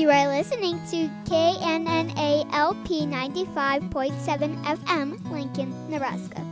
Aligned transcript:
You 0.00 0.08
are 0.08 0.28
listening 0.28 0.80
to 0.92 1.10
KNNA 1.30 2.50
LP 2.54 3.02
95.7 3.02 4.64
FM, 4.64 5.30
Lincoln, 5.30 5.90
Nebraska. 5.90 6.42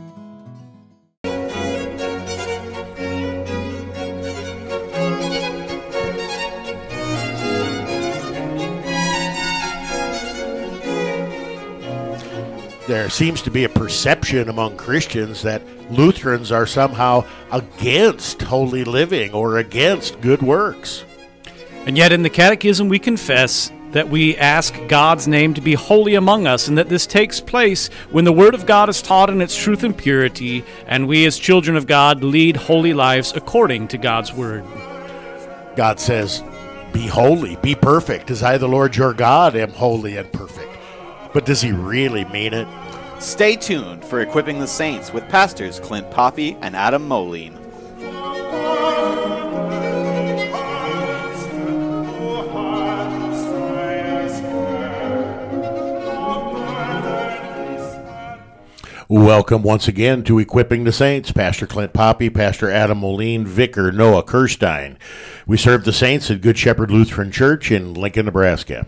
there 12.87 13.09
seems 13.09 13.41
to 13.41 13.51
be 13.51 13.63
a 13.63 13.69
perception 13.69 14.49
among 14.49 14.77
Christians 14.77 15.41
that 15.41 15.63
Lutherans 15.91 16.51
are 16.51 16.67
somehow 16.67 17.25
against 17.51 18.43
holy 18.43 18.83
living 18.83 19.31
or 19.33 19.57
against 19.57 20.21
good 20.21 20.43
works. 20.43 21.03
And 21.85 21.97
yet, 21.97 22.11
in 22.11 22.23
the 22.23 22.29
Catechism, 22.29 22.89
we 22.89 22.99
confess 22.99 23.71
that 23.91 24.09
we 24.09 24.37
ask 24.37 24.75
God's 24.87 25.27
name 25.27 25.53
to 25.55 25.61
be 25.61 25.73
holy 25.73 26.15
among 26.15 26.45
us, 26.45 26.67
and 26.67 26.77
that 26.77 26.89
this 26.89 27.07
takes 27.07 27.39
place 27.39 27.87
when 28.11 28.25
the 28.25 28.33
Word 28.33 28.53
of 28.53 28.65
God 28.65 28.89
is 28.89 29.01
taught 29.01 29.29
in 29.29 29.41
its 29.41 29.55
truth 29.55 29.83
and 29.83 29.97
purity, 29.97 30.63
and 30.85 31.07
we, 31.07 31.25
as 31.25 31.37
children 31.37 31.75
of 31.75 31.87
God, 31.87 32.23
lead 32.23 32.55
holy 32.55 32.93
lives 32.93 33.33
according 33.35 33.87
to 33.89 33.97
God's 33.97 34.31
Word. 34.31 34.63
God 35.75 35.99
says, 35.99 36.43
Be 36.93 37.07
holy, 37.07 37.55
be 37.57 37.73
perfect, 37.73 38.29
as 38.29 38.43
I, 38.43 38.57
the 38.57 38.67
Lord 38.67 38.95
your 38.95 39.13
God, 39.13 39.55
am 39.55 39.71
holy 39.71 40.17
and 40.17 40.31
perfect. 40.31 40.69
But 41.33 41.45
does 41.45 41.61
he 41.61 41.71
really 41.71 42.25
mean 42.25 42.53
it? 42.53 42.67
Stay 43.19 43.55
tuned 43.55 44.05
for 44.05 44.21
Equipping 44.21 44.59
the 44.59 44.67
Saints 44.67 45.11
with 45.11 45.27
pastors 45.29 45.79
Clint 45.79 46.09
Poppe 46.09 46.57
and 46.61 46.75
Adam 46.75 47.07
Moline. 47.07 47.58
Welcome 59.11 59.63
once 59.63 59.87
again 59.87 60.23
to 60.25 60.37
Equipping 60.37 60.83
the 60.83 60.91
Saints. 60.91 61.31
Pastor 61.31 61.65
Clint 61.65 61.93
Poppe, 61.93 62.29
Pastor 62.29 62.69
Adam 62.69 62.99
Moline, 62.99 63.43
Vicar 63.43 63.91
Noah 63.91 64.21
Kerstein. 64.21 64.97
We 65.47 65.57
serve 65.57 65.83
the 65.83 65.91
saints 65.91 66.29
at 66.29 66.41
Good 66.41 66.59
Shepherd 66.59 66.91
Lutheran 66.91 67.31
Church 67.31 67.71
in 67.71 67.95
Lincoln, 67.95 68.27
Nebraska. 68.27 68.85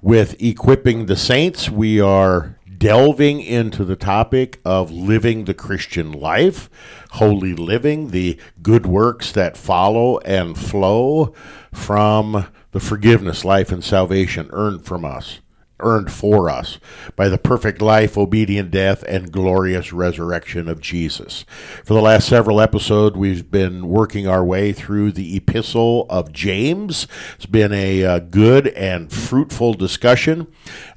With 0.00 0.42
Equipping 0.42 1.04
the 1.04 1.16
Saints, 1.16 1.68
we 1.68 2.00
are 2.00 2.56
delving 2.78 3.42
into 3.42 3.84
the 3.84 3.94
topic 3.94 4.58
of 4.64 4.90
living 4.90 5.44
the 5.44 5.52
Christian 5.52 6.12
life, 6.12 6.70
holy 7.10 7.52
living, 7.52 8.08
the 8.08 8.38
good 8.62 8.86
works 8.86 9.32
that 9.32 9.58
follow 9.58 10.16
and 10.20 10.56
flow 10.56 11.34
from 11.74 12.46
the 12.70 12.80
forgiveness, 12.80 13.44
life, 13.44 13.70
and 13.70 13.84
salvation 13.84 14.48
earned 14.54 14.86
from 14.86 15.04
us 15.04 15.40
earned 15.80 16.12
for 16.12 16.50
us 16.50 16.78
by 17.16 17.28
the 17.28 17.38
perfect 17.38 17.80
life, 17.80 18.16
obedient 18.16 18.70
death, 18.70 19.02
and 19.04 19.32
glorious 19.32 19.92
resurrection 19.92 20.68
of 20.68 20.80
Jesus. 20.80 21.44
For 21.84 21.94
the 21.94 22.02
last 22.02 22.28
several 22.28 22.60
episodes, 22.60 23.16
we've 23.16 23.50
been 23.50 23.88
working 23.88 24.26
our 24.26 24.44
way 24.44 24.72
through 24.72 25.12
the 25.12 25.36
epistle 25.36 26.06
of 26.08 26.32
James. 26.32 27.06
It's 27.36 27.46
been 27.46 27.72
a 27.72 28.04
uh, 28.04 28.18
good 28.20 28.68
and 28.68 29.12
fruitful 29.12 29.74
discussion. 29.74 30.46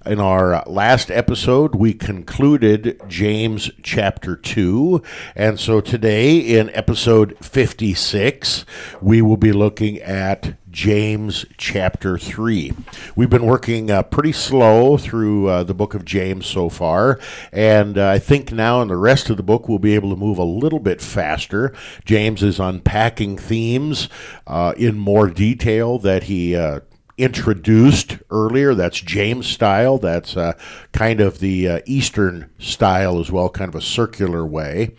In 0.06 0.20
our 0.20 0.64
last 0.66 1.12
episode, 1.12 1.76
we 1.76 1.94
concluded 1.94 3.00
James 3.08 3.70
chapter 3.84 4.36
2. 4.36 5.02
And 5.36 5.60
so 5.60 5.80
today, 5.80 6.40
in 6.40 6.70
episode 6.72 7.38
56, 7.42 8.66
we 9.02 9.22
will 9.22 9.38
be 9.38 9.52
looking 9.52 10.00
at 10.00 10.56
James 10.72 11.46
chapter 11.58 12.18
3. 12.18 12.74
We've 13.16 13.30
been 13.30 13.46
working 13.46 13.92
uh, 13.92 14.04
pretty 14.04 14.32
slow 14.32 14.98
through 14.98 15.48
uh, 15.48 15.64
the 15.64 15.74
book 15.74 15.94
of 15.94 16.06
James 16.06 16.46
so 16.46 16.70
far, 16.70 17.20
and 17.52 17.98
uh, 17.98 18.10
I 18.10 18.20
think 18.20 18.52
now 18.52 18.82
in 18.82 18.88
the 18.88 18.98
rest 18.98 19.30
of 19.30 19.38
the 19.38 19.44
book 19.44 19.68
we'll 19.68 19.80
be 19.80 19.96
able 19.96 20.10
to 20.10 20.16
move 20.16 20.38
a 20.38 20.44
little 20.44 20.80
bit 20.80 21.02
faster. 21.02 21.74
James 22.06 22.42
is 22.42 22.60
unpacking 22.60 23.38
themes 23.38 24.08
uh, 24.48 24.74
in 24.78 24.98
more 24.98 25.30
detail 25.30 26.00
that 26.00 26.24
he 26.24 26.56
uh, 26.56 26.80
introduced 27.18 28.18
earlier. 28.30 28.74
That's 28.74 29.00
James 29.00 29.48
style. 29.48 29.98
That's 29.98 30.36
uh, 30.36 30.54
kind 30.92 31.20
of 31.20 31.40
the 31.40 31.68
uh, 31.68 31.80
Eastern 31.86 32.50
style 32.58 33.20
as 33.20 33.32
well, 33.32 33.50
kind 33.50 33.70
of 33.70 33.76
a 33.76 33.82
circular 33.82 34.46
way. 34.46 34.96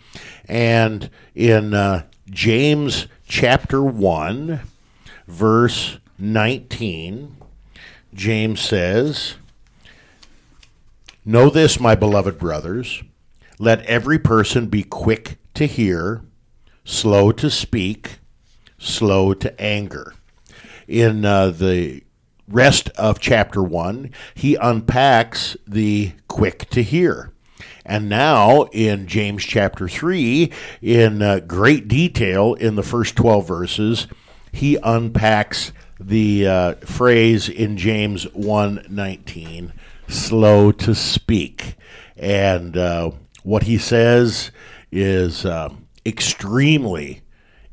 And 0.47 1.09
in 1.35 1.73
uh, 1.73 2.03
James 2.29 3.07
chapter 3.27 3.83
1, 3.83 4.61
verse 5.33 5.97
19, 6.19 7.35
James 8.13 8.61
says, 8.61 9.35
Know 11.25 11.49
this, 11.49 11.79
my 11.79 11.95
beloved 11.95 12.37
brothers. 12.37 13.03
Let 13.57 13.83
every 13.85 14.19
person 14.19 14.67
be 14.67 14.83
quick 14.83 15.37
to 15.55 15.65
hear, 15.65 16.21
slow 16.85 17.31
to 17.31 17.49
speak, 17.49 18.19
slow 18.77 19.33
to 19.33 19.59
anger. 19.59 20.13
In 20.87 21.25
uh, 21.25 21.49
the 21.49 22.03
rest 22.47 22.89
of 22.89 23.19
chapter 23.19 23.63
1, 23.63 24.11
he 24.35 24.55
unpacks 24.55 25.57
the 25.65 26.11
quick 26.27 26.69
to 26.71 26.83
hear. 26.83 27.31
And 27.85 28.07
now 28.07 28.63
in 28.71 29.07
James 29.07 29.43
chapter 29.43 29.89
3, 29.89 30.51
in 30.81 31.21
uh, 31.21 31.39
great 31.39 31.87
detail 31.87 32.53
in 32.53 32.75
the 32.75 32.83
first 32.83 33.15
12 33.15 33.47
verses, 33.47 34.07
he 34.53 34.77
unpacks 34.83 35.73
the 35.99 36.47
uh, 36.47 36.73
phrase 36.75 37.49
in 37.49 37.75
James 37.75 38.25
1:19, 38.27 39.71
slow 40.07 40.71
to 40.71 40.95
speak. 40.95 41.75
And 42.15 42.77
uh, 42.77 43.11
what 43.43 43.63
he 43.63 43.77
says 43.77 44.51
is 44.91 45.45
uh, 45.45 45.73
extremely 46.05 47.21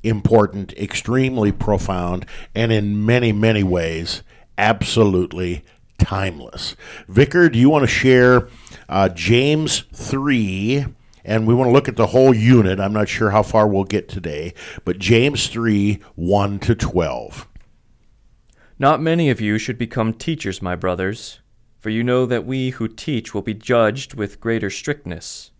important, 0.02 0.72
extremely 0.72 1.52
profound, 1.52 2.26
and 2.54 2.72
in 2.72 3.04
many, 3.04 3.30
many 3.30 3.62
ways, 3.62 4.22
absolutely 4.56 5.62
timeless. 5.98 6.74
Vicar, 7.08 7.50
do 7.50 7.58
you 7.58 7.68
want 7.68 7.82
to 7.82 7.88
share 7.88 8.48
uh, 8.88 9.10
James 9.10 9.84
3? 9.92 10.86
And 11.30 11.46
we 11.46 11.54
want 11.54 11.68
to 11.68 11.72
look 11.72 11.86
at 11.86 11.94
the 11.94 12.08
whole 12.08 12.34
unit. 12.34 12.80
I'm 12.80 12.92
not 12.92 13.08
sure 13.08 13.30
how 13.30 13.44
far 13.44 13.68
we'll 13.68 13.84
get 13.84 14.08
today, 14.08 14.52
but 14.84 14.98
James 14.98 15.46
3 15.46 16.00
1 16.16 16.58
to 16.58 16.74
12. 16.74 17.46
Not 18.80 19.00
many 19.00 19.30
of 19.30 19.40
you 19.40 19.56
should 19.56 19.78
become 19.78 20.12
teachers, 20.12 20.60
my 20.60 20.74
brothers, 20.74 21.38
for 21.78 21.88
you 21.88 22.02
know 22.02 22.26
that 22.26 22.44
we 22.44 22.70
who 22.70 22.88
teach 22.88 23.32
will 23.32 23.42
be 23.42 23.54
judged 23.54 24.14
with 24.14 24.40
greater 24.40 24.70
strictness. 24.70 25.52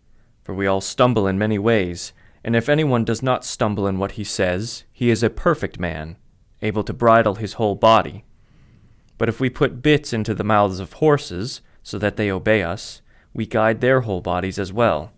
For 0.42 0.56
we 0.56 0.66
all 0.66 0.80
stumble 0.80 1.28
in 1.28 1.38
many 1.38 1.58
ways, 1.58 2.12
and 2.42 2.56
if 2.56 2.68
anyone 2.68 3.04
does 3.04 3.22
not 3.22 3.44
stumble 3.44 3.86
in 3.86 4.00
what 4.00 4.12
he 4.12 4.24
says, 4.24 4.82
he 4.92 5.08
is 5.08 5.22
a 5.22 5.30
perfect 5.30 5.78
man, 5.78 6.16
able 6.62 6.82
to 6.82 6.92
bridle 6.92 7.36
his 7.36 7.52
whole 7.52 7.76
body. 7.76 8.24
But 9.18 9.28
if 9.28 9.38
we 9.38 9.48
put 9.48 9.82
bits 9.82 10.12
into 10.12 10.34
the 10.34 10.42
mouths 10.42 10.80
of 10.80 10.94
horses, 10.94 11.60
so 11.84 11.96
that 11.98 12.16
they 12.16 12.28
obey 12.28 12.64
us, 12.64 13.02
we 13.32 13.46
guide 13.46 13.80
their 13.80 14.00
whole 14.00 14.20
bodies 14.20 14.58
as 14.58 14.72
well. 14.72 15.12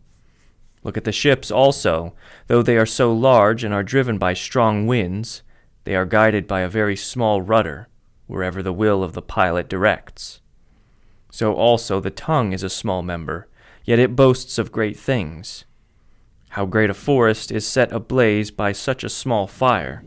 Look 0.85 0.97
at 0.97 1.05
the 1.05 1.13
ships 1.13 1.51
also. 1.51 2.15
Though 2.49 2.63
they 2.63 2.77
are 2.77 2.87
so 2.87 3.13
large 3.13 3.65
and 3.65 3.73
are 3.73 3.83
driven 3.83 4.19
by 4.19 4.35
strong 4.35 4.87
winds, 4.87 5.43
they 5.85 5.95
are 5.95 6.07
guided 6.07 6.47
by 6.47 6.61
a 6.61 6.69
very 6.69 6.97
small 6.97 7.41
rudder, 7.41 7.89
wherever 8.27 8.63
the 8.63 8.73
will 8.73 9.03
of 9.03 9.13
the 9.13 9.23
pilot 9.23 9.69
directs. 9.69 10.41
So 11.31 11.55
also 11.55 12.01
the 12.01 12.11
tongue 12.11 12.53
is 12.53 12.63
a 12.63 12.71
small 12.71 13.03
member, 13.03 13.49
yet 13.85 13.99
it 13.99 14.17
boasts 14.17 14.59
of 14.59 14.73
great 14.73 14.99
things. 14.99 15.65
How 16.51 16.67
great 16.67 16.91
a 16.91 16.95
forest 16.95 17.51
is 17.51 17.67
set 17.67 17.93
ablaze 17.93 18.51
by 18.51 18.73
such 18.73 19.03
a 19.05 19.09
small 19.09 19.47
fire! 19.47 20.05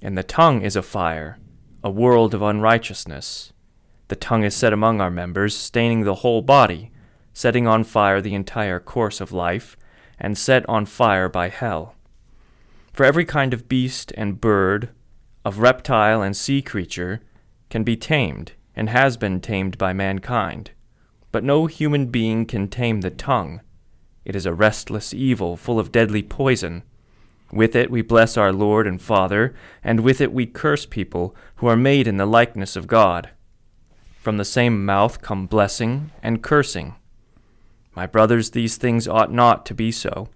And 0.00 0.18
the 0.18 0.24
tongue 0.24 0.62
is 0.62 0.74
a 0.74 0.82
fire, 0.82 1.38
a 1.84 1.90
world 1.90 2.34
of 2.34 2.42
unrighteousness. 2.42 3.52
The 4.08 4.16
tongue 4.16 4.42
is 4.42 4.56
set 4.56 4.72
among 4.72 5.00
our 5.00 5.10
members, 5.10 5.56
staining 5.56 6.02
the 6.02 6.16
whole 6.16 6.42
body, 6.42 6.90
setting 7.32 7.66
on 7.66 7.84
fire 7.84 8.20
the 8.20 8.34
entire 8.34 8.80
course 8.80 9.20
of 9.20 9.32
life, 9.32 9.76
and 10.22 10.38
set 10.38 10.66
on 10.68 10.86
fire 10.86 11.28
by 11.28 11.48
hell. 11.50 11.96
For 12.92 13.04
every 13.04 13.24
kind 13.24 13.52
of 13.52 13.68
beast 13.68 14.12
and 14.16 14.40
bird, 14.40 14.90
of 15.44 15.58
reptile 15.58 16.22
and 16.22 16.36
sea 16.36 16.62
creature, 16.62 17.20
can 17.68 17.82
be 17.82 17.96
tamed, 17.96 18.52
and 18.76 18.88
has 18.88 19.16
been 19.16 19.40
tamed 19.40 19.76
by 19.76 19.92
mankind. 19.92 20.70
But 21.32 21.42
no 21.42 21.66
human 21.66 22.06
being 22.06 22.46
can 22.46 22.68
tame 22.68 23.00
the 23.00 23.10
tongue. 23.10 23.62
It 24.24 24.36
is 24.36 24.46
a 24.46 24.54
restless 24.54 25.12
evil, 25.12 25.56
full 25.56 25.80
of 25.80 25.90
deadly 25.90 26.22
poison. 26.22 26.84
With 27.50 27.74
it 27.74 27.90
we 27.90 28.02
bless 28.02 28.36
our 28.36 28.52
Lord 28.52 28.86
and 28.86 29.02
Father, 29.02 29.54
and 29.82 30.00
with 30.00 30.20
it 30.20 30.32
we 30.32 30.46
curse 30.46 30.86
people 30.86 31.34
who 31.56 31.66
are 31.66 31.76
made 31.76 32.06
in 32.06 32.18
the 32.18 32.26
likeness 32.26 32.76
of 32.76 32.86
God. 32.86 33.30
From 34.20 34.36
the 34.36 34.44
same 34.44 34.84
mouth 34.86 35.20
come 35.20 35.46
blessing 35.46 36.12
and 36.22 36.42
cursing. 36.42 36.94
My 37.94 38.06
brothers, 38.06 38.50
these 38.50 38.76
things 38.76 39.06
ought 39.06 39.32
not 39.32 39.66
to 39.66 39.74
be 39.74 39.92
so. 39.92 40.28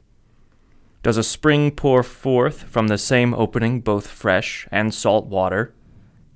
Does 1.03 1.17
a 1.17 1.23
spring 1.23 1.71
pour 1.71 2.03
forth 2.03 2.65
from 2.65 2.89
the 2.89 2.99
same 2.99 3.33
opening 3.33 3.81
both 3.81 4.09
fresh 4.09 4.67
and 4.71 4.93
salt 4.93 5.27
water? 5.27 5.73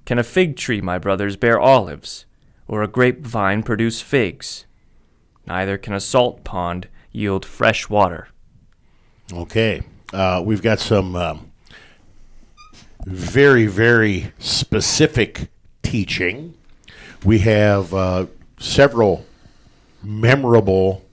Can 0.06 0.18
a 0.18 0.22
fig 0.22 0.56
tree, 0.56 0.80
my 0.80 0.98
brothers, 0.98 1.36
bear 1.36 1.58
olives, 1.58 2.24
or 2.66 2.82
a 2.82 2.88
grapevine 2.88 3.62
produce 3.62 4.00
figs? 4.00 4.66
Neither 5.46 5.76
can 5.76 5.92
a 5.92 6.00
salt 6.00 6.44
pond 6.44 6.88
yield 7.12 7.44
fresh 7.44 7.88
water. 7.88 8.28
Okay. 9.32 9.82
Uh, 10.12 10.42
we've 10.44 10.62
got 10.62 10.78
some 10.78 11.16
um, 11.16 11.50
very, 13.04 13.66
very 13.66 14.32
specific 14.38 15.48
teaching. 15.82 16.54
We 17.24 17.40
have 17.40 17.92
uh, 17.92 18.26
several 18.58 19.26
memorable 20.02 21.04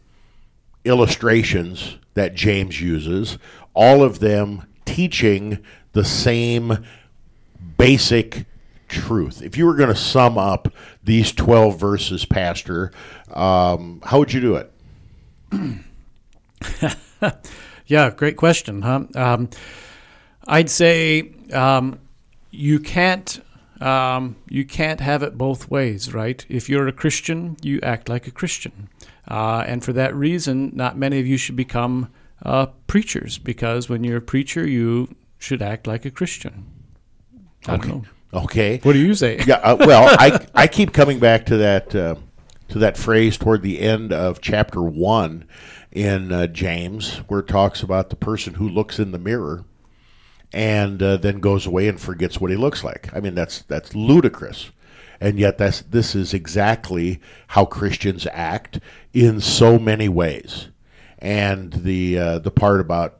illustrations 0.87 1.97
that 2.13 2.33
James 2.33 2.81
uses, 2.81 3.37
all 3.73 4.03
of 4.03 4.19
them 4.19 4.63
teaching 4.85 5.63
the 5.93 6.05
same 6.05 6.85
basic 7.77 8.45
truth. 8.87 9.41
If 9.41 9.57
you 9.57 9.65
were 9.65 9.75
going 9.75 9.89
to 9.89 9.95
sum 9.95 10.37
up 10.37 10.73
these 11.03 11.31
12 11.31 11.79
verses, 11.79 12.25
Pastor, 12.25 12.91
um, 13.31 14.01
how 14.03 14.19
would 14.19 14.33
you 14.33 14.41
do 14.41 14.55
it? 14.55 14.71
Yeah, 17.87 18.09
great 18.09 18.35
question, 18.35 18.81
huh? 18.81 19.05
Um, 19.15 19.49
I'd 20.45 20.69
say 20.69 21.31
um, 21.53 21.99
you 22.51 22.79
can't 22.79 23.41
um, 23.79 24.35
you 24.49 24.65
can't 24.65 24.99
have 24.99 25.23
it 25.23 25.37
both 25.37 25.71
ways, 25.71 26.13
right? 26.13 26.45
If 26.49 26.67
you're 26.67 26.87
a 26.87 26.91
Christian, 26.91 27.55
you 27.61 27.79
act 27.81 28.09
like 28.09 28.27
a 28.27 28.31
Christian, 28.31 28.89
uh, 29.27 29.63
and 29.67 29.83
for 29.83 29.93
that 29.93 30.15
reason, 30.15 30.71
not 30.73 30.97
many 30.97 31.19
of 31.19 31.27
you 31.27 31.37
should 31.37 31.55
become 31.55 32.09
uh, 32.43 32.67
preachers 32.87 33.37
because 33.37 33.89
when 33.89 34.03
you're 34.03 34.17
a 34.17 34.21
preacher, 34.21 34.67
you 34.67 35.15
should 35.37 35.61
act 35.61 35.87
like 35.87 36.05
a 36.05 36.11
Christian. 36.11 36.65
I 37.67 37.77
don't 37.77 37.87
know. 37.87 38.03
Okay. 38.33 38.79
What 38.83 38.93
do 38.93 38.99
you 38.99 39.13
say? 39.13 39.41
Yeah. 39.45 39.55
Uh, 39.55 39.77
well, 39.79 40.15
I 40.19 40.45
I 40.53 40.67
keep 40.67 40.93
coming 40.93 41.19
back 41.19 41.45
to 41.47 41.57
that 41.57 41.95
uh, 41.95 42.15
to 42.69 42.79
that 42.79 42.97
phrase 42.97 43.37
toward 43.37 43.61
the 43.61 43.79
end 43.79 44.13
of 44.13 44.41
chapter 44.41 44.81
one 44.81 45.45
in 45.91 46.31
uh, 46.31 46.47
James, 46.47 47.17
where 47.27 47.39
it 47.39 47.47
talks 47.47 47.81
about 47.81 48.09
the 48.09 48.15
person 48.15 48.55
who 48.55 48.67
looks 48.67 48.99
in 48.99 49.11
the 49.11 49.17
mirror 49.17 49.63
and 50.53 51.01
uh, 51.01 51.17
then 51.17 51.39
goes 51.39 51.65
away 51.65 51.87
and 51.87 51.99
forgets 51.99 52.39
what 52.39 52.51
he 52.51 52.57
looks 52.57 52.83
like. 52.83 53.09
I 53.13 53.19
mean, 53.19 53.35
that's 53.35 53.61
that's 53.63 53.95
ludicrous, 53.95 54.71
and 55.19 55.39
yet 55.39 55.57
that's 55.57 55.81
this 55.81 56.15
is 56.15 56.33
exactly 56.33 57.19
how 57.47 57.65
Christians 57.65 58.27
act 58.31 58.79
in 59.13 59.41
so 59.41 59.79
many 59.79 60.09
ways. 60.09 60.69
And 61.19 61.73
the 61.73 62.19
uh, 62.19 62.39
the 62.39 62.51
part 62.51 62.79
about 62.79 63.17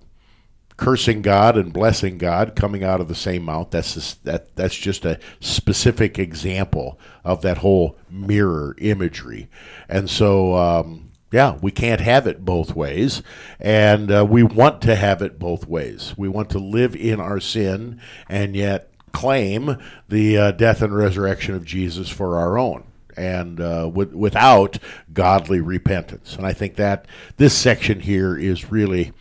cursing 0.77 1.23
God 1.23 1.57
and 1.57 1.73
blessing 1.73 2.19
God 2.19 2.55
coming 2.55 2.83
out 2.83 3.01
of 3.01 3.07
the 3.07 3.15
same 3.15 3.43
mouth. 3.43 3.71
That's 3.71 3.95
just, 3.95 4.23
that 4.25 4.55
that's 4.55 4.75
just 4.75 5.03
a 5.05 5.19
specific 5.39 6.17
example 6.19 6.99
of 7.23 7.41
that 7.41 7.57
whole 7.57 7.97
mirror 8.09 8.75
imagery. 8.77 9.49
And 9.89 10.09
so, 10.09 10.55
um, 10.55 11.11
yeah, 11.31 11.57
we 11.61 11.71
can't 11.71 11.99
have 11.99 12.25
it 12.25 12.45
both 12.45 12.73
ways, 12.73 13.21
and 13.59 14.09
uh, 14.09 14.25
we 14.25 14.43
want 14.43 14.81
to 14.83 14.95
have 14.95 15.21
it 15.21 15.39
both 15.39 15.67
ways. 15.67 16.13
We 16.15 16.29
want 16.29 16.51
to 16.51 16.59
live 16.59 16.95
in 16.95 17.19
our 17.19 17.41
sin 17.41 17.99
and 18.29 18.55
yet 18.55 18.91
claim 19.17 19.79
the 20.09 20.37
uh, 20.37 20.51
death 20.51 20.83
and 20.83 20.95
resurrection 20.95 21.55
of 21.55 21.65
Jesus 21.65 22.07
for 22.07 22.37
our 22.37 22.55
own 22.55 22.83
and 23.17 23.59
uh, 23.59 23.89
with, 23.91 24.13
without 24.13 24.77
godly 25.11 25.59
repentance. 25.59 26.35
And 26.35 26.45
I 26.45 26.53
think 26.53 26.75
that 26.75 27.07
this 27.37 27.57
section 27.57 28.01
here 28.01 28.37
is 28.37 28.71
really 28.71 29.13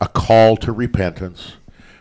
a 0.00 0.08
call 0.08 0.56
to 0.56 0.72
repentance 0.72 1.56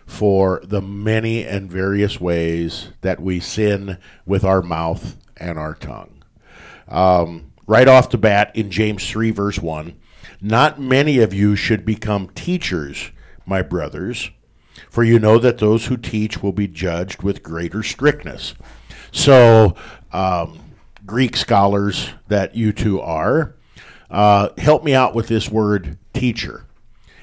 for 0.05 0.61
the 0.63 0.81
many 0.81 1.45
and 1.45 1.69
various 1.69 2.21
ways 2.21 2.91
that 3.01 3.19
we 3.19 3.41
sin 3.41 3.97
with 4.25 4.45
our 4.45 4.61
mouth 4.61 5.17
and 5.35 5.59
our 5.59 5.75
tongue. 5.75 6.23
Um, 6.87 7.51
right 7.67 7.89
off 7.89 8.11
the 8.11 8.17
bat 8.17 8.55
in 8.55 8.71
James 8.71 9.09
3, 9.09 9.31
verse 9.31 9.59
1 9.59 9.93
Not 10.39 10.79
many 10.79 11.19
of 11.19 11.33
you 11.33 11.57
should 11.57 11.85
become 11.85 12.29
teachers, 12.29 13.11
my 13.45 13.61
brothers, 13.61 14.31
for 14.89 15.03
you 15.03 15.19
know 15.19 15.37
that 15.37 15.59
those 15.59 15.87
who 15.87 15.97
teach 15.97 16.41
will 16.41 16.51
be 16.51 16.67
judged 16.67 17.23
with 17.23 17.43
greater 17.43 17.83
strictness. 17.83 18.53
So, 19.11 19.75
um, 20.11 20.59
Greek 21.05 21.35
scholars 21.35 22.09
that 22.27 22.55
you 22.55 22.71
two 22.71 23.01
are, 23.01 23.55
uh, 24.09 24.49
help 24.57 24.83
me 24.83 24.93
out 24.93 25.15
with 25.15 25.27
this 25.27 25.49
word 25.49 25.97
teacher. 26.13 26.65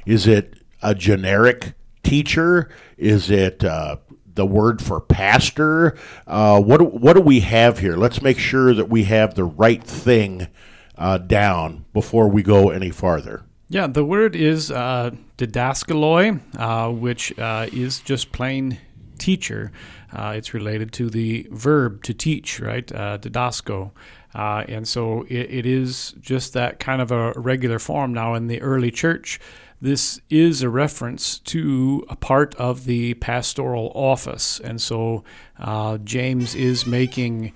Is 0.06 0.26
it 0.26 0.54
a 0.82 0.94
generic 0.94 1.74
teacher? 2.02 2.70
Is 2.96 3.30
it 3.30 3.62
uh, 3.64 3.96
the 4.34 4.46
word 4.46 4.82
for 4.82 5.00
pastor? 5.00 5.98
Uh, 6.26 6.60
what 6.60 6.94
what 6.94 7.14
do 7.14 7.20
we 7.20 7.40
have 7.40 7.78
here? 7.78 7.96
Let's 7.96 8.22
make 8.22 8.38
sure 8.38 8.74
that 8.74 8.88
we 8.88 9.04
have 9.04 9.34
the 9.34 9.44
right 9.44 9.82
thing 9.82 10.48
uh, 10.96 11.18
down 11.18 11.84
before 11.92 12.28
we 12.28 12.42
go 12.42 12.70
any 12.70 12.90
farther. 12.90 13.44
Yeah, 13.70 13.86
the 13.86 14.04
word 14.04 14.34
is 14.34 14.70
uh, 14.70 15.10
didaskaloi, 15.36 16.40
uh, 16.58 16.90
which 16.90 17.38
uh, 17.38 17.66
is 17.70 18.00
just 18.00 18.32
plain 18.32 18.78
teacher. 19.18 19.72
Uh, 20.10 20.32
it's 20.36 20.54
related 20.54 20.90
to 20.92 21.10
the 21.10 21.46
verb 21.50 22.02
to 22.04 22.14
teach, 22.14 22.60
right? 22.60 22.90
Uh, 22.90 23.18
didasko. 23.18 23.90
Uh, 24.34 24.64
and 24.68 24.88
so 24.88 25.24
it, 25.28 25.50
it 25.50 25.66
is 25.66 26.14
just 26.20 26.54
that 26.54 26.78
kind 26.78 27.02
of 27.02 27.10
a 27.10 27.32
regular 27.36 27.78
form. 27.78 28.14
Now, 28.14 28.32
in 28.34 28.46
the 28.46 28.60
early 28.62 28.90
church, 28.90 29.38
this 29.82 30.20
is 30.30 30.62
a 30.62 30.70
reference 30.70 31.38
to 31.40 32.06
a 32.08 32.16
part 32.16 32.54
of 32.54 32.86
the 32.86 33.14
pastoral 33.14 33.92
office. 33.94 34.60
And 34.60 34.80
so 34.80 35.24
uh, 35.58 35.98
James 35.98 36.54
is 36.54 36.86
making 36.86 37.52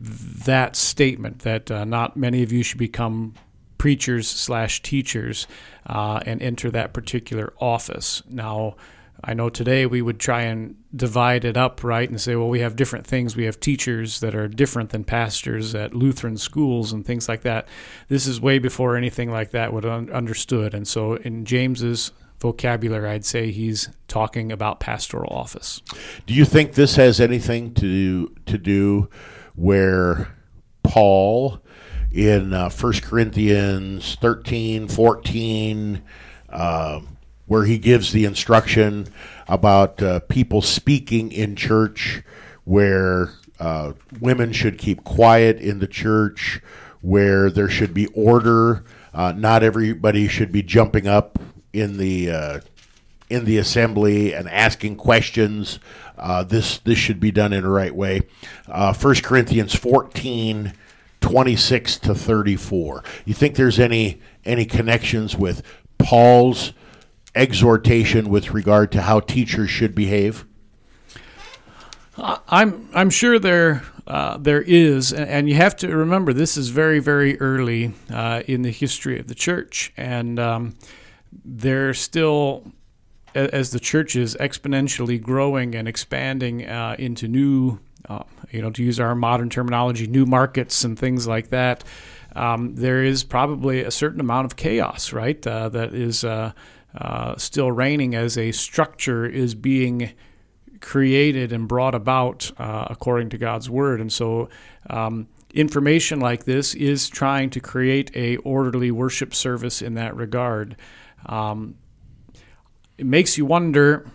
that 0.00 0.74
statement 0.74 1.40
that 1.40 1.70
uh, 1.70 1.84
not 1.84 2.16
many 2.16 2.42
of 2.42 2.52
you 2.52 2.62
should 2.62 2.78
become 2.78 3.34
preachers 3.78 4.28
slash 4.28 4.82
teachers 4.82 5.46
uh, 5.86 6.20
and 6.26 6.42
enter 6.42 6.70
that 6.70 6.92
particular 6.92 7.52
office. 7.60 8.22
Now, 8.28 8.76
I 9.24 9.34
know 9.34 9.48
today 9.48 9.86
we 9.86 10.02
would 10.02 10.20
try 10.20 10.42
and 10.42 10.76
divide 10.94 11.44
it 11.44 11.56
up, 11.56 11.82
right, 11.82 12.08
and 12.08 12.20
say, 12.20 12.36
well, 12.36 12.48
we 12.48 12.60
have 12.60 12.76
different 12.76 13.06
things. 13.06 13.34
We 13.34 13.44
have 13.44 13.58
teachers 13.58 14.20
that 14.20 14.34
are 14.34 14.46
different 14.46 14.90
than 14.90 15.04
pastors 15.04 15.74
at 15.74 15.94
Lutheran 15.94 16.36
schools 16.36 16.92
and 16.92 17.04
things 17.04 17.28
like 17.28 17.42
that. 17.42 17.66
This 18.08 18.26
is 18.26 18.40
way 18.40 18.58
before 18.58 18.96
anything 18.96 19.30
like 19.30 19.50
that 19.50 19.72
would 19.72 19.86
un- 19.86 20.10
understood. 20.10 20.74
And 20.74 20.86
so 20.86 21.14
in 21.14 21.44
James's 21.44 22.12
vocabulary, 22.40 23.08
I'd 23.08 23.24
say 23.24 23.50
he's 23.50 23.88
talking 24.06 24.52
about 24.52 24.80
pastoral 24.80 25.32
office. 25.34 25.80
Do 26.26 26.34
you 26.34 26.44
think 26.44 26.74
this 26.74 26.96
has 26.96 27.18
anything 27.18 27.72
to 27.74 27.80
do, 27.80 28.34
to 28.46 28.58
do 28.58 29.08
where 29.54 30.36
Paul 30.82 31.60
in 32.16 32.54
uh, 32.54 32.70
1 32.70 32.92
Corinthians 33.02 34.16
13, 34.22 34.88
14, 34.88 36.02
uh, 36.48 37.00
where 37.46 37.64
he 37.64 37.76
gives 37.76 38.10
the 38.12 38.24
instruction 38.24 39.06
about 39.46 40.02
uh, 40.02 40.20
people 40.20 40.62
speaking 40.62 41.30
in 41.30 41.54
church, 41.54 42.22
where 42.64 43.28
uh, 43.60 43.92
women 44.18 44.50
should 44.52 44.78
keep 44.78 45.04
quiet 45.04 45.58
in 45.58 45.78
the 45.78 45.86
church, 45.86 46.62
where 47.02 47.50
there 47.50 47.68
should 47.68 47.92
be 47.92 48.06
order. 48.08 48.82
Uh, 49.12 49.32
not 49.36 49.62
everybody 49.62 50.26
should 50.26 50.50
be 50.50 50.62
jumping 50.62 51.06
up 51.06 51.38
in 51.74 51.98
the 51.98 52.30
uh, 52.30 52.60
in 53.28 53.44
the 53.44 53.58
assembly 53.58 54.32
and 54.32 54.48
asking 54.48 54.96
questions. 54.96 55.78
Uh, 56.16 56.42
this 56.42 56.78
this 56.78 56.98
should 56.98 57.20
be 57.20 57.30
done 57.30 57.52
in 57.52 57.62
the 57.62 57.68
right 57.68 57.94
way. 57.94 58.22
First 58.94 59.22
Corinthians 59.22 59.74
14, 59.74 60.72
26 61.26 61.98
to 61.98 62.14
34. 62.14 63.02
You 63.24 63.34
think 63.34 63.56
there's 63.56 63.80
any 63.80 64.20
any 64.44 64.64
connections 64.64 65.36
with 65.36 65.60
Paul's 65.98 66.72
exhortation 67.34 68.28
with 68.28 68.52
regard 68.52 68.92
to 68.92 69.02
how 69.02 69.18
teachers 69.18 69.68
should 69.68 69.92
behave? 69.92 70.46
I'm 72.16 72.88
I'm 72.94 73.10
sure 73.10 73.40
there 73.40 73.82
uh, 74.06 74.36
there 74.36 74.62
is, 74.62 75.12
and 75.12 75.48
you 75.48 75.56
have 75.56 75.74
to 75.78 75.88
remember 75.88 76.32
this 76.32 76.56
is 76.56 76.68
very 76.68 77.00
very 77.00 77.40
early 77.40 77.92
uh, 78.08 78.44
in 78.46 78.62
the 78.62 78.70
history 78.70 79.18
of 79.18 79.26
the 79.26 79.34
church, 79.34 79.92
and 79.96 80.38
um, 80.38 80.76
they're 81.44 81.92
still 81.92 82.70
as 83.34 83.72
the 83.72 83.80
church 83.80 84.14
is 84.14 84.36
exponentially 84.36 85.20
growing 85.20 85.74
and 85.74 85.88
expanding 85.88 86.66
uh, 86.66 86.94
into 87.00 87.26
new, 87.26 87.80
uh, 88.08 88.22
you 88.50 88.62
know, 88.62 88.70
to 88.70 88.82
use 88.82 89.00
our 89.00 89.14
modern 89.14 89.50
terminology, 89.50 90.06
new 90.06 90.26
markets 90.26 90.84
and 90.84 90.98
things 90.98 91.26
like 91.26 91.50
that. 91.50 91.84
Um, 92.34 92.74
there 92.74 93.02
is 93.02 93.24
probably 93.24 93.82
a 93.82 93.90
certain 93.90 94.20
amount 94.20 94.44
of 94.44 94.56
chaos, 94.56 95.12
right? 95.12 95.44
Uh, 95.46 95.68
that 95.70 95.94
is 95.94 96.22
uh, 96.22 96.52
still 97.36 97.72
reigning 97.72 98.14
as 98.14 98.36
a 98.36 98.52
structure 98.52 99.26
is 99.26 99.54
being 99.54 100.12
created 100.80 101.52
and 101.52 101.66
brought 101.66 101.94
about 101.94 102.50
uh, 102.58 102.86
according 102.90 103.30
to 103.30 103.38
God's 103.38 103.68
word. 103.68 104.00
And 104.00 104.12
so, 104.12 104.48
um, 104.90 105.28
information 105.54 106.20
like 106.20 106.44
this 106.44 106.74
is 106.74 107.08
trying 107.08 107.50
to 107.50 107.60
create 107.60 108.14
a 108.14 108.36
orderly 108.38 108.90
worship 108.90 109.34
service 109.34 109.80
in 109.80 109.94
that 109.94 110.14
regard. 110.14 110.76
Um, 111.24 111.76
it 112.98 113.06
makes 113.06 113.36
you 113.36 113.46
wonder, 113.46 114.06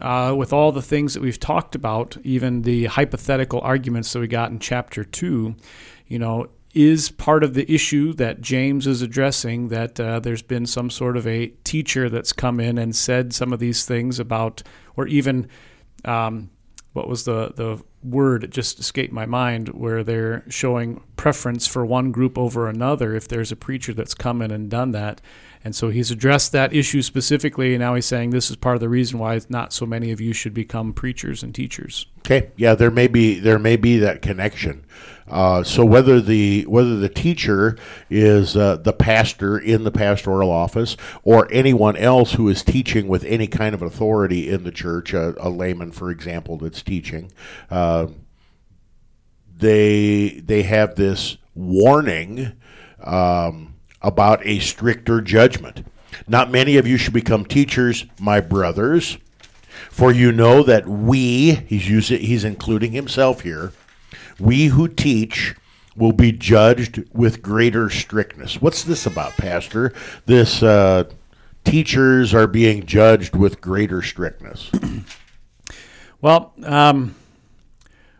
uh, 0.00 0.34
with 0.36 0.52
all 0.52 0.72
the 0.72 0.82
things 0.82 1.14
that 1.14 1.22
we've 1.22 1.40
talked 1.40 1.74
about, 1.74 2.16
even 2.24 2.62
the 2.62 2.86
hypothetical 2.86 3.60
arguments 3.60 4.12
that 4.12 4.20
we 4.20 4.28
got 4.28 4.50
in 4.50 4.58
chapter 4.58 5.04
2, 5.04 5.54
you 6.06 6.18
know, 6.18 6.48
is 6.74 7.10
part 7.10 7.42
of 7.42 7.54
the 7.54 7.70
issue 7.72 8.12
that 8.14 8.40
James 8.40 8.86
is 8.86 9.02
addressing 9.02 9.68
that 9.68 9.98
uh, 9.98 10.20
there's 10.20 10.42
been 10.42 10.66
some 10.66 10.90
sort 10.90 11.16
of 11.16 11.26
a 11.26 11.48
teacher 11.64 12.08
that's 12.08 12.32
come 12.32 12.60
in 12.60 12.78
and 12.78 12.94
said 12.94 13.32
some 13.32 13.52
of 13.52 13.58
these 13.58 13.84
things 13.84 14.18
about, 14.18 14.62
or 14.96 15.06
even 15.06 15.48
um, 16.04 16.50
what 16.92 17.08
was 17.08 17.24
the, 17.24 17.52
the 17.56 17.82
word 18.02 18.44
it 18.44 18.50
just 18.50 18.78
escaped 18.78 19.12
my 19.12 19.26
mind 19.26 19.68
where 19.70 20.04
they're 20.04 20.44
showing 20.48 21.02
preference 21.16 21.66
for 21.66 21.84
one 21.84 22.12
group 22.12 22.38
over 22.38 22.68
another 22.68 23.14
if 23.14 23.26
there's 23.26 23.50
a 23.50 23.56
preacher 23.56 23.92
that's 23.92 24.14
come 24.14 24.40
in 24.40 24.50
and 24.50 24.70
done 24.70 24.92
that 24.92 25.20
and 25.64 25.74
so 25.74 25.90
he's 25.90 26.10
addressed 26.10 26.52
that 26.52 26.74
issue 26.74 27.02
specifically 27.02 27.74
and 27.74 27.80
now 27.80 27.94
he's 27.94 28.06
saying 28.06 28.30
this 28.30 28.50
is 28.50 28.56
part 28.56 28.76
of 28.76 28.80
the 28.80 28.88
reason 28.88 29.18
why 29.18 29.40
not 29.48 29.72
so 29.72 29.86
many 29.86 30.10
of 30.10 30.20
you 30.20 30.32
should 30.32 30.54
become 30.54 30.92
preachers 30.92 31.42
and 31.42 31.54
teachers 31.54 32.06
Okay, 32.30 32.50
yeah, 32.56 32.74
there 32.74 32.90
may 32.90 33.06
be 33.06 33.40
there 33.40 33.58
may 33.58 33.76
be 33.76 33.96
that 34.00 34.20
connection. 34.20 34.84
Uh, 35.26 35.62
so 35.62 35.82
whether 35.82 36.20
the 36.20 36.66
whether 36.66 36.94
the 36.96 37.08
teacher 37.08 37.78
is 38.10 38.54
uh, 38.54 38.76
the 38.76 38.92
pastor 38.92 39.58
in 39.58 39.84
the 39.84 39.90
pastoral 39.90 40.50
office 40.50 40.94
or 41.22 41.48
anyone 41.50 41.96
else 41.96 42.34
who 42.34 42.46
is 42.50 42.62
teaching 42.62 43.08
with 43.08 43.24
any 43.24 43.46
kind 43.46 43.74
of 43.74 43.80
authority 43.80 44.50
in 44.50 44.64
the 44.64 44.70
church, 44.70 45.14
a, 45.14 45.34
a 45.38 45.48
layman, 45.48 45.90
for 45.90 46.10
example, 46.10 46.58
that's 46.58 46.82
teaching, 46.82 47.32
uh, 47.70 48.08
they 49.56 50.42
they 50.44 50.64
have 50.64 50.96
this 50.96 51.38
warning 51.54 52.52
um, 53.02 53.74
about 54.02 54.44
a 54.46 54.58
stricter 54.60 55.20
judgment. 55.20 55.86
Not 56.26 56.50
many 56.50 56.76
of 56.76 56.86
you 56.86 56.96
should 56.96 57.12
become 57.14 57.44
teachers, 57.44 58.06
my 58.20 58.40
brothers. 58.40 59.18
For 59.90 60.12
you 60.12 60.32
know 60.32 60.62
that 60.62 60.86
we, 60.88 61.54
he's 61.66 61.88
using, 61.88 62.20
he's 62.20 62.44
including 62.44 62.92
himself 62.92 63.42
here, 63.42 63.72
we 64.38 64.66
who 64.66 64.88
teach 64.88 65.54
will 65.96 66.12
be 66.12 66.32
judged 66.32 67.02
with 67.12 67.42
greater 67.42 67.90
strictness. 67.90 68.60
What's 68.60 68.84
this 68.84 69.06
about, 69.06 69.36
Pastor? 69.36 69.92
This 70.26 70.62
uh, 70.62 71.04
teachers 71.64 72.32
are 72.34 72.46
being 72.46 72.86
judged 72.86 73.36
with 73.36 73.60
greater 73.60 74.02
strictness. 74.02 74.70
Well, 76.20 76.52
um, 76.64 77.14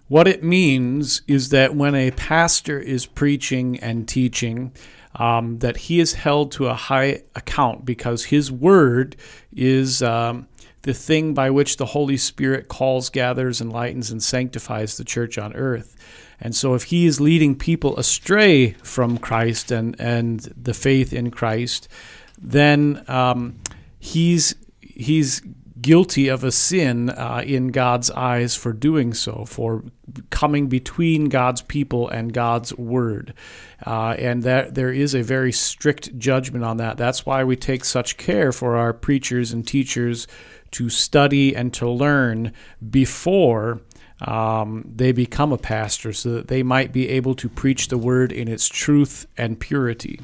what 0.06 0.28
it 0.28 0.44
means 0.44 1.22
is 1.26 1.48
that 1.48 1.74
when 1.74 1.96
a 1.96 2.12
pastor 2.12 2.78
is 2.78 3.06
preaching 3.06 3.76
and 3.80 4.06
teaching, 4.06 4.72
um, 5.18 5.58
that 5.58 5.76
he 5.76 6.00
is 6.00 6.14
held 6.14 6.52
to 6.52 6.68
a 6.68 6.74
high 6.74 7.22
account 7.34 7.84
because 7.84 8.26
his 8.26 8.50
word 8.50 9.16
is 9.52 10.02
um, 10.02 10.46
the 10.82 10.94
thing 10.94 11.34
by 11.34 11.50
which 11.50 11.76
the 11.76 11.86
Holy 11.86 12.16
Spirit 12.16 12.68
calls, 12.68 13.10
gathers, 13.10 13.60
enlightens, 13.60 14.10
and 14.10 14.22
sanctifies 14.22 14.96
the 14.96 15.04
church 15.04 15.36
on 15.36 15.52
earth. 15.54 15.96
And 16.40 16.54
so, 16.54 16.74
if 16.74 16.84
he 16.84 17.06
is 17.06 17.20
leading 17.20 17.56
people 17.56 17.96
astray 17.98 18.70
from 18.84 19.18
Christ 19.18 19.72
and, 19.72 20.00
and 20.00 20.40
the 20.40 20.74
faith 20.74 21.12
in 21.12 21.32
Christ, 21.32 21.88
then 22.40 23.04
um, 23.08 23.58
he's 23.98 24.54
he's 24.80 25.42
guilty 25.80 26.28
of 26.28 26.44
a 26.44 26.52
sin 26.52 27.10
uh, 27.10 27.42
in 27.44 27.68
God's 27.68 28.10
eyes 28.10 28.56
for 28.56 28.72
doing 28.72 29.14
so, 29.14 29.44
for 29.46 29.84
coming 30.30 30.68
between 30.68 31.28
God's 31.28 31.62
people 31.62 32.08
and 32.08 32.32
God's 32.32 32.76
word. 32.76 33.34
Uh, 33.86 34.14
and 34.18 34.42
that 34.42 34.74
there 34.74 34.92
is 34.92 35.14
a 35.14 35.22
very 35.22 35.52
strict 35.52 36.18
judgment 36.18 36.64
on 36.64 36.78
that. 36.78 36.96
That's 36.96 37.24
why 37.24 37.44
we 37.44 37.56
take 37.56 37.84
such 37.84 38.16
care 38.16 38.52
for 38.52 38.76
our 38.76 38.92
preachers 38.92 39.52
and 39.52 39.66
teachers 39.66 40.26
to 40.72 40.88
study 40.88 41.54
and 41.54 41.72
to 41.74 41.88
learn 41.88 42.52
before 42.90 43.80
um, 44.20 44.84
they 44.94 45.12
become 45.12 45.52
a 45.52 45.58
pastor 45.58 46.12
so 46.12 46.32
that 46.32 46.48
they 46.48 46.62
might 46.62 46.92
be 46.92 47.08
able 47.08 47.34
to 47.36 47.48
preach 47.48 47.88
the 47.88 47.98
word 47.98 48.32
in 48.32 48.48
its 48.48 48.68
truth 48.68 49.26
and 49.36 49.60
purity. 49.60 50.20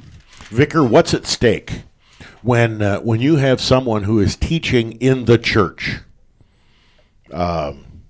Vicar, 0.51 0.85
what's 0.85 1.15
at 1.15 1.27
stake 1.27 1.83
when 2.45 2.83
uh, 2.83 2.99
when 3.01 3.21
you 3.21 3.37
have 3.37 3.61
someone 3.61 4.03
who 4.03 4.21
is 4.21 4.37
teaching 4.37 4.93
in 4.93 5.25
the 5.25 5.39
church? 5.39 6.01
Um, 7.33 8.03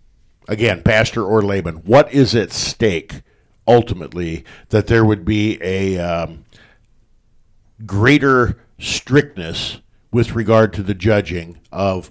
again, 0.48 0.82
pastor 0.82 1.24
or 1.24 1.40
layman, 1.40 1.76
what 1.76 2.12
is 2.12 2.34
at 2.34 2.52
stake 2.52 3.22
ultimately 3.66 4.44
that 4.68 4.88
there 4.88 5.04
would 5.04 5.24
be 5.24 5.58
a 5.62 5.98
um, 5.98 6.44
greater 7.86 8.58
strictness 8.78 9.80
with 10.10 10.34
regard 10.34 10.72
to 10.72 10.82
the 10.82 10.94
judging 10.94 11.58
of 11.72 12.10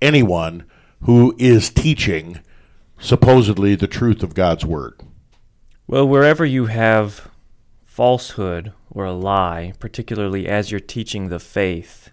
anyone 0.00 0.64
who 1.02 1.34
is 1.38 1.70
teaching 1.70 2.40
supposedly 2.98 3.74
the 3.74 3.86
truth 3.86 4.22
of 4.22 4.34
God's 4.34 4.64
word. 4.64 5.00
Well, 5.86 6.06
wherever 6.06 6.44
you 6.44 6.66
have 6.66 7.30
falsehood 7.98 8.72
or 8.92 9.04
a 9.04 9.12
lie, 9.12 9.72
particularly 9.80 10.46
as 10.46 10.70
you're 10.70 10.78
teaching 10.78 11.30
the 11.30 11.40
faith, 11.40 12.10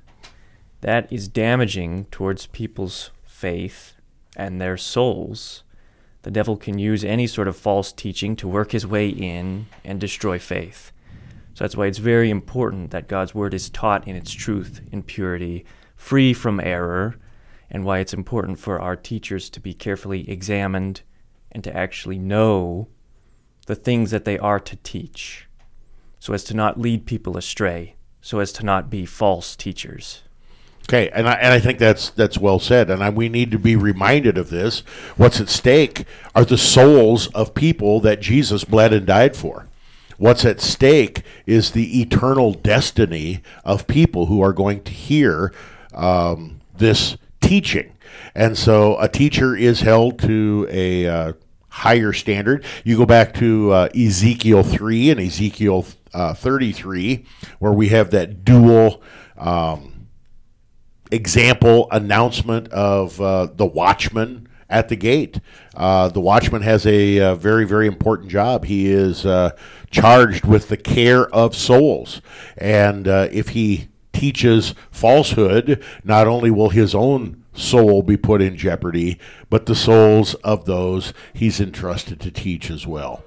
that 0.81 1.07
is 1.13 1.27
damaging 1.27 2.05
towards 2.05 2.47
people's 2.47 3.11
faith 3.23 3.93
and 4.35 4.59
their 4.59 4.77
souls. 4.77 5.61
The 6.23 6.31
devil 6.31 6.57
can 6.57 6.79
use 6.79 7.03
any 7.03 7.27
sort 7.27 7.47
of 7.47 7.55
false 7.55 7.91
teaching 7.91 8.35
to 8.37 8.47
work 8.47 8.71
his 8.71 8.87
way 8.87 9.09
in 9.09 9.67
and 9.83 10.01
destroy 10.01 10.39
faith. 10.39 10.91
So 11.53 11.63
that's 11.63 11.77
why 11.77 11.85
it's 11.85 11.99
very 11.99 12.31
important 12.31 12.89
that 12.89 13.07
God's 13.07 13.35
word 13.35 13.53
is 13.53 13.69
taught 13.69 14.07
in 14.07 14.15
its 14.15 14.31
truth, 14.31 14.81
in 14.91 15.03
purity, 15.03 15.65
free 15.95 16.33
from 16.33 16.59
error, 16.61 17.15
and 17.69 17.85
why 17.85 17.99
it's 17.99 18.11
important 18.11 18.57
for 18.57 18.81
our 18.81 18.95
teachers 18.95 19.51
to 19.51 19.59
be 19.59 19.75
carefully 19.75 20.27
examined 20.27 21.03
and 21.51 21.63
to 21.63 21.77
actually 21.77 22.17
know 22.17 22.87
the 23.67 23.75
things 23.75 24.09
that 24.09 24.25
they 24.25 24.39
are 24.39 24.59
to 24.59 24.77
teach, 24.77 25.44
so 26.19 26.33
as 26.33 26.43
to 26.45 26.53
not 26.53 26.79
lead 26.79 27.05
people 27.05 27.37
astray, 27.37 27.95
so 28.21 28.39
as 28.39 28.51
to 28.53 28.65
not 28.65 28.89
be 28.89 29.05
false 29.05 29.55
teachers. 29.55 30.23
Okay, 30.87 31.09
and 31.09 31.27
I, 31.27 31.33
and 31.33 31.51
I 31.51 31.59
think 31.59 31.79
that's 31.79 32.11
that's 32.11 32.37
well 32.37 32.59
said, 32.59 32.91
and 32.91 33.03
I, 33.03 33.09
we 33.09 33.27
need 33.27 33.49
to 33.51 33.59
be 33.59 33.75
reminded 33.75 34.37
of 34.37 34.51
this. 34.51 34.81
What's 35.17 35.41
at 35.41 35.49
stake 35.49 36.05
are 36.35 36.45
the 36.45 36.59
souls 36.59 37.27
of 37.27 37.55
people 37.55 37.99
that 38.01 38.21
Jesus 38.21 38.63
bled 38.63 38.93
and 38.93 39.05
died 39.05 39.35
for. 39.35 39.67
What's 40.17 40.45
at 40.45 40.61
stake 40.61 41.23
is 41.45 41.71
the 41.71 42.01
eternal 42.01 42.53
destiny 42.53 43.41
of 43.63 43.87
people 43.87 44.27
who 44.27 44.41
are 44.41 44.53
going 44.53 44.83
to 44.83 44.91
hear 44.91 45.53
um, 45.93 46.61
this 46.77 47.17
teaching. 47.41 47.91
And 48.33 48.57
so 48.57 48.97
a 48.99 49.09
teacher 49.09 49.55
is 49.55 49.81
held 49.81 50.19
to 50.19 50.67
a 50.69 51.07
uh, 51.07 51.33
higher 51.69 52.13
standard. 52.13 52.63
You 52.83 52.95
go 52.97 53.05
back 53.05 53.33
to 53.35 53.71
uh, 53.71 53.89
Ezekiel 53.95 54.63
3 54.63 55.11
and 55.11 55.19
Ezekiel 55.19 55.85
uh, 56.15 56.33
33, 56.33 57.25
where 57.59 57.73
we 57.73 57.89
have 57.89 58.11
that 58.11 58.43
dual. 58.43 59.01
Um, 59.37 59.91
example 61.11 61.87
announcement 61.91 62.67
of 62.69 63.21
uh, 63.21 63.45
the 63.45 63.65
watchman 63.65 64.47
at 64.69 64.89
the 64.89 64.95
gate. 64.95 65.39
Uh, 65.75 66.09
the 66.09 66.19
watchman 66.19 66.61
has 66.61 66.85
a, 66.85 67.17
a, 67.17 67.31
uh, 67.31 67.35
very, 67.35 67.65
very 67.65 67.87
important 67.87 68.29
job. 68.29 68.65
He 68.65 68.91
is 68.91 69.25
uh, 69.25 69.51
charged 69.91 70.45
with 70.45 70.69
the 70.69 70.77
care 70.77 71.27
of 71.33 71.55
souls. 71.55 72.21
And 72.57 73.07
uh, 73.07 73.27
if 73.31 73.49
he 73.49 73.89
teaches 74.13 74.73
falsehood, 74.91 75.83
not 76.03 76.27
only 76.27 76.49
will 76.49 76.69
his 76.69 76.95
own 76.95 77.43
soul 77.53 78.01
be 78.01 78.17
put 78.17 78.41
in 78.41 78.57
jeopardy, 78.57 79.19
but 79.49 79.65
the 79.65 79.75
souls 79.75 80.33
of 80.35 80.65
those 80.65 81.13
he's 81.33 81.61
entrusted 81.61 82.19
to 82.21 82.31
teach 82.31 82.71
as 82.71 82.87
well. 82.87 83.23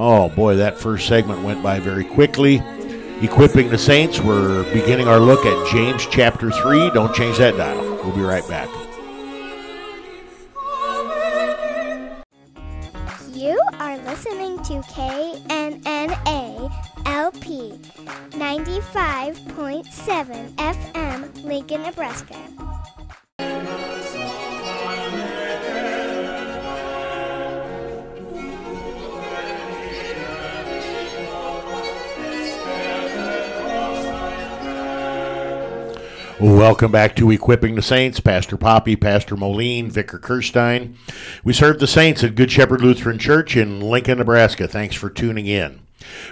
Oh 0.00 0.28
boy, 0.28 0.54
that 0.54 0.78
first 0.78 1.08
segment 1.08 1.42
went 1.42 1.60
by 1.60 1.80
very 1.80 2.04
quickly. 2.04 2.62
Equipping 3.20 3.68
the 3.68 3.76
Saints, 3.76 4.20
we're 4.20 4.62
beginning 4.72 5.08
our 5.08 5.18
look 5.18 5.44
at 5.44 5.72
James 5.72 6.06
chapter 6.06 6.52
3. 6.52 6.90
Don't 6.90 7.12
change 7.12 7.38
that 7.38 7.56
dial. 7.56 7.82
We'll 8.04 8.14
be 8.14 8.20
right 8.20 8.46
back. 8.48 8.68
You 13.32 13.60
are 13.80 13.98
listening 13.98 14.62
to 14.62 14.74
KNNA 14.82 16.72
LP 17.06 17.72
95.7 18.30 20.54
FM, 20.54 21.44
Lincoln, 21.44 21.82
Nebraska. 21.82 22.36
Welcome 36.40 36.92
back 36.92 37.16
to 37.16 37.32
Equipping 37.32 37.74
the 37.74 37.82
Saints. 37.82 38.20
Pastor 38.20 38.56
Poppe, 38.56 38.94
Pastor 38.94 39.36
Moline, 39.36 39.90
Vicar 39.90 40.20
Kerstein. 40.20 40.94
We 41.42 41.52
serve 41.52 41.80
the 41.80 41.88
saints 41.88 42.22
at 42.22 42.36
Good 42.36 42.52
Shepherd 42.52 42.80
Lutheran 42.80 43.18
Church 43.18 43.56
in 43.56 43.80
Lincoln, 43.80 44.18
Nebraska. 44.18 44.68
Thanks 44.68 44.94
for 44.94 45.10
tuning 45.10 45.46
in. 45.46 45.80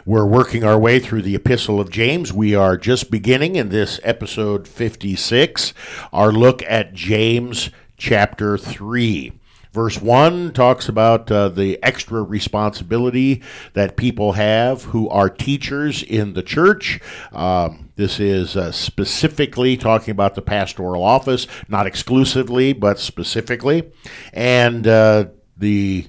We're 0.04 0.24
working 0.24 0.62
our 0.62 0.78
way 0.78 1.00
through 1.00 1.22
the 1.22 1.34
Epistle 1.34 1.80
of 1.80 1.90
James. 1.90 2.32
We 2.32 2.54
are 2.54 2.76
just 2.76 3.10
beginning 3.10 3.56
in 3.56 3.70
this 3.70 3.98
episode 4.04 4.68
56, 4.68 5.74
our 6.12 6.30
look 6.30 6.62
at 6.62 6.94
James 6.94 7.70
chapter 7.96 8.56
3. 8.56 9.32
Verse 9.76 10.00
1 10.00 10.54
talks 10.54 10.88
about 10.88 11.30
uh, 11.30 11.50
the 11.50 11.78
extra 11.82 12.22
responsibility 12.22 13.42
that 13.74 13.94
people 13.94 14.32
have 14.32 14.84
who 14.84 15.06
are 15.10 15.28
teachers 15.28 16.02
in 16.02 16.32
the 16.32 16.42
church. 16.42 16.98
Um, 17.30 17.90
this 17.94 18.18
is 18.18 18.56
uh, 18.56 18.72
specifically 18.72 19.76
talking 19.76 20.12
about 20.12 20.34
the 20.34 20.40
pastoral 20.40 21.02
office, 21.02 21.46
not 21.68 21.86
exclusively, 21.86 22.72
but 22.72 22.98
specifically. 22.98 23.92
And 24.32 24.86
uh, 24.86 25.26
the 25.58 26.06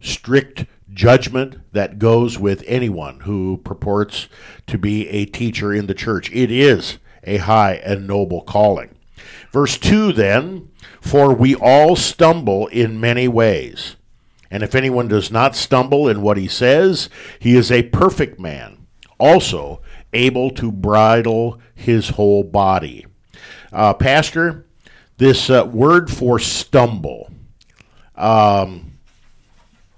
strict 0.00 0.66
judgment 0.90 1.60
that 1.74 2.00
goes 2.00 2.40
with 2.40 2.64
anyone 2.66 3.20
who 3.20 3.58
purports 3.58 4.26
to 4.66 4.78
be 4.78 5.08
a 5.10 5.26
teacher 5.26 5.72
in 5.72 5.86
the 5.86 5.94
church. 5.94 6.28
It 6.32 6.50
is 6.50 6.98
a 7.22 7.36
high 7.36 7.74
and 7.74 8.08
noble 8.08 8.42
calling. 8.42 8.96
Verse 9.52 9.78
2 9.78 10.12
then, 10.12 10.70
for 11.00 11.34
we 11.34 11.54
all 11.54 11.96
stumble 11.96 12.66
in 12.68 13.00
many 13.00 13.28
ways. 13.28 13.96
And 14.50 14.62
if 14.62 14.74
anyone 14.74 15.08
does 15.08 15.30
not 15.30 15.56
stumble 15.56 16.08
in 16.08 16.22
what 16.22 16.36
he 16.36 16.48
says, 16.48 17.08
he 17.38 17.56
is 17.56 17.72
a 17.72 17.82
perfect 17.82 18.38
man, 18.38 18.86
also 19.18 19.82
able 20.12 20.50
to 20.52 20.70
bridle 20.70 21.60
his 21.74 22.10
whole 22.10 22.44
body. 22.44 23.06
Uh, 23.72 23.92
Pastor, 23.92 24.66
this 25.18 25.50
uh, 25.50 25.68
word 25.72 26.10
for 26.10 26.38
stumble, 26.38 27.30
um, 28.14 28.98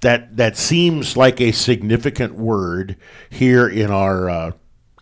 that 0.01 0.37
that 0.37 0.57
seems 0.57 1.17
like 1.17 1.41
a 1.41 1.53
significant 1.53 2.35
word 2.35 2.97
here 3.29 3.69
in 3.69 3.91
our 3.91 4.31
uh, 4.31 4.53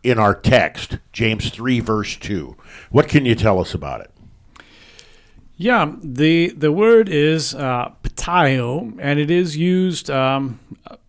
in 0.03 0.19
our 0.19 0.35
text, 0.35 0.99
James 1.12 1.50
three 1.50 1.81
verse 1.81 2.17
two. 2.17 2.57
What 2.91 3.09
can 3.09 3.25
you 3.25 3.35
tell 3.35 3.61
us 3.61 3.75
about 3.75 4.00
it? 4.00 4.11
Yeah, 5.57 5.95
the 6.03 6.51
the 6.51 6.71
word 6.71 7.09
is 7.09 7.55
uh, 7.55 7.91
ptaio, 8.03 8.95
and 9.01 9.19
it 9.19 9.31
is 9.31 9.57
used 9.57 10.11
um, 10.11 10.61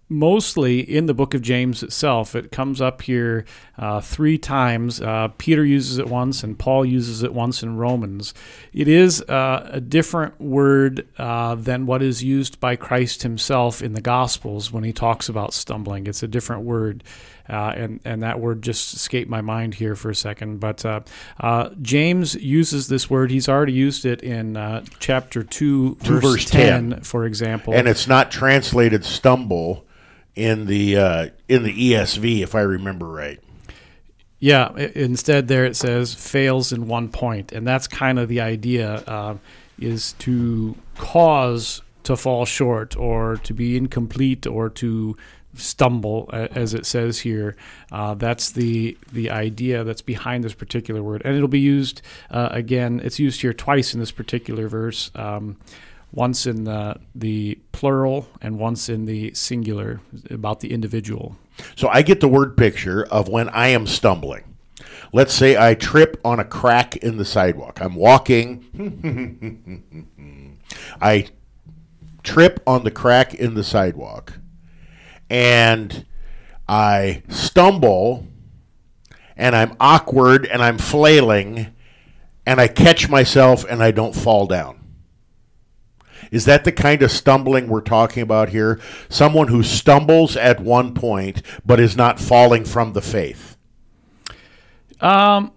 mostly 0.08 0.80
in 0.80 1.06
the 1.06 1.14
book 1.14 1.34
of 1.34 1.42
James 1.42 1.84
itself. 1.84 2.34
It 2.34 2.52
comes 2.52 2.80
up 2.80 3.02
here 3.02 3.44
uh, 3.78 4.02
three 4.02 4.38
times. 4.38 5.00
Uh, 5.02 5.30
Peter 5.38 5.64
uses 5.64 5.98
it 5.98 6.08
once, 6.08 6.44
and 6.44 6.58
Paul 6.58 6.86
uses 6.86 7.24
it 7.24 7.34
once 7.34 7.62
in 7.62 7.78
Romans. 7.78 8.34
It 8.74 8.88
is 8.88 9.22
uh, 9.22 9.70
a 9.72 9.80
different 9.82 10.40
word 10.42 11.08
uh, 11.18 11.56
than 11.56 11.86
what 11.86 12.02
is 12.02 12.24
used 12.24 12.60
by 12.60 12.76
Christ 12.76 13.24
himself 13.24 13.82
in 13.82 13.94
the 13.94 14.02
Gospels 14.02 14.72
when 14.72 14.84
he 14.84 14.94
talks 14.94 15.30
about 15.30 15.54
stumbling. 15.54 16.08
It's 16.08 16.24
a 16.24 16.28
different 16.28 16.64
word. 16.64 17.04
Uh, 17.50 17.74
and 17.78 18.00
and 18.04 18.24
that 18.24 18.42
word 18.42 18.62
just 18.62 18.94
escaped 18.94 19.30
my 19.30 19.40
mind 19.40 19.74
here 19.74 19.96
for 19.96 20.10
a 20.10 20.16
second. 20.16 20.60
But 20.60 20.84
uh, 20.86 21.00
uh, 21.40 21.70
James 21.82 22.36
uses 22.36 22.90
this 22.90 23.10
word. 23.10 23.32
He's 23.32 23.48
already 23.48 23.72
used 23.72 24.06
it 24.06 24.22
in 24.22 24.58
uh, 24.58 24.84
chapter 25.00 25.44
two, 25.44 25.96
Two, 26.04 26.20
verse, 26.20 26.24
verse 26.24 26.46
10, 26.46 26.90
10. 26.90 27.02
for 27.04 27.26
example. 27.26 27.74
And 27.74 27.88
it's 27.88 28.06
not 28.06 28.32
translated 28.32 29.06
stumble 29.06 29.86
in 30.36 30.66
the 30.66 30.98
uh, 30.98 31.28
in 31.48 31.64
the 31.64 31.92
ESV, 31.92 32.42
if 32.42 32.54
I 32.54 32.62
remember 32.62 33.08
right. 33.08 33.40
Yeah, 34.40 34.76
instead 34.78 35.48
there 35.48 35.66
it 35.66 35.76
says 35.76 36.14
fails 36.14 36.72
in 36.72 36.88
one 36.88 37.10
point, 37.10 37.52
and 37.52 37.66
that's 37.66 37.88
kind 37.88 38.20
of 38.20 38.30
the 38.30 38.42
idea 38.42 39.04
uh, 39.08 39.38
is 39.80 40.14
to 40.20 40.76
cause 40.98 41.82
to 42.04 42.16
fall 42.16 42.46
short 42.46 42.96
or 42.96 43.38
to 43.38 43.54
be 43.54 43.76
incomplete 43.76 44.46
or 44.46 44.70
to 44.70 45.18
stumble, 45.56 46.30
as 46.32 46.76
it 46.76 46.86
says 46.86 47.20
here. 47.20 47.56
Uh, 47.92 48.14
that's 48.14 48.52
the 48.52 48.96
the 49.12 49.32
idea 49.32 49.84
that's 49.84 50.04
behind 50.04 50.44
this 50.44 50.54
particular 50.54 51.02
word, 51.02 51.24
and 51.26 51.36
it'll 51.36 51.48
be 51.48 51.60
used 51.60 52.04
uh, 52.30 52.50
again. 52.52 53.02
It's 53.04 53.20
used 53.20 53.42
here 53.42 53.54
twice 53.54 53.96
in 53.96 54.00
this 54.00 54.12
particular 54.12 54.68
verse. 54.68 55.10
Um, 55.16 55.58
once 56.14 56.48
in 56.48 56.64
the, 56.64 56.96
the 57.16 57.60
plural 57.74 58.28
and 58.42 58.58
once 58.58 58.88
in 58.88 59.06
the 59.06 59.34
singular 59.34 60.00
about 60.30 60.62
the 60.62 60.72
individual. 60.72 61.38
So 61.76 61.88
I 61.90 62.02
get 62.02 62.20
the 62.20 62.28
word 62.28 62.58
picture 62.58 63.06
of 63.06 63.30
when 63.30 63.50
I 63.50 63.70
am 63.70 63.88
stumbling. 63.88 64.56
Let's 65.14 65.34
say 65.34 65.58
I 65.58 65.74
trip 65.74 66.20
on 66.24 66.40
a 66.40 66.46
crack 66.46 66.98
in 66.98 67.18
the 67.18 67.26
sidewalk. 67.26 67.80
I'm 67.82 67.96
walking. 67.96 68.66
I 71.02 71.28
trip 72.24 72.62
on 72.68 72.84
the 72.84 72.92
crack 72.92 73.34
in 73.34 73.54
the 73.54 73.64
sidewalk 73.64 74.34
and 75.30 76.06
I 76.68 77.24
stumble 77.30 78.28
and 79.38 79.56
I'm 79.56 79.76
awkward 79.80 80.46
and 80.46 80.62
I'm 80.62 80.78
flailing 80.78 81.74
and 82.46 82.60
I 82.60 82.68
catch 82.68 83.10
myself 83.10 83.66
and 83.70 83.82
I 83.82 83.92
don't 83.92 84.16
fall 84.16 84.46
down. 84.46 84.77
Is 86.32 86.46
that 86.46 86.64
the 86.64 86.72
kind 86.72 87.02
of 87.02 87.12
stumbling 87.12 87.68
we're 87.68 87.82
talking 87.82 88.24
about 88.24 88.50
here? 88.50 88.80
Someone 89.10 89.48
who 89.48 89.64
stumbles 89.64 90.36
at 90.36 90.60
one 90.60 90.94
point 90.94 91.42
but 91.66 91.80
is 91.80 91.96
not 91.96 92.20
falling 92.20 92.66
from 92.66 92.94
the 92.94 93.02
faith. 93.02 93.58
Um, 95.00 95.52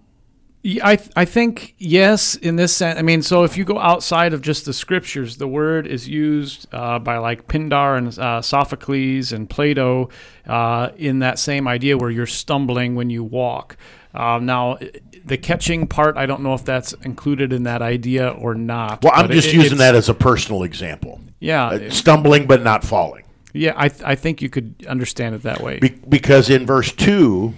I 0.63 0.95
th- 0.95 1.09
I 1.15 1.25
think 1.25 1.73
yes 1.79 2.35
in 2.35 2.55
this 2.55 2.75
sense. 2.75 2.99
I 2.99 3.01
mean, 3.01 3.23
so 3.23 3.43
if 3.43 3.57
you 3.57 3.63
go 3.63 3.79
outside 3.79 4.31
of 4.31 4.43
just 4.43 4.65
the 4.65 4.73
scriptures, 4.73 5.37
the 5.37 5.47
word 5.47 5.87
is 5.87 6.07
used 6.07 6.67
uh, 6.71 6.99
by 6.99 7.17
like 7.17 7.47
Pindar 7.47 7.97
and 7.97 8.19
uh, 8.19 8.43
Sophocles 8.43 9.31
and 9.31 9.49
Plato 9.49 10.09
uh, 10.45 10.89
in 10.97 11.19
that 11.19 11.39
same 11.39 11.67
idea 11.67 11.97
where 11.97 12.11
you're 12.11 12.27
stumbling 12.27 12.93
when 12.93 13.09
you 13.09 13.23
walk. 13.23 13.75
Uh, 14.13 14.37
now, 14.39 14.77
the 15.25 15.37
catching 15.37 15.87
part, 15.87 16.17
I 16.17 16.25
don't 16.25 16.41
know 16.41 16.53
if 16.53 16.63
that's 16.65 16.93
included 17.03 17.53
in 17.53 17.63
that 17.63 17.81
idea 17.81 18.29
or 18.29 18.55
not. 18.55 19.03
Well, 19.03 19.13
I'm 19.15 19.29
just 19.31 19.49
it- 19.49 19.53
using 19.55 19.77
that 19.79 19.95
as 19.95 20.09
a 20.09 20.13
personal 20.13 20.63
example. 20.63 21.19
Yeah, 21.39 21.65
Uh, 21.67 21.89
stumbling 21.89 22.45
but 22.45 22.63
not 22.63 22.83
falling. 22.83 23.23
yeah. 23.53 23.73
I 23.75 23.89
th- 23.89 24.03
I 24.05 24.13
think 24.15 24.41
you 24.43 24.49
could 24.49 24.75
understand 24.87 25.33
it 25.35 25.43
that 25.43 25.61
way. 25.61 25.79
Be- 25.79 25.95
because 26.07 26.49
in 26.51 26.65
verse 26.67 26.91
2, 26.91 27.53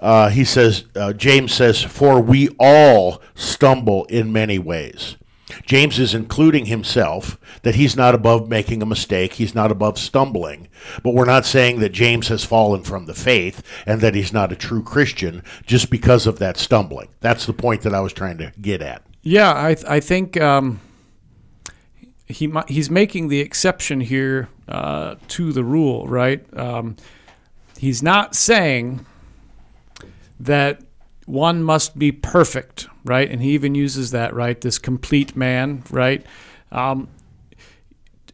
uh, 0.00 0.30
he 0.30 0.44
says, 0.44 0.84
uh, 0.96 1.12
James 1.12 1.52
says, 1.52 1.82
For 1.82 2.20
we 2.22 2.48
all 2.58 3.20
stumble 3.34 4.04
in 4.06 4.32
many 4.32 4.58
ways. 4.58 5.16
James 5.64 5.98
is 5.98 6.14
including 6.14 6.66
himself 6.66 7.38
that 7.62 7.74
he's 7.74 7.96
not 7.96 8.14
above 8.14 8.48
making 8.48 8.82
a 8.82 8.86
mistake, 8.86 9.34
he's 9.34 9.54
not 9.54 9.70
above 9.70 9.98
stumbling. 9.98 10.68
But 11.02 11.14
we're 11.14 11.24
not 11.24 11.46
saying 11.46 11.80
that 11.80 11.90
James 11.90 12.28
has 12.28 12.44
fallen 12.44 12.82
from 12.82 13.06
the 13.06 13.14
faith 13.14 13.62
and 13.86 14.00
that 14.00 14.14
he's 14.14 14.32
not 14.32 14.52
a 14.52 14.56
true 14.56 14.82
Christian 14.82 15.42
just 15.66 15.90
because 15.90 16.26
of 16.26 16.38
that 16.38 16.56
stumbling. 16.56 17.08
That's 17.20 17.46
the 17.46 17.52
point 17.52 17.82
that 17.82 17.94
I 17.94 18.00
was 18.00 18.12
trying 18.12 18.38
to 18.38 18.52
get 18.60 18.82
at. 18.82 19.02
Yeah, 19.22 19.52
I 19.56 19.74
th- 19.74 19.86
I 19.86 20.00
think 20.00 20.40
um, 20.40 20.80
he 22.26 22.52
he's 22.68 22.90
making 22.90 23.28
the 23.28 23.40
exception 23.40 24.00
here 24.00 24.48
uh, 24.68 25.16
to 25.28 25.52
the 25.52 25.64
rule, 25.64 26.06
right? 26.06 26.44
Um, 26.56 26.96
he's 27.78 28.02
not 28.02 28.34
saying 28.34 29.04
that 30.40 30.82
one 31.28 31.62
must 31.62 31.98
be 31.98 32.10
perfect, 32.10 32.88
right? 33.04 33.30
And 33.30 33.42
he 33.42 33.50
even 33.50 33.74
uses 33.74 34.12
that, 34.12 34.34
right? 34.34 34.58
This 34.58 34.78
complete 34.78 35.36
man, 35.36 35.82
right? 35.90 36.24
Um, 36.72 37.08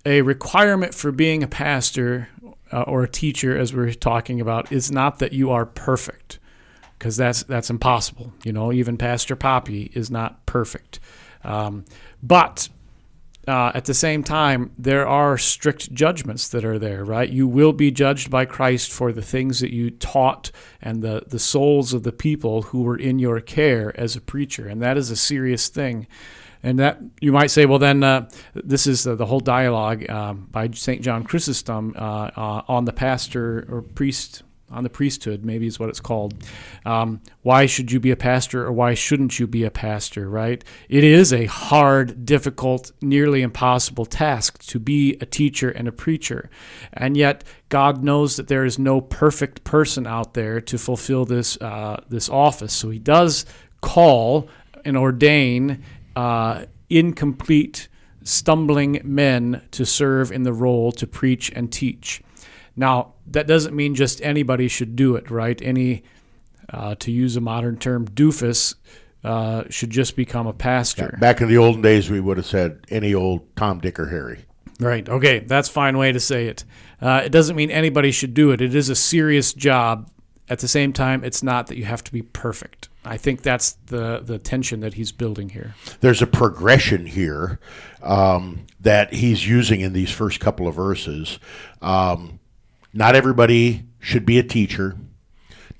a 0.06 0.22
requirement 0.22 0.94
for 0.94 1.10
being 1.10 1.42
a 1.42 1.48
pastor 1.48 2.28
uh, 2.72 2.82
or 2.82 3.02
a 3.02 3.08
teacher, 3.08 3.58
as 3.58 3.74
we're 3.74 3.92
talking 3.92 4.40
about, 4.40 4.70
is 4.70 4.92
not 4.92 5.18
that 5.18 5.32
you 5.32 5.50
are 5.50 5.66
perfect 5.66 6.38
because 6.98 7.16
that's 7.16 7.42
that's 7.42 7.68
impossible. 7.68 8.32
You 8.44 8.52
know, 8.52 8.72
even 8.72 8.96
Pastor 8.96 9.34
Poppe 9.34 9.90
is 9.92 10.10
not 10.10 10.46
perfect. 10.46 11.00
Um, 11.42 11.84
but 12.22 12.68
uh, 13.46 13.72
at 13.74 13.84
the 13.84 13.94
same 13.94 14.22
time, 14.22 14.72
there 14.78 15.06
are 15.06 15.36
strict 15.38 15.92
judgments 15.92 16.48
that 16.48 16.64
are 16.64 16.78
there, 16.78 17.04
right? 17.04 17.28
You 17.28 17.46
will 17.46 17.72
be 17.72 17.90
judged 17.90 18.30
by 18.30 18.44
Christ 18.44 18.90
for 18.92 19.12
the 19.12 19.22
things 19.22 19.60
that 19.60 19.72
you 19.72 19.90
taught 19.90 20.50
and 20.80 21.02
the, 21.02 21.22
the 21.26 21.38
souls 21.38 21.92
of 21.92 22.02
the 22.02 22.12
people 22.12 22.62
who 22.62 22.82
were 22.82 22.96
in 22.96 23.18
your 23.18 23.40
care 23.40 23.98
as 23.98 24.16
a 24.16 24.20
preacher. 24.20 24.66
And 24.66 24.80
that 24.82 24.96
is 24.96 25.10
a 25.10 25.16
serious 25.16 25.68
thing. 25.68 26.06
And 26.62 26.78
that 26.78 26.98
you 27.20 27.30
might 27.30 27.50
say, 27.50 27.66
well, 27.66 27.78
then 27.78 28.02
uh, 28.02 28.28
this 28.54 28.86
is 28.86 29.04
the, 29.04 29.14
the 29.14 29.26
whole 29.26 29.40
dialogue 29.40 30.08
um, 30.08 30.48
by 30.50 30.70
St. 30.70 31.02
John 31.02 31.22
Chrysostom 31.22 31.94
uh, 31.96 32.30
uh, 32.34 32.62
on 32.66 32.86
the 32.86 32.92
pastor 32.92 33.66
or 33.70 33.82
priest 33.82 34.42
on 34.74 34.84
the 34.84 34.90
priesthood, 34.90 35.44
maybe 35.44 35.66
is 35.66 35.78
what 35.78 35.88
it's 35.88 36.00
called. 36.00 36.34
Um, 36.84 37.20
why 37.42 37.66
should 37.66 37.92
you 37.92 38.00
be 38.00 38.10
a 38.10 38.16
pastor 38.16 38.64
or 38.66 38.72
why 38.72 38.94
shouldn't 38.94 39.38
you 39.38 39.46
be 39.46 39.64
a 39.64 39.70
pastor, 39.70 40.28
right? 40.28 40.62
It 40.88 41.04
is 41.04 41.32
a 41.32 41.46
hard, 41.46 42.26
difficult, 42.26 42.92
nearly 43.00 43.42
impossible 43.42 44.06
task 44.06 44.64
to 44.66 44.78
be 44.78 45.16
a 45.20 45.26
teacher 45.26 45.70
and 45.70 45.88
a 45.88 45.92
preacher. 45.92 46.50
And 46.92 47.16
yet, 47.16 47.44
God 47.68 48.04
knows 48.04 48.36
that 48.36 48.48
there 48.48 48.64
is 48.64 48.78
no 48.78 49.00
perfect 49.00 49.64
person 49.64 50.06
out 50.06 50.34
there 50.34 50.60
to 50.60 50.78
fulfill 50.78 51.24
this, 51.24 51.56
uh, 51.60 52.02
this 52.08 52.28
office. 52.28 52.72
So 52.72 52.90
He 52.90 52.98
does 52.98 53.46
call 53.80 54.48
and 54.84 54.96
ordain 54.96 55.82
uh, 56.16 56.66
incomplete, 56.90 57.88
stumbling 58.22 59.00
men 59.04 59.62
to 59.70 59.84
serve 59.84 60.32
in 60.32 60.42
the 60.42 60.52
role 60.52 60.92
to 60.92 61.06
preach 61.06 61.50
and 61.54 61.72
teach. 61.72 62.22
Now, 62.76 63.14
that 63.28 63.46
doesn't 63.46 63.74
mean 63.74 63.94
just 63.94 64.20
anybody 64.22 64.68
should 64.68 64.96
do 64.96 65.16
it, 65.16 65.30
right? 65.30 65.60
Any, 65.62 66.02
uh, 66.68 66.96
to 66.96 67.10
use 67.10 67.36
a 67.36 67.40
modern 67.40 67.78
term, 67.78 68.06
doofus 68.08 68.74
uh, 69.22 69.64
should 69.70 69.90
just 69.90 70.16
become 70.16 70.46
a 70.46 70.52
pastor. 70.52 71.16
Back 71.20 71.40
in 71.40 71.48
the 71.48 71.56
olden 71.56 71.82
days, 71.82 72.10
we 72.10 72.20
would 72.20 72.36
have 72.36 72.46
said 72.46 72.84
any 72.88 73.14
old 73.14 73.56
Tom, 73.56 73.80
Dick, 73.80 73.98
or 73.98 74.06
Harry. 74.06 74.44
Right. 74.80 75.08
Okay. 75.08 75.38
That's 75.38 75.68
a 75.68 75.72
fine 75.72 75.96
way 75.96 76.12
to 76.12 76.20
say 76.20 76.46
it. 76.46 76.64
Uh, 77.00 77.22
it 77.24 77.30
doesn't 77.30 77.56
mean 77.56 77.70
anybody 77.70 78.10
should 78.10 78.34
do 78.34 78.50
it. 78.50 78.60
It 78.60 78.74
is 78.74 78.88
a 78.88 78.96
serious 78.96 79.52
job. 79.52 80.10
At 80.46 80.58
the 80.58 80.68
same 80.68 80.92
time, 80.92 81.24
it's 81.24 81.42
not 81.42 81.68
that 81.68 81.78
you 81.78 81.86
have 81.86 82.04
to 82.04 82.12
be 82.12 82.20
perfect. 82.20 82.90
I 83.02 83.16
think 83.16 83.42
that's 83.42 83.72
the 83.86 84.20
the 84.20 84.38
tension 84.38 84.80
that 84.80 84.94
he's 84.94 85.10
building 85.10 85.48
here. 85.50 85.74
There's 86.00 86.20
a 86.20 86.26
progression 86.26 87.06
here 87.06 87.60
um, 88.02 88.66
that 88.80 89.14
he's 89.14 89.46
using 89.46 89.80
in 89.80 89.94
these 89.94 90.10
first 90.10 90.40
couple 90.40 90.68
of 90.68 90.74
verses. 90.74 91.38
Um, 91.80 92.40
not 92.94 93.16
everybody 93.16 93.84
should 93.98 94.24
be 94.24 94.38
a 94.38 94.44
teacher. 94.44 94.96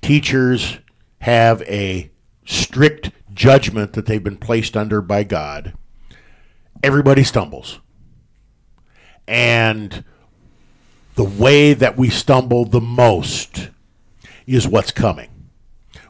Teachers 0.01 0.79
have 1.19 1.61
a 1.63 2.11
strict 2.45 3.11
judgment 3.33 3.93
that 3.93 4.05
they've 4.05 4.23
been 4.23 4.37
placed 4.37 4.75
under 4.75 5.01
by 5.01 5.23
God. 5.23 5.73
Everybody 6.83 7.23
stumbles. 7.23 7.79
And 9.27 10.03
the 11.15 11.23
way 11.23 11.73
that 11.73 11.97
we 11.97 12.09
stumble 12.09 12.65
the 12.65 12.81
most 12.81 13.69
is 14.45 14.67
what's 14.67 14.91
coming. 14.91 15.29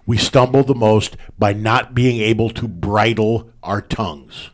We 0.07 0.17
stumble 0.17 0.63
the 0.63 0.75
most 0.75 1.17
by 1.37 1.53
not 1.53 1.93
being 1.93 2.19
able 2.19 2.49
to 2.51 2.67
bridle 2.67 3.51
our 3.63 3.81
tongues. 3.81 4.49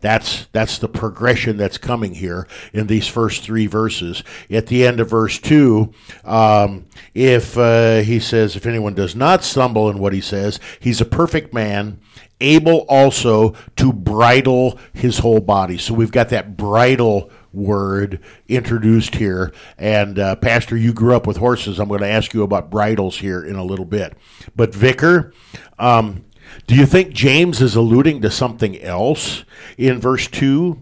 That's 0.00 0.46
that's 0.52 0.78
the 0.78 0.88
progression 0.88 1.56
that's 1.56 1.78
coming 1.78 2.14
here 2.14 2.46
in 2.72 2.86
these 2.86 3.06
first 3.06 3.42
three 3.42 3.66
verses. 3.66 4.22
At 4.50 4.66
the 4.66 4.86
end 4.86 5.00
of 5.00 5.10
verse 5.10 5.38
two, 5.38 5.92
um, 6.24 6.86
if 7.14 7.56
uh, 7.56 7.98
he 7.98 8.20
says, 8.20 8.56
"If 8.56 8.66
anyone 8.66 8.94
does 8.94 9.16
not 9.16 9.42
stumble 9.42 9.88
in 9.90 9.98
what 9.98 10.12
he 10.12 10.20
says, 10.20 10.60
he's 10.80 11.00
a 11.00 11.06
perfect 11.06 11.54
man, 11.54 11.98
able 12.40 12.80
also 12.88 13.54
to 13.76 13.92
bridle 13.92 14.78
his 14.92 15.18
whole 15.18 15.40
body." 15.40 15.78
So 15.78 15.94
we've 15.94 16.12
got 16.12 16.28
that 16.28 16.56
bridle 16.56 17.30
word 17.56 18.20
introduced 18.48 19.14
here. 19.14 19.52
And 19.78 20.18
uh, 20.18 20.36
Pastor, 20.36 20.76
you 20.76 20.92
grew 20.92 21.16
up 21.16 21.26
with 21.26 21.38
horses. 21.38 21.80
I'm 21.80 21.88
going 21.88 22.00
to 22.00 22.06
ask 22.06 22.34
you 22.34 22.42
about 22.42 22.70
bridles 22.70 23.18
here 23.18 23.42
in 23.42 23.56
a 23.56 23.64
little 23.64 23.86
bit. 23.86 24.16
But 24.54 24.74
Vicar, 24.74 25.32
um, 25.78 26.25
do 26.66 26.74
you 26.74 26.86
think 26.86 27.12
James 27.12 27.62
is 27.62 27.76
alluding 27.76 28.22
to 28.22 28.30
something 28.30 28.80
else 28.82 29.44
in 29.78 30.00
verse 30.00 30.26
2 30.26 30.80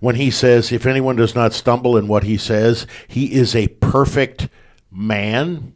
when 0.00 0.16
he 0.16 0.30
says, 0.30 0.70
If 0.70 0.86
anyone 0.86 1.16
does 1.16 1.34
not 1.34 1.52
stumble 1.52 1.96
in 1.96 2.06
what 2.06 2.22
he 2.22 2.36
says, 2.36 2.86
he 3.08 3.34
is 3.34 3.56
a 3.56 3.68
perfect 3.68 4.48
man? 4.90 5.74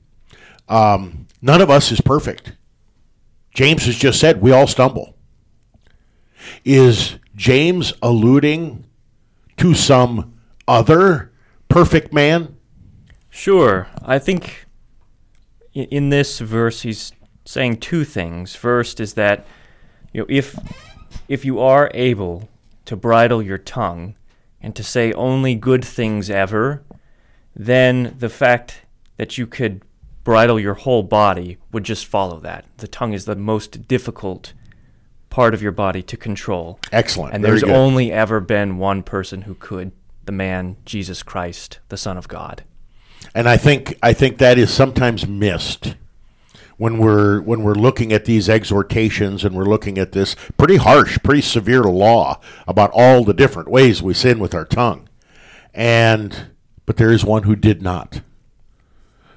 Um, 0.69 1.27
none 1.43 1.61
of 1.61 1.71
us 1.71 1.91
is 1.91 2.01
perfect. 2.01 2.53
James 3.53 3.87
has 3.87 3.97
just 3.97 4.21
said 4.21 4.41
we 4.41 4.53
all 4.53 4.69
stumble. 4.69 5.17
Is 6.65 7.17
James 7.35 7.93
alluding 8.01 8.85
to 9.57 9.75
some 9.75 10.39
other 10.69 11.33
perfect 11.69 12.13
man? 12.13 12.57
Sure. 13.29 13.89
I 14.05 14.21
think 14.21 14.67
in 15.75 16.11
this 16.11 16.39
verse 16.39 16.83
he's 16.83 17.13
saying 17.49 17.79
two 17.79 18.05
things. 18.05 18.55
First 18.55 19.01
is 19.01 19.15
that 19.15 19.47
you 20.13 20.21
know 20.21 20.27
if 20.29 20.59
if 21.29 21.47
you 21.47 21.59
are 21.61 21.91
able 21.95 22.47
to 22.85 22.95
bridle 22.95 23.43
your 23.43 23.57
tongue 23.57 24.15
and 24.61 24.77
to 24.77 24.85
say 24.85 25.13
only 25.15 25.55
good 25.55 25.83
things 25.83 26.29
ever, 26.29 26.83
then 27.57 28.15
the 28.19 28.29
fact 28.29 28.83
that 29.17 29.39
you 29.39 29.47
could 29.47 29.81
bridle 30.25 30.61
your 30.61 30.75
whole 30.75 31.03
body 31.03 31.57
would 31.73 31.85
just 31.85 32.05
follow 32.05 32.39
that. 32.41 32.67
The 32.77 32.89
tongue 32.89 33.15
is 33.15 33.25
the 33.25 33.35
most 33.35 33.89
difficult 33.89 34.53
part 35.31 35.55
of 35.55 35.63
your 35.63 35.73
body 35.73 36.03
to 36.03 36.17
control. 36.19 36.79
Excellent. 36.93 37.35
And 37.35 37.43
there's 37.43 37.65
only 37.65 38.13
ever 38.13 38.41
been 38.41 38.77
one 38.77 39.03
person 39.03 39.43
who 39.43 39.55
could, 39.55 39.93
the 40.27 40.33
man 40.33 40.77
Jesus 40.85 41.23
Christ, 41.23 41.79
the 41.89 41.97
Son 41.97 42.19
of 42.19 42.29
God. 42.29 42.65
and 43.35 43.49
I 43.49 43.57
think 43.57 43.99
I 44.03 44.13
think 44.13 44.37
that 44.37 44.59
is 44.59 44.71
sometimes 44.71 45.27
missed 45.27 45.95
when 46.79 46.99
we're 46.99 47.41
when 47.43 47.63
we're 47.63 47.75
looking 47.75 48.13
at 48.13 48.25
these 48.25 48.49
exhortations 48.49 49.45
and 49.45 49.55
we're 49.55 49.65
looking 49.65 49.99
at 49.99 50.13
this 50.13 50.35
pretty 50.57 50.77
harsh, 50.77 51.19
pretty 51.23 51.43
severe 51.43 51.83
law 51.83 52.41
about 52.67 52.91
all 52.95 53.25
the 53.25 53.35
different 53.35 53.69
ways 53.69 54.03
we 54.03 54.15
sin 54.15 54.39
with 54.39 54.55
our 54.55 54.65
tongue. 54.65 55.09
And 55.75 56.53
but 56.87 56.97
there 56.97 57.13
is 57.13 57.25
one 57.25 57.43
who 57.43 57.55
did 57.55 57.83
not. 57.83 58.23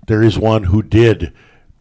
There 0.07 0.23
is 0.23 0.39
one 0.39 0.65
who 0.65 0.81
did 0.81 1.33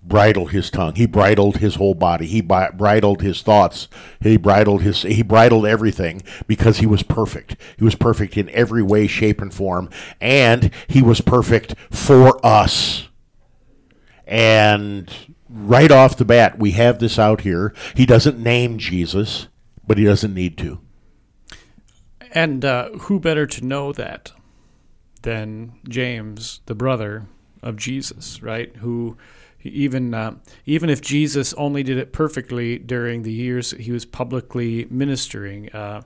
bridle 0.03 0.47
his 0.47 0.71
tongue. 0.71 0.95
He 0.95 1.07
bridled 1.07 1.59
his 1.59 1.75
whole 1.75 1.95
body. 1.95 2.27
He 2.27 2.41
bridled 2.41 3.21
his 3.21 3.43
thoughts. 3.43 3.87
He 4.21 4.37
bridled 4.37 4.83
his 4.83 5.03
he 5.03 5.23
bridled 5.23 5.67
everything 5.67 6.23
because 6.47 6.79
he 6.79 6.87
was 6.87 7.03
perfect. 7.03 7.57
He 7.77 7.85
was 7.85 7.95
perfect 7.95 8.37
in 8.37 8.49
every 8.51 8.83
way, 8.83 9.07
shape 9.07 9.41
and 9.43 9.53
form, 9.53 9.91
and 10.21 10.71
he 10.89 11.03
was 11.03 11.21
perfect 11.21 11.75
for 11.91 12.45
us. 12.45 13.09
And 14.27 15.13
right 15.51 15.91
off 15.91 16.17
the 16.17 16.25
bat, 16.25 16.59
we 16.59 16.73
have 16.73 16.99
this 16.99 17.19
out 17.19 17.43
here. 17.43 17.75
He 17.95 18.07
doesn't 18.07 18.39
name 18.39 18.79
Jesus, 18.79 19.49
but 19.87 19.99
he 19.99 20.05
doesn't 20.05 20.35
need 20.35 20.57
to. 20.59 20.81
And 22.33 22.65
uh, 22.65 22.91
who 22.91 23.19
better 23.19 23.47
to 23.47 23.65
know 23.65 23.93
that 23.93 24.33
than 25.23 25.73
James, 25.89 26.61
the 26.67 26.75
brother 26.75 27.27
of 27.63 27.77
Jesus, 27.77 28.43
right? 28.43 28.75
Who 28.77 29.17
even 29.63 30.15
uh, 30.15 30.37
even 30.65 30.89
if 30.89 31.01
Jesus 31.01 31.53
only 31.55 31.83
did 31.83 31.99
it 31.99 32.13
perfectly 32.13 32.79
during 32.79 33.23
the 33.23 33.33
years 33.33 33.73
he 33.73 33.93
was 33.93 34.05
publicly 34.05 34.87
ministering, 34.91 35.71
uh, 35.73 36.03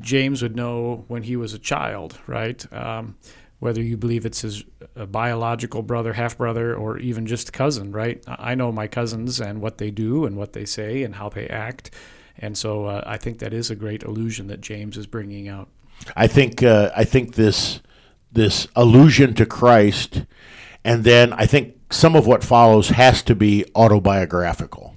James 0.00 0.42
would 0.42 0.56
know 0.56 1.04
when 1.08 1.22
he 1.22 1.36
was 1.36 1.54
a 1.54 1.58
child, 1.58 2.18
right? 2.26 2.70
Um, 2.72 3.16
whether 3.60 3.82
you 3.82 3.96
believe 3.96 4.26
it's 4.26 4.40
his 4.40 4.64
biological 5.10 5.82
brother, 5.82 6.14
half 6.14 6.36
brother, 6.36 6.74
or 6.74 6.98
even 6.98 7.26
just 7.26 7.52
cousin, 7.52 7.92
right? 7.92 8.22
I 8.26 8.50
I 8.50 8.54
know 8.56 8.72
my 8.72 8.88
cousins 8.88 9.40
and 9.40 9.60
what 9.60 9.78
they 9.78 9.90
do 9.90 10.24
and 10.24 10.36
what 10.36 10.54
they 10.54 10.64
say 10.64 11.04
and 11.04 11.14
how 11.14 11.28
they 11.28 11.46
act. 11.46 11.92
And 12.38 12.56
so 12.56 12.86
uh, 12.86 13.04
I 13.06 13.18
think 13.18 13.38
that 13.38 13.52
is 13.52 13.70
a 13.70 13.76
great 13.76 14.02
illusion 14.02 14.48
that 14.48 14.60
James 14.60 14.96
is 14.96 15.06
bringing 15.06 15.46
out. 15.46 15.68
I 16.16 16.26
think 16.26 16.62
uh, 16.62 16.90
I 16.96 17.04
think 17.04 17.34
this 17.34 17.80
this 18.32 18.66
allusion 18.74 19.34
to 19.34 19.46
Christ, 19.46 20.24
and 20.84 21.04
then 21.04 21.32
I 21.34 21.46
think 21.46 21.76
some 21.90 22.16
of 22.16 22.26
what 22.26 22.42
follows 22.42 22.88
has 22.88 23.22
to 23.24 23.34
be 23.34 23.64
autobiographical. 23.74 24.96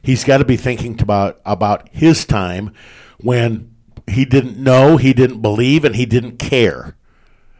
He's 0.00 0.22
got 0.22 0.38
to 0.38 0.44
be 0.44 0.56
thinking 0.56 1.00
about 1.02 1.40
about 1.44 1.88
his 1.90 2.24
time 2.24 2.72
when 3.18 3.74
he 4.06 4.24
didn't 4.24 4.56
know, 4.56 4.98
he 4.98 5.12
didn't 5.12 5.42
believe, 5.42 5.84
and 5.84 5.96
he 5.96 6.06
didn't 6.06 6.38
care 6.38 6.96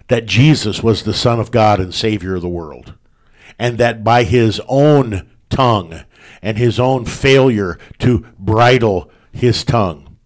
that 0.09 0.27
Jesus 0.27 0.83
was 0.83 1.03
the 1.03 1.15
Son 1.15 1.41
of 1.41 1.51
God 1.51 1.81
and 1.81 1.95
Savior 1.95 2.37
of 2.37 2.43
the 2.43 2.49
world, 2.49 2.95
and 3.59 3.79
that 3.79 4.05
by 4.05 4.25
his 4.25 4.61
own 4.69 5.29
tongue 5.51 6.03
and 6.43 6.59
his 6.59 6.79
own 6.79 7.05
failure 7.05 7.79
to 7.99 8.27
bridle 8.39 9.11
his 9.33 9.65
tongue, 9.65 10.17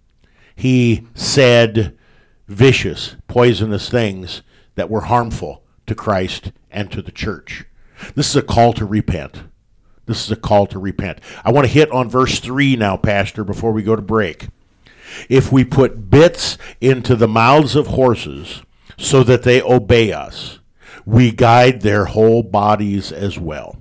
he 0.55 1.07
said 1.15 1.97
vicious, 2.49 3.17
poisonous 3.29 3.89
things 3.89 4.43
that 4.75 4.91
were 4.91 5.03
harmful 5.03 5.63
to 5.87 5.95
Christ 5.95 6.53
and 6.71 6.91
to 6.93 7.01
the 7.01 7.13
church. 7.13 7.65
This 8.15 8.31
is 8.31 8.37
a 8.37 8.43
call 8.43 8.73
to 8.75 8.85
repent. 8.85 9.45
This 10.07 10.25
is 10.25 10.31
a 10.31 10.37
call 10.37 10.67
to 10.67 10.79
repent. 10.79 11.21
I 11.45 11.53
want 11.53 11.67
to 11.67 11.73
hit 11.73 11.91
on 11.93 12.09
verse 12.09 12.41
3 12.41 12.77
now, 12.77 12.97
Pastor, 12.97 13.45
before 13.45 13.73
we 13.73 13.83
go 13.83 13.95
to 13.95 14.03
break. 14.03 14.49
If 15.29 15.53
we 15.53 15.65
put 15.65 16.11
bits 16.11 16.59
into 16.81 17.17
the 17.17 17.29
mouths 17.29 17.77
of 17.77 17.89
horses 17.89 18.63
so 19.01 19.23
that 19.25 19.43
they 19.43 19.63
obey 19.63 20.13
us, 20.13 20.59
we 21.05 21.33
guide 21.33 21.81
their 21.81 22.07
whole 22.07 22.43
bodies 22.43 23.11
as 23.11 23.39
well. 23.39 23.77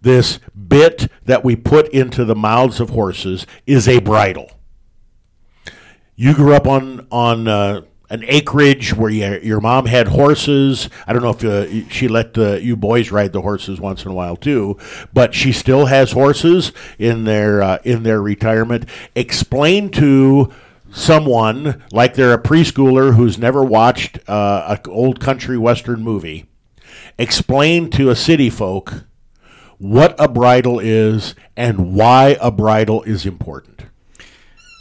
This 0.00 0.38
bit 0.68 1.10
that 1.24 1.44
we 1.44 1.56
put 1.56 1.88
into 1.88 2.24
the 2.24 2.34
mouths 2.34 2.80
of 2.80 2.90
horses 2.90 3.46
is 3.66 3.88
a 3.88 4.00
bridle 4.00 4.50
you 6.18 6.34
grew 6.34 6.52
up 6.52 6.66
on 6.66 7.06
on 7.12 7.46
uh, 7.46 7.82
an 8.10 8.24
acreage 8.26 8.92
where 8.92 9.08
you, 9.08 9.38
your 9.40 9.60
mom 9.60 9.86
had 9.86 10.08
horses. 10.08 10.90
I 11.06 11.12
don't 11.12 11.22
know 11.22 11.30
if 11.30 11.44
uh, 11.44 11.88
she 11.90 12.08
let 12.08 12.36
uh, 12.36 12.54
you 12.54 12.76
boys 12.76 13.12
ride 13.12 13.32
the 13.32 13.40
horses 13.40 13.80
once 13.80 14.04
in 14.04 14.10
a 14.10 14.14
while 14.14 14.36
too, 14.36 14.76
but 15.12 15.32
she 15.32 15.52
still 15.52 15.86
has 15.86 16.10
horses 16.10 16.72
in 16.98 17.22
their 17.22 17.62
uh, 17.62 17.78
in 17.84 18.02
their 18.02 18.20
retirement. 18.20 18.86
Explain 19.14 19.90
to 19.90 20.52
someone 20.90 21.82
like 21.92 22.14
they're 22.14 22.34
a 22.34 22.42
preschooler 22.42 23.14
who's 23.14 23.38
never 23.38 23.62
watched 23.62 24.18
uh, 24.28 24.76
an 24.84 24.90
old 24.90 25.20
country 25.20 25.58
western 25.58 26.02
movie. 26.02 26.46
Explain 27.18 27.90
to 27.90 28.10
a 28.10 28.16
city 28.16 28.50
folk 28.50 29.04
what 29.78 30.14
a 30.18 30.28
bridle 30.28 30.80
is 30.80 31.34
and 31.56 31.94
why 31.94 32.36
a 32.40 32.50
bridle 32.50 33.02
is 33.04 33.24
important. 33.24 33.82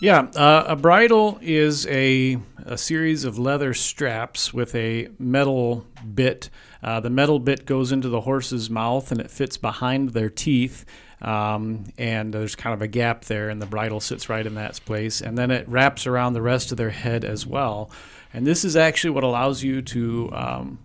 Yeah, 0.01 0.27
uh, 0.35 0.65
a 0.67 0.75
bridle 0.75 1.39
is 1.41 1.87
a, 1.87 2.37
a 2.65 2.77
series 2.77 3.23
of 3.23 3.39
leather 3.39 3.73
straps 3.73 4.53
with 4.53 4.75
a 4.75 5.09
metal 5.17 5.87
bit. 6.13 6.51
Uh, 6.83 6.99
the 6.99 7.09
metal 7.09 7.39
bit 7.39 7.65
goes 7.65 7.91
into 7.91 8.07
the 8.07 8.21
horse's 8.21 8.69
mouth 8.69 9.11
and 9.11 9.19
it 9.19 9.31
fits 9.31 9.57
behind 9.57 10.09
their 10.09 10.29
teeth. 10.29 10.85
Um, 11.21 11.85
and 11.97 12.33
there's 12.33 12.55
kind 12.55 12.73
of 12.73 12.81
a 12.81 12.87
gap 12.87 13.25
there, 13.25 13.49
and 13.49 13.61
the 13.61 13.65
bridle 13.65 13.99
sits 13.99 14.29
right 14.29 14.45
in 14.45 14.55
that 14.55 14.79
place. 14.85 15.21
And 15.21 15.37
then 15.37 15.51
it 15.51 15.67
wraps 15.67 16.05
around 16.05 16.33
the 16.33 16.41
rest 16.41 16.71
of 16.71 16.77
their 16.77 16.91
head 16.91 17.25
as 17.25 17.45
well. 17.45 17.89
And 18.33 18.45
this 18.45 18.63
is 18.63 18.75
actually 18.75 19.11
what 19.11 19.23
allows 19.23 19.63
you 19.63 19.81
to 19.81 20.29
um, 20.33 20.79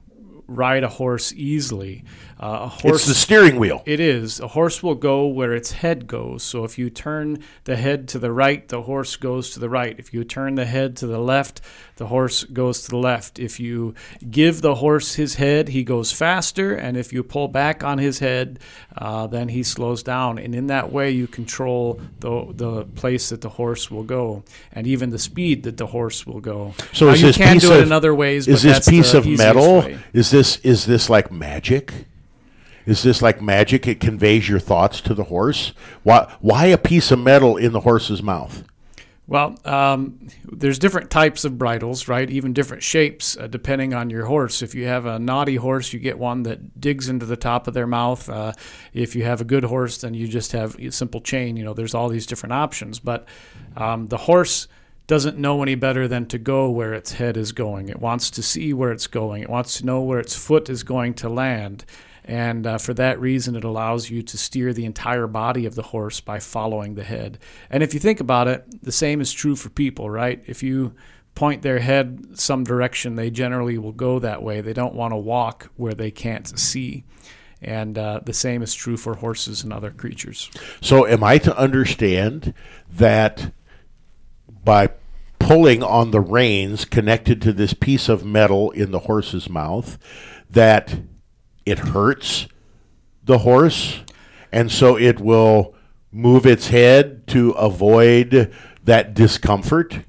ride 0.46 0.84
a 0.84 0.88
horse 0.88 1.32
easily. 1.34 2.04
Uh, 2.42 2.62
a 2.64 2.68
horse, 2.68 2.96
It's 3.02 3.06
the 3.06 3.14
steering 3.14 3.56
wheel. 3.56 3.82
it 3.86 4.00
is. 4.00 4.40
A 4.40 4.48
horse 4.48 4.82
will 4.82 4.96
go 4.96 5.26
where 5.28 5.52
its 5.54 5.70
head 5.72 6.08
goes. 6.08 6.42
So 6.42 6.64
if 6.64 6.76
you 6.76 6.90
turn 6.90 7.38
the 7.64 7.76
head 7.76 8.08
to 8.08 8.18
the 8.18 8.32
right, 8.32 8.66
the 8.68 8.82
horse 8.82 9.14
goes 9.14 9.50
to 9.50 9.60
the 9.60 9.68
right. 9.68 9.94
If 9.96 10.12
you 10.12 10.24
turn 10.24 10.56
the 10.56 10.64
head 10.64 10.96
to 10.96 11.06
the 11.06 11.20
left, 11.20 11.60
the 11.96 12.06
horse 12.08 12.42
goes 12.42 12.82
to 12.82 12.90
the 12.90 12.96
left. 12.96 13.38
If 13.38 13.60
you 13.60 13.94
give 14.28 14.60
the 14.60 14.74
horse 14.76 15.14
his 15.14 15.36
head, 15.36 15.68
he 15.68 15.84
goes 15.84 16.10
faster. 16.10 16.74
And 16.74 16.96
if 16.96 17.12
you 17.12 17.22
pull 17.22 17.46
back 17.46 17.84
on 17.84 17.98
his 17.98 18.18
head, 18.18 18.58
uh, 18.98 19.28
then 19.28 19.48
he 19.48 19.62
slows 19.62 20.02
down. 20.02 20.38
And 20.38 20.52
in 20.52 20.66
that 20.66 20.90
way, 20.92 21.12
you 21.12 21.28
control 21.28 22.00
the, 22.18 22.46
the 22.54 22.84
place 22.96 23.28
that 23.28 23.40
the 23.40 23.50
horse 23.50 23.88
will 23.88 24.02
go 24.02 24.42
and 24.72 24.86
even 24.88 25.10
the 25.10 25.18
speed 25.20 25.62
that 25.62 25.76
the 25.76 25.86
horse 25.86 26.26
will 26.26 26.40
go. 26.40 26.74
So 26.92 27.06
Now, 27.06 27.12
is 27.12 27.20
you 27.20 27.26
this 27.28 27.36
can 27.36 27.52
piece 27.54 27.62
do 27.62 27.72
it 27.74 27.76
of- 27.82 27.86
in 27.86 27.92
other 27.92 28.12
ways. 28.14 28.48
Is 28.48 28.64
but 28.64 28.68
this 28.74 28.88
piece 28.88 29.14
of 29.14 29.26
metal? 29.28 29.78
way. 29.82 29.98
Is 30.12 30.32
this 30.32 30.56
is 30.64 30.86
this 30.86 31.08
like 31.08 31.30
magic? 31.30 31.92
Is 32.86 33.02
this 33.02 33.22
like 33.22 33.40
magic? 33.40 33.86
It 33.86 34.00
conveys 34.00 34.48
your 34.48 34.58
thoughts 34.58 35.00
to 35.02 35.14
the 35.14 35.24
horse. 35.24 35.72
Why 36.02 36.34
why 36.40 36.66
a 36.66 36.78
piece 36.78 37.10
of 37.10 37.18
metal 37.18 37.56
in 37.56 37.72
the 37.72 37.80
horse's 37.80 38.22
mouth? 38.22 38.64
Well, 39.28 39.56
um, 39.64 40.28
there's 40.44 40.80
different 40.80 41.10
types 41.10 41.44
of 41.44 41.56
bridles, 41.56 42.08
right? 42.08 42.28
Even 42.28 42.52
different 42.52 42.82
shapes 42.82 43.36
uh, 43.36 43.46
depending 43.46 43.94
on 43.94 44.10
your 44.10 44.26
horse. 44.26 44.62
If 44.62 44.74
you 44.74 44.86
have 44.86 45.06
a 45.06 45.18
naughty 45.18 45.56
horse, 45.56 45.92
you 45.92 46.00
get 46.00 46.18
one 46.18 46.42
that 46.42 46.80
digs 46.80 47.08
into 47.08 47.24
the 47.24 47.36
top 47.36 47.68
of 47.68 47.72
their 47.72 47.86
mouth. 47.86 48.28
Uh, 48.28 48.52
if 48.92 49.14
you 49.14 49.24
have 49.24 49.40
a 49.40 49.44
good 49.44 49.64
horse, 49.64 49.98
then 49.98 50.12
you 50.12 50.26
just 50.26 50.52
have 50.52 50.76
a 50.78 50.90
simple 50.90 51.20
chain. 51.20 51.56
You 51.56 51.64
know, 51.64 51.72
there's 51.72 51.94
all 51.94 52.08
these 52.08 52.26
different 52.26 52.52
options. 52.52 52.98
But 52.98 53.26
um, 53.76 54.08
the 54.08 54.18
horse 54.18 54.66
doesn't 55.06 55.38
know 55.38 55.62
any 55.62 55.76
better 55.76 56.08
than 56.08 56.26
to 56.26 56.38
go 56.38 56.68
where 56.68 56.92
its 56.92 57.12
head 57.12 57.36
is 57.36 57.52
going. 57.52 57.88
It 57.88 58.00
wants 58.00 58.28
to 58.32 58.42
see 58.42 58.74
where 58.74 58.92
it's 58.92 59.06
going. 59.06 59.42
It 59.42 59.50
wants 59.50 59.78
to 59.78 59.86
know 59.86 60.02
where 60.02 60.18
its 60.18 60.36
foot 60.36 60.68
is 60.68 60.82
going 60.82 61.14
to 61.14 61.28
land. 61.28 61.84
And 62.24 62.66
uh, 62.66 62.78
for 62.78 62.94
that 62.94 63.20
reason, 63.20 63.56
it 63.56 63.64
allows 63.64 64.10
you 64.10 64.22
to 64.22 64.38
steer 64.38 64.72
the 64.72 64.84
entire 64.84 65.26
body 65.26 65.66
of 65.66 65.74
the 65.74 65.82
horse 65.82 66.20
by 66.20 66.38
following 66.38 66.94
the 66.94 67.04
head. 67.04 67.38
And 67.68 67.82
if 67.82 67.94
you 67.94 68.00
think 68.00 68.20
about 68.20 68.48
it, 68.48 68.64
the 68.82 68.92
same 68.92 69.20
is 69.20 69.32
true 69.32 69.56
for 69.56 69.70
people, 69.70 70.08
right? 70.08 70.42
If 70.46 70.62
you 70.62 70.94
point 71.34 71.62
their 71.62 71.80
head 71.80 72.38
some 72.38 72.62
direction, 72.62 73.16
they 73.16 73.30
generally 73.30 73.78
will 73.78 73.92
go 73.92 74.18
that 74.20 74.42
way. 74.42 74.60
They 74.60 74.72
don't 74.72 74.94
want 74.94 75.12
to 75.12 75.16
walk 75.16 75.70
where 75.76 75.94
they 75.94 76.10
can't 76.10 76.58
see. 76.58 77.04
And 77.60 77.96
uh, 77.96 78.20
the 78.24 78.34
same 78.34 78.62
is 78.62 78.74
true 78.74 78.96
for 78.96 79.14
horses 79.14 79.62
and 79.62 79.72
other 79.72 79.90
creatures. 79.90 80.50
So 80.80 81.06
am 81.06 81.22
I 81.22 81.38
to 81.38 81.56
understand 81.56 82.54
that 82.90 83.52
by 84.64 84.90
pulling 85.38 85.82
on 85.82 86.10
the 86.10 86.20
reins 86.20 86.84
connected 86.84 87.42
to 87.42 87.52
this 87.52 87.74
piece 87.74 88.08
of 88.08 88.24
metal 88.24 88.70
in 88.72 88.90
the 88.90 89.00
horse's 89.00 89.48
mouth 89.48 89.98
that 90.50 90.96
it 91.66 91.78
hurts 91.78 92.46
the 93.24 93.38
horse 93.38 94.00
and 94.50 94.70
so 94.70 94.96
it 94.96 95.20
will 95.20 95.74
move 96.10 96.44
its 96.46 96.68
head 96.68 97.26
to 97.28 97.50
avoid 97.52 98.52
that 98.84 99.14
discomfort? 99.14 100.00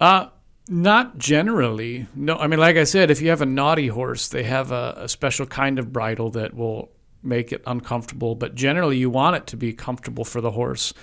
Uh, 0.00 0.28
not 0.68 1.18
generally. 1.18 2.06
No, 2.14 2.36
I 2.36 2.46
mean, 2.46 2.58
like 2.58 2.76
I 2.76 2.84
said, 2.84 3.10
if 3.10 3.20
you 3.20 3.28
have 3.28 3.42
a 3.42 3.46
naughty 3.46 3.88
horse, 3.88 4.28
they 4.28 4.42
have 4.44 4.72
a, 4.72 4.94
a 4.96 5.08
special 5.08 5.46
kind 5.46 5.78
of 5.78 5.92
bridle 5.92 6.30
that 6.30 6.54
will 6.54 6.90
make 7.22 7.52
it 7.52 7.62
uncomfortable. 7.66 8.34
But 8.34 8.54
generally, 8.54 8.96
you 8.96 9.10
want 9.10 9.36
it 9.36 9.46
to 9.48 9.56
be 9.56 9.72
comfortable 9.72 10.24
for 10.24 10.40
the 10.40 10.50
horse 10.50 10.94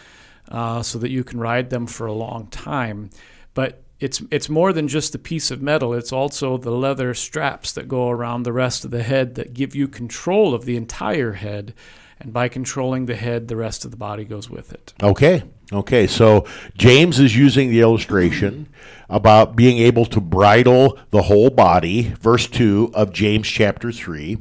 uh, 0.49 0.81
so 0.81 0.99
that 0.99 1.11
you 1.11 1.23
can 1.23 1.39
ride 1.39 1.69
them 1.69 1.87
for 1.87 2.07
a 2.07 2.13
long 2.13 2.47
time. 2.47 3.09
But 3.53 3.83
it's 3.99 4.21
it's 4.31 4.49
more 4.49 4.73
than 4.73 4.87
just 4.87 5.13
the 5.13 5.19
piece 5.19 5.49
of 5.49 5.61
metal. 5.61 5.93
It's 5.93 6.11
also 6.11 6.57
the 6.57 6.71
leather 6.71 7.13
straps 7.13 7.71
that 7.73 7.87
go 7.87 8.09
around 8.09 8.43
the 8.43 8.53
rest 8.53 8.83
of 8.83 8.91
the 8.91 9.03
head 9.03 9.35
that 9.35 9.53
give 9.53 9.75
you 9.75 9.87
control 9.87 10.53
of 10.53 10.65
the 10.65 10.75
entire 10.75 11.33
head. 11.33 11.73
And 12.19 12.31
by 12.31 12.47
controlling 12.47 13.05
the 13.05 13.15
head, 13.15 13.47
the 13.47 13.55
rest 13.57 13.85
of 13.85 13.91
the 13.91 13.97
body 13.97 14.23
goes 14.23 14.49
with 14.49 14.71
it. 14.71 14.93
Okay. 15.01 15.43
Okay. 15.71 16.07
So 16.07 16.45
James 16.77 17.19
is 17.19 17.35
using 17.35 17.69
the 17.69 17.81
illustration 17.81 18.69
about 19.09 19.55
being 19.55 19.77
able 19.79 20.05
to 20.07 20.21
bridle 20.21 20.97
the 21.11 21.23
whole 21.23 21.49
body, 21.49 22.13
verse 22.19 22.47
2 22.47 22.91
of 22.93 23.11
James 23.11 23.47
chapter 23.47 23.91
3, 23.91 24.37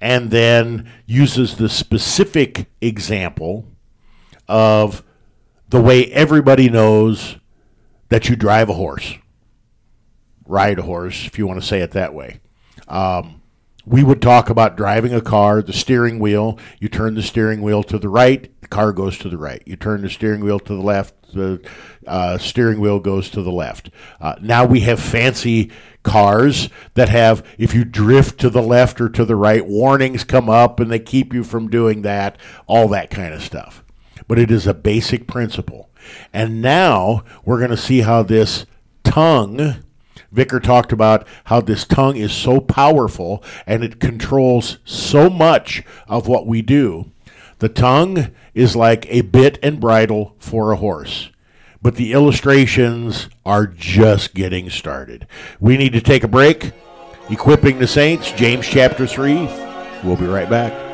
and 0.00 0.30
then 0.30 0.90
uses 1.06 1.56
the 1.56 1.68
specific 1.68 2.66
example 2.80 3.66
of 4.48 5.02
the 5.68 5.80
way 5.80 6.06
everybody 6.12 6.68
knows 6.68 7.36
that 8.14 8.28
you 8.28 8.36
drive 8.36 8.68
a 8.68 8.74
horse, 8.74 9.18
ride 10.46 10.78
a 10.78 10.82
horse, 10.82 11.26
if 11.26 11.36
you 11.36 11.48
want 11.48 11.60
to 11.60 11.66
say 11.66 11.80
it 11.80 11.90
that 11.90 12.14
way. 12.14 12.38
Um, 12.86 13.42
we 13.84 14.04
would 14.04 14.22
talk 14.22 14.50
about 14.50 14.76
driving 14.76 15.12
a 15.12 15.20
car, 15.20 15.60
the 15.60 15.72
steering 15.72 16.20
wheel. 16.20 16.56
You 16.78 16.88
turn 16.88 17.16
the 17.16 17.24
steering 17.24 17.60
wheel 17.60 17.82
to 17.82 17.98
the 17.98 18.08
right, 18.08 18.48
the 18.60 18.68
car 18.68 18.92
goes 18.92 19.18
to 19.18 19.28
the 19.28 19.36
right. 19.36 19.60
You 19.66 19.74
turn 19.74 20.02
the 20.02 20.10
steering 20.10 20.44
wheel 20.44 20.60
to 20.60 20.76
the 20.76 20.80
left, 20.80 21.32
the 21.34 21.60
uh, 22.06 22.38
steering 22.38 22.78
wheel 22.78 23.00
goes 23.00 23.30
to 23.30 23.42
the 23.42 23.50
left. 23.50 23.90
Uh, 24.20 24.36
now 24.40 24.64
we 24.64 24.78
have 24.82 25.00
fancy 25.00 25.72
cars 26.04 26.68
that 26.94 27.08
have, 27.08 27.44
if 27.58 27.74
you 27.74 27.84
drift 27.84 28.38
to 28.42 28.48
the 28.48 28.62
left 28.62 29.00
or 29.00 29.08
to 29.08 29.24
the 29.24 29.34
right, 29.34 29.66
warnings 29.66 30.22
come 30.22 30.48
up 30.48 30.78
and 30.78 30.88
they 30.88 31.00
keep 31.00 31.34
you 31.34 31.42
from 31.42 31.68
doing 31.68 32.02
that, 32.02 32.38
all 32.68 32.86
that 32.86 33.10
kind 33.10 33.34
of 33.34 33.42
stuff. 33.42 33.82
But 34.28 34.38
it 34.38 34.52
is 34.52 34.68
a 34.68 34.72
basic 34.72 35.26
principle. 35.26 35.90
And 36.32 36.62
now 36.62 37.24
we're 37.44 37.58
going 37.58 37.70
to 37.70 37.76
see 37.76 38.00
how 38.00 38.22
this 38.22 38.66
tongue 39.02 39.76
Vicar 40.34 40.58
talked 40.58 40.92
about 40.92 41.26
how 41.44 41.60
this 41.60 41.84
tongue 41.84 42.16
is 42.16 42.32
so 42.32 42.60
powerful 42.60 43.42
and 43.66 43.84
it 43.84 44.00
controls 44.00 44.78
so 44.84 45.30
much 45.30 45.84
of 46.08 46.26
what 46.26 46.46
we 46.46 46.60
do. 46.60 47.10
The 47.60 47.68
tongue 47.68 48.32
is 48.52 48.74
like 48.74 49.06
a 49.08 49.22
bit 49.22 49.58
and 49.62 49.80
bridle 49.80 50.34
for 50.38 50.72
a 50.72 50.76
horse. 50.76 51.30
But 51.80 51.94
the 51.94 52.12
illustrations 52.12 53.28
are 53.46 53.66
just 53.66 54.34
getting 54.34 54.70
started. 54.70 55.26
We 55.60 55.76
need 55.76 55.92
to 55.92 56.00
take 56.00 56.24
a 56.24 56.28
break. 56.28 56.72
Equipping 57.30 57.78
the 57.78 57.86
Saints, 57.86 58.32
James 58.32 58.66
chapter 58.66 59.06
3. 59.06 59.34
We'll 60.02 60.16
be 60.16 60.26
right 60.26 60.50
back. 60.50 60.93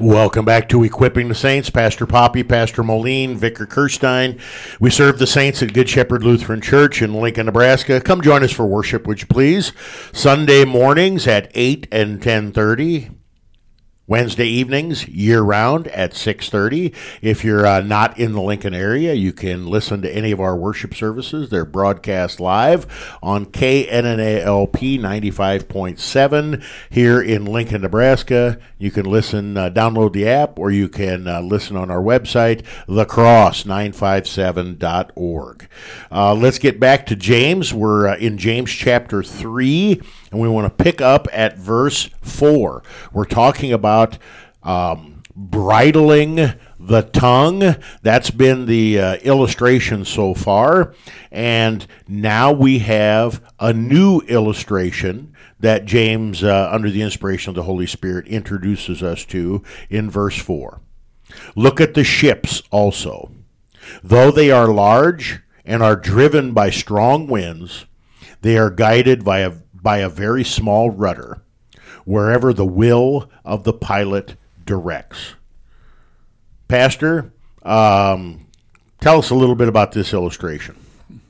Welcome 0.00 0.44
back 0.44 0.68
to 0.68 0.84
Equipping 0.84 1.28
the 1.28 1.34
Saints. 1.34 1.70
Pastor 1.70 2.06
Poppe, 2.06 2.44
Pastor 2.44 2.84
Moline, 2.84 3.36
Vicar 3.36 3.66
Kerstein. 3.66 4.40
We 4.78 4.90
serve 4.90 5.18
the 5.18 5.26
saints 5.26 5.60
at 5.60 5.72
Good 5.72 5.88
Shepherd 5.88 6.22
Lutheran 6.22 6.60
Church 6.60 7.02
in 7.02 7.14
Lincoln, 7.14 7.46
Nebraska. 7.46 8.00
Come 8.00 8.20
join 8.20 8.44
us 8.44 8.52
for 8.52 8.64
worship, 8.64 9.08
would 9.08 9.20
you 9.20 9.26
please? 9.26 9.72
Sunday 10.12 10.64
mornings 10.64 11.26
at 11.26 11.50
8 11.52 11.88
and 11.90 12.12
1030. 12.12 13.17
Wednesday 14.08 14.46
evenings, 14.46 15.06
year 15.06 15.42
round 15.42 15.86
at 15.88 16.14
6:30. 16.14 16.94
If 17.20 17.44
you're 17.44 17.66
uh, 17.66 17.82
not 17.82 18.18
in 18.18 18.32
the 18.32 18.40
Lincoln 18.40 18.72
area, 18.72 19.12
you 19.12 19.34
can 19.34 19.66
listen 19.66 20.00
to 20.00 20.10
any 20.10 20.32
of 20.32 20.40
our 20.40 20.56
worship 20.56 20.94
services. 20.94 21.50
They're 21.50 21.66
broadcast 21.66 22.40
live 22.40 22.86
on 23.22 23.44
KNNALP 23.46 24.98
95.7 24.98 26.64
here 26.88 27.20
in 27.20 27.44
Lincoln, 27.44 27.82
Nebraska. 27.82 28.58
You 28.78 28.90
can 28.90 29.04
listen, 29.04 29.58
uh, 29.58 29.68
download 29.68 30.14
the 30.14 30.26
app, 30.26 30.58
or 30.58 30.70
you 30.70 30.88
can 30.88 31.28
uh, 31.28 31.42
listen 31.42 31.76
on 31.76 31.90
our 31.90 32.00
website, 32.00 32.62
thecross957.org. 32.88 35.68
Uh, 36.10 36.34
let's 36.34 36.58
get 36.58 36.80
back 36.80 37.04
to 37.06 37.14
James. 37.14 37.74
We're 37.74 38.08
uh, 38.08 38.16
in 38.16 38.38
James 38.38 38.70
chapter 38.70 39.22
3 39.22 40.00
and 40.30 40.40
we 40.40 40.48
want 40.48 40.66
to 40.66 40.84
pick 40.84 41.00
up 41.00 41.26
at 41.32 41.56
verse 41.56 42.10
4. 42.20 42.82
We're 43.12 43.24
talking 43.24 43.72
about 43.72 43.97
um, 44.62 45.22
bridling 45.34 46.54
the 46.80 47.02
tongue. 47.12 47.76
That's 48.02 48.30
been 48.30 48.66
the 48.66 48.98
uh, 48.98 49.14
illustration 49.16 50.04
so 50.04 50.34
far. 50.34 50.94
And 51.30 51.86
now 52.06 52.52
we 52.52 52.80
have 52.80 53.42
a 53.58 53.72
new 53.72 54.20
illustration 54.20 55.34
that 55.60 55.84
James, 55.84 56.42
uh, 56.42 56.68
under 56.72 56.90
the 56.90 57.02
inspiration 57.02 57.50
of 57.50 57.56
the 57.56 57.62
Holy 57.64 57.86
Spirit, 57.86 58.26
introduces 58.28 59.02
us 59.02 59.24
to 59.26 59.62
in 59.90 60.10
verse 60.10 60.38
4. 60.38 60.80
Look 61.56 61.80
at 61.80 61.94
the 61.94 62.04
ships 62.04 62.62
also. 62.70 63.30
Though 64.02 64.30
they 64.30 64.50
are 64.50 64.68
large 64.68 65.40
and 65.64 65.82
are 65.82 65.96
driven 65.96 66.52
by 66.52 66.70
strong 66.70 67.26
winds, 67.26 67.86
they 68.42 68.56
are 68.56 68.70
guided 68.70 69.24
by 69.24 69.40
a, 69.40 69.50
by 69.74 69.98
a 69.98 70.08
very 70.08 70.44
small 70.44 70.90
rudder, 70.90 71.42
wherever 72.08 72.54
the 72.54 72.64
will 72.64 73.28
of 73.44 73.64
the 73.64 73.72
pilot 73.72 74.34
directs. 74.64 75.34
Pastor, 76.66 77.30
um, 77.62 78.46
tell 78.98 79.18
us 79.18 79.28
a 79.28 79.34
little 79.34 79.54
bit 79.54 79.68
about 79.68 79.92
this 79.92 80.14
illustration. 80.14 80.74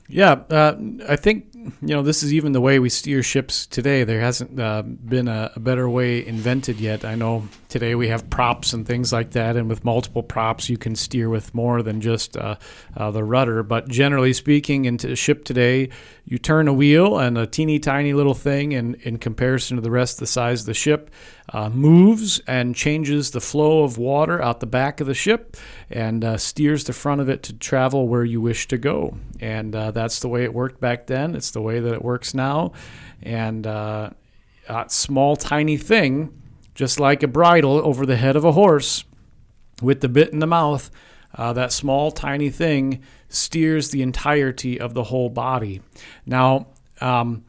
Yeah, 0.07 0.41
uh, 0.49 0.77
I 1.07 1.17
think 1.17 1.47
you 1.53 1.93
know 1.93 2.01
this 2.01 2.23
is 2.23 2.33
even 2.33 2.53
the 2.53 2.61
way 2.61 2.79
we 2.79 2.89
steer 2.89 3.21
ships 3.21 3.65
today. 3.65 4.05
There 4.05 4.21
hasn't 4.21 4.57
uh, 4.57 4.83
been 4.83 5.27
a, 5.27 5.51
a, 5.53 5.59
better 5.59 5.89
way 5.89 6.25
invented 6.25 6.79
yet. 6.79 7.03
I 7.03 7.15
know 7.15 7.49
today 7.69 7.95
we 7.95 8.09
have 8.09 8.29
props 8.29 8.73
and 8.73 8.85
things 8.85 9.13
like 9.13 9.31
that, 9.31 9.55
and 9.55 9.69
with 9.69 9.85
multiple 9.85 10.23
props, 10.23 10.69
you 10.69 10.77
can 10.77 10.95
steer 10.95 11.29
with 11.29 11.53
more 11.53 11.81
than 11.81 12.01
just 12.01 12.35
uh, 12.35 12.55
uh 12.97 13.11
the 13.11 13.23
rudder. 13.23 13.63
But 13.63 13.87
generally 13.87 14.33
speaking, 14.33 14.85
into 14.85 15.11
a 15.11 15.15
ship 15.15 15.45
today, 15.45 15.89
you 16.25 16.37
turn 16.37 16.67
a 16.67 16.73
wheel, 16.73 17.17
and 17.17 17.37
a 17.37 17.47
teeny 17.47 17.79
tiny 17.79 18.13
little 18.13 18.33
thing, 18.33 18.73
in, 18.73 18.95
in 18.95 19.17
comparison 19.17 19.77
to 19.77 19.81
the 19.81 19.91
rest 19.91 20.15
of 20.15 20.19
the 20.19 20.27
size 20.27 20.61
of 20.61 20.65
the 20.65 20.73
ship, 20.73 21.11
uh, 21.53 21.69
moves 21.69 22.39
and 22.47 22.75
changes 22.75 23.31
the 23.31 23.41
flow 23.41 23.83
of 23.83 23.97
water 23.97 24.41
out 24.41 24.59
the 24.59 24.67
back 24.67 24.99
of 24.99 25.07
the 25.07 25.13
ship 25.13 25.57
and 25.89 26.23
uh, 26.23 26.37
steers 26.37 26.83
the 26.83 26.93
front 26.93 27.21
of 27.21 27.29
it 27.29 27.43
to 27.43 27.53
travel 27.53 28.07
where 28.07 28.23
you 28.23 28.41
wish 28.41 28.67
to 28.67 28.77
go. 28.77 29.15
And 29.39 29.75
uh, 29.75 29.91
that's 29.91 30.19
the 30.19 30.27
way 30.27 30.43
it 30.43 30.53
worked 30.53 30.79
back 30.79 31.07
then. 31.07 31.35
It's 31.35 31.51
the 31.51 31.61
way 31.61 31.79
that 31.79 31.93
it 31.93 32.03
works 32.03 32.33
now. 32.33 32.73
And 33.21 33.65
uh, 33.65 34.11
a 34.67 34.85
small, 34.87 35.35
tiny 35.35 35.77
thing, 35.77 36.38
just 36.79 36.97
like 36.97 37.23
a 37.23 37.27
bridle 37.27 37.85
over 37.85 38.05
the 38.05 38.15
head 38.15 38.37
of 38.37 38.45
a 38.45 38.53
horse 38.53 39.03
with 39.81 39.99
the 39.99 40.07
bit 40.07 40.29
in 40.31 40.39
the 40.39 40.47
mouth, 40.47 40.89
uh, 41.35 41.51
that 41.51 41.73
small, 41.73 42.09
tiny 42.09 42.49
thing 42.49 43.03
steers 43.27 43.89
the 43.89 44.01
entirety 44.01 44.79
of 44.79 44.93
the 44.93 45.03
whole 45.03 45.27
body. 45.27 45.81
Now, 46.25 46.67
um, 47.01 47.43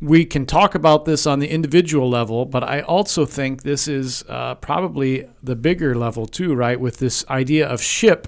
we 0.00 0.24
can 0.24 0.46
talk 0.46 0.74
about 0.74 1.04
this 1.04 1.26
on 1.26 1.38
the 1.38 1.48
individual 1.48 2.08
level, 2.08 2.46
but 2.46 2.64
I 2.64 2.80
also 2.80 3.26
think 3.26 3.62
this 3.62 3.86
is 3.86 4.24
uh, 4.26 4.54
probably 4.54 5.28
the 5.42 5.54
bigger 5.54 5.94
level 5.94 6.24
too, 6.24 6.54
right? 6.54 6.80
With 6.80 6.96
this 6.96 7.26
idea 7.28 7.68
of 7.68 7.82
ship, 7.82 8.26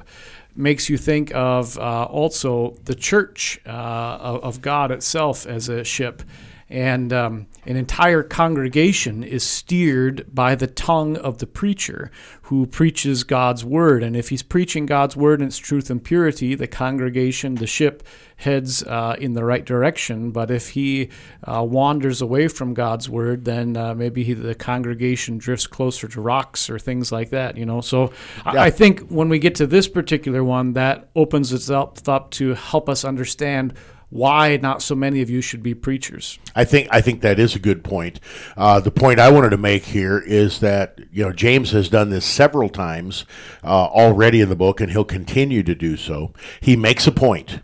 makes 0.55 0.91
you 0.91 0.99
think 0.99 1.35
of 1.35 1.79
uh, 1.79 2.05
also 2.05 2.77
the 2.85 2.95
church 2.95 3.59
uh, 3.65 3.71
of 3.71 4.61
God 4.61 4.91
itself 4.91 5.47
as 5.47 5.71
a 5.71 5.85
ship 5.85 6.23
and 6.69 7.13
um, 7.13 7.47
an 7.67 7.77
entire 7.77 8.23
congregation 8.23 9.23
is 9.23 9.45
steered 9.45 10.27
by 10.35 10.55
the 10.55 10.67
tongue 10.67 11.17
of 11.17 11.39
the 11.39 11.47
preacher 11.47 12.11
who 12.43 12.67
preaches 12.67 13.25
God's 13.25 13.65
word. 13.65 14.03
And 14.03 14.17
if 14.17 14.29
he's 14.31 14.43
preaching 14.43 14.87
God's 14.87 15.17
word 15.17 15.41
in 15.41 15.49
its 15.49 15.59
truth 15.59 15.91
and 15.91 16.03
purity, 16.03 16.55
the 16.55 16.67
congregation, 16.67 17.57
the 17.57 17.67
ship, 17.67 18.03
heads 18.37 18.83
uh, 18.83 19.17
in 19.19 19.35
the 19.35 19.45
right 19.45 19.65
direction. 19.65 20.31
But 20.31 20.51
if 20.51 20.71
he 20.71 21.11
uh, 21.45 21.65
wanders 21.65 22.21
away 22.21 22.49
from 22.49 22.75
God's 22.75 23.09
word, 23.09 23.45
then 23.45 23.77
uh, 23.77 23.95
maybe 23.95 24.25
he, 24.25 24.35
the 24.35 24.55
congregation 24.55 25.39
drifts 25.39 25.67
closer 25.67 26.09
to 26.09 26.21
rocks 26.21 26.69
or 26.69 26.79
things 26.79 27.13
like 27.13 27.31
that. 27.31 27.57
You 27.57 27.67
know, 27.67 27.81
so 27.81 28.13
yeah. 28.45 28.53
I, 28.53 28.65
I 28.67 28.71
think 28.71 29.09
when 29.09 29.29
we 29.29 29.39
get 29.39 29.55
to 29.57 29.67
this 29.67 29.89
particular 29.89 30.43
one, 30.43 30.73
that 30.75 31.09
opens 31.15 31.53
itself 31.53 32.09
up 32.09 32.31
to 32.33 32.55
help 32.55 32.89
us 32.89 33.05
understand 33.05 33.75
why 34.15 34.57
not 34.59 34.81
so 34.81 34.95
many 34.95 35.23
of 35.23 35.29
you 35.29 35.41
should 35.41 35.61
be 35.61 35.75
preachers. 35.75 36.39
I 36.55 36.65
think 36.65 36.87
I 36.93 37.01
think 37.01 37.21
that 37.23 37.41
is 37.41 37.57
a 37.57 37.59
good 37.59 37.83
point. 37.83 38.21
Uh, 38.57 38.79
the 38.79 38.93
point 38.93 39.19
I 39.19 39.29
wanted 39.29 39.51
to 39.51 39.57
make 39.57 39.87
here 39.87 40.21
is 40.21 40.61
that 40.61 41.01
you 41.11 41.25
know 41.25 41.33
James 41.33 41.73
has 41.73 41.89
done 41.89 42.11
this 42.11 42.25
several 42.25 42.69
times 42.69 43.25
uh, 43.65 43.87
already 43.87 44.41
in 44.41 44.51
the 44.51 44.55
book, 44.55 44.81
and 44.81 44.93
he'll 44.93 45.05
continue 45.05 45.65
to 45.65 45.75
do 45.75 45.97
so. 45.97 46.33
He 46.61 46.77
makes 46.77 47.09
a 47.09 47.11
point, 47.11 47.59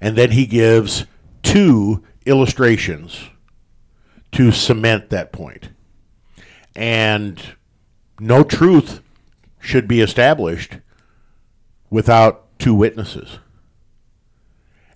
and 0.00 0.16
then 0.16 0.30
he 0.30 0.46
gives 0.46 1.04
two 1.42 2.04
illustrations 2.24 3.30
to 4.30 4.52
cement 4.52 5.10
that 5.10 5.32
point. 5.32 5.70
And 6.76 7.42
no 8.20 8.44
truth 8.44 9.00
should 9.58 9.88
be 9.88 10.00
established 10.00 10.78
without 11.90 12.56
two 12.60 12.76
witnesses. 12.76 13.40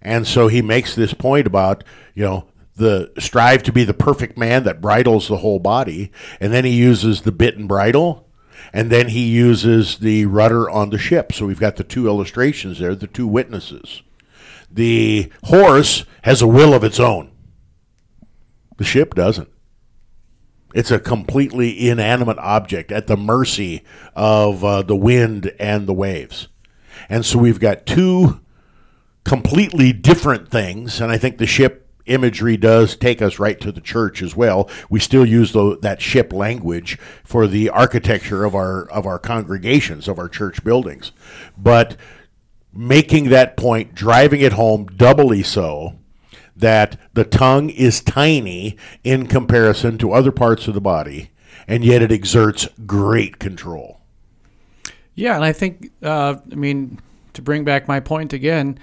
And 0.02 0.26
so 0.26 0.48
he 0.48 0.62
makes 0.62 0.94
this 0.94 1.14
point 1.14 1.46
about, 1.46 1.84
you 2.14 2.24
know, 2.24 2.48
the 2.76 3.12
strive 3.18 3.62
to 3.64 3.72
be 3.72 3.84
the 3.84 3.94
perfect 3.94 4.36
man 4.36 4.64
that 4.64 4.80
bridles 4.80 5.28
the 5.28 5.38
whole 5.38 5.58
body. 5.58 6.10
And 6.40 6.52
then 6.52 6.64
he 6.64 6.72
uses 6.72 7.22
the 7.22 7.32
bit 7.32 7.56
and 7.56 7.68
bridle. 7.68 8.28
And 8.72 8.90
then 8.90 9.08
he 9.08 9.28
uses 9.28 9.98
the 9.98 10.26
rudder 10.26 10.68
on 10.68 10.90
the 10.90 10.98
ship. 10.98 11.32
So 11.32 11.46
we've 11.46 11.60
got 11.60 11.76
the 11.76 11.84
two 11.84 12.06
illustrations 12.06 12.78
there, 12.78 12.94
the 12.94 13.06
two 13.06 13.26
witnesses. 13.26 14.02
The 14.70 15.30
horse 15.44 16.04
has 16.22 16.40
a 16.40 16.46
will 16.46 16.72
of 16.72 16.84
its 16.84 16.98
own, 16.98 17.30
the 18.78 18.84
ship 18.84 19.14
doesn't. 19.14 19.50
It's 20.74 20.90
a 20.90 20.98
completely 20.98 21.90
inanimate 21.90 22.38
object 22.38 22.90
at 22.90 23.06
the 23.06 23.16
mercy 23.16 23.84
of 24.16 24.64
uh, 24.64 24.80
the 24.80 24.96
wind 24.96 25.52
and 25.58 25.86
the 25.86 25.92
waves. 25.92 26.48
And 27.10 27.26
so 27.26 27.38
we've 27.38 27.60
got 27.60 27.84
two 27.84 28.40
completely 29.24 29.92
different 29.92 30.50
things. 30.50 31.00
And 31.00 31.10
I 31.10 31.18
think 31.18 31.38
the 31.38 31.46
ship 31.46 31.88
imagery 32.06 32.56
does 32.56 32.96
take 32.96 33.22
us 33.22 33.38
right 33.38 33.60
to 33.60 33.70
the 33.70 33.80
church 33.80 34.22
as 34.22 34.34
well. 34.34 34.68
We 34.90 35.00
still 35.00 35.24
use 35.24 35.52
the, 35.52 35.78
that 35.82 36.02
ship 36.02 36.32
language 36.32 36.98
for 37.24 37.46
the 37.46 37.70
architecture 37.70 38.44
of 38.44 38.54
our 38.54 38.88
of 38.90 39.06
our 39.06 39.18
congregations 39.18 40.08
of 40.08 40.18
our 40.18 40.28
church 40.28 40.64
buildings, 40.64 41.12
but 41.56 41.96
making 42.72 43.28
that 43.28 43.56
point, 43.56 43.94
driving 43.94 44.40
it 44.40 44.54
home 44.54 44.86
doubly 44.86 45.42
so. 45.42 45.98
That 46.54 46.98
the 47.14 47.24
tongue 47.24 47.70
is 47.70 48.02
tiny 48.02 48.76
in 49.02 49.26
comparison 49.26 49.96
to 49.98 50.12
other 50.12 50.30
parts 50.30 50.68
of 50.68 50.74
the 50.74 50.82
body, 50.82 51.30
and 51.66 51.82
yet 51.82 52.02
it 52.02 52.12
exerts 52.12 52.68
great 52.86 53.38
control. 53.38 54.00
Yeah, 55.14 55.34
and 55.34 55.44
I 55.44 55.52
think, 55.52 55.90
uh, 56.02 56.36
I 56.50 56.54
mean, 56.54 57.00
to 57.32 57.42
bring 57.42 57.64
back 57.64 57.88
my 57.88 58.00
point 58.00 58.34
again, 58.34 58.78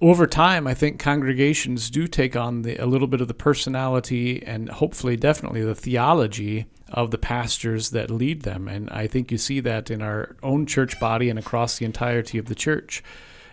over 0.00 0.26
time, 0.26 0.66
I 0.66 0.74
think 0.74 1.00
congregations 1.00 1.90
do 1.90 2.06
take 2.06 2.36
on 2.36 2.62
the, 2.62 2.76
a 2.76 2.86
little 2.86 3.08
bit 3.08 3.20
of 3.20 3.28
the 3.28 3.34
personality 3.34 4.42
and 4.44 4.68
hopefully, 4.68 5.16
definitely, 5.16 5.62
the 5.62 5.74
theology 5.74 6.66
of 6.88 7.10
the 7.10 7.18
pastors 7.18 7.90
that 7.90 8.10
lead 8.10 8.42
them. 8.42 8.68
And 8.68 8.88
I 8.90 9.08
think 9.08 9.32
you 9.32 9.38
see 9.38 9.60
that 9.60 9.90
in 9.90 10.00
our 10.00 10.36
own 10.42 10.66
church 10.66 11.00
body 11.00 11.28
and 11.28 11.38
across 11.38 11.78
the 11.78 11.84
entirety 11.84 12.38
of 12.38 12.46
the 12.46 12.54
church. 12.54 13.02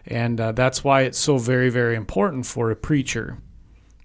And 0.06 0.40
uh, 0.40 0.52
that's 0.52 0.84
why 0.84 1.02
it's 1.02 1.18
so 1.18 1.40
very, 1.40 1.70
very 1.70 1.96
important 1.96 2.46
for 2.46 2.70
a 2.70 2.76
preacher 2.76 3.40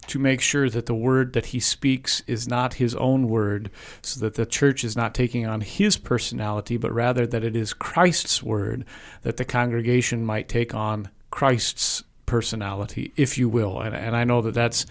to 0.07 0.18
make 0.18 0.40
sure 0.40 0.70
that 0.70 0.87
the 0.87 0.94
word 0.94 1.35
that 1.35 1.46
he 1.46 1.61
speaks 1.61 2.22
is 2.26 2.48
not 2.48 2.74
his 2.74 2.94
own 2.96 3.29
word, 3.29 3.70
so 4.03 4.18
that 4.20 4.35
the 4.35 4.46
church 4.46 4.83
is 4.83 4.96
not 4.96 5.14
taking 5.14 5.46
on 5.46 5.61
his 5.61 5.98
personality, 5.98 6.79
but 6.79 6.92
rather 6.92 7.26
that 7.26 7.44
it 7.44 7.55
is 7.55 7.74
Christ's 7.74 8.42
word, 8.42 8.87
that 9.22 9.37
the 9.37 9.44
congregation 9.44 10.24
might 10.24 10.48
take 10.48 10.74
on 10.74 11.11
Christ's 11.31 12.03
personality, 12.30 13.12
if 13.16 13.36
you 13.36 13.48
will. 13.48 13.80
And, 13.80 13.94
and 13.94 14.16
I 14.16 14.22
know 14.22 14.40
that 14.42 14.54
that's 14.54 14.86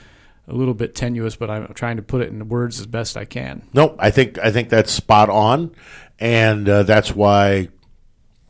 a 0.49 0.53
little 0.53 0.73
bit 0.73 0.93
tenuous, 0.93 1.37
but 1.37 1.49
I'm 1.49 1.73
trying 1.73 1.95
to 1.95 2.01
put 2.01 2.21
it 2.21 2.29
in 2.29 2.49
words 2.49 2.81
as 2.81 2.85
best 2.85 3.15
I 3.15 3.23
can. 3.23 3.61
Nope, 3.73 3.95
I 3.97 4.11
think 4.11 4.37
I 4.37 4.51
think 4.51 4.67
that's 4.67 4.91
spot 4.91 5.29
on, 5.29 5.71
and 6.19 6.67
uh, 6.67 6.83
that's 6.83 7.15
why 7.15 7.69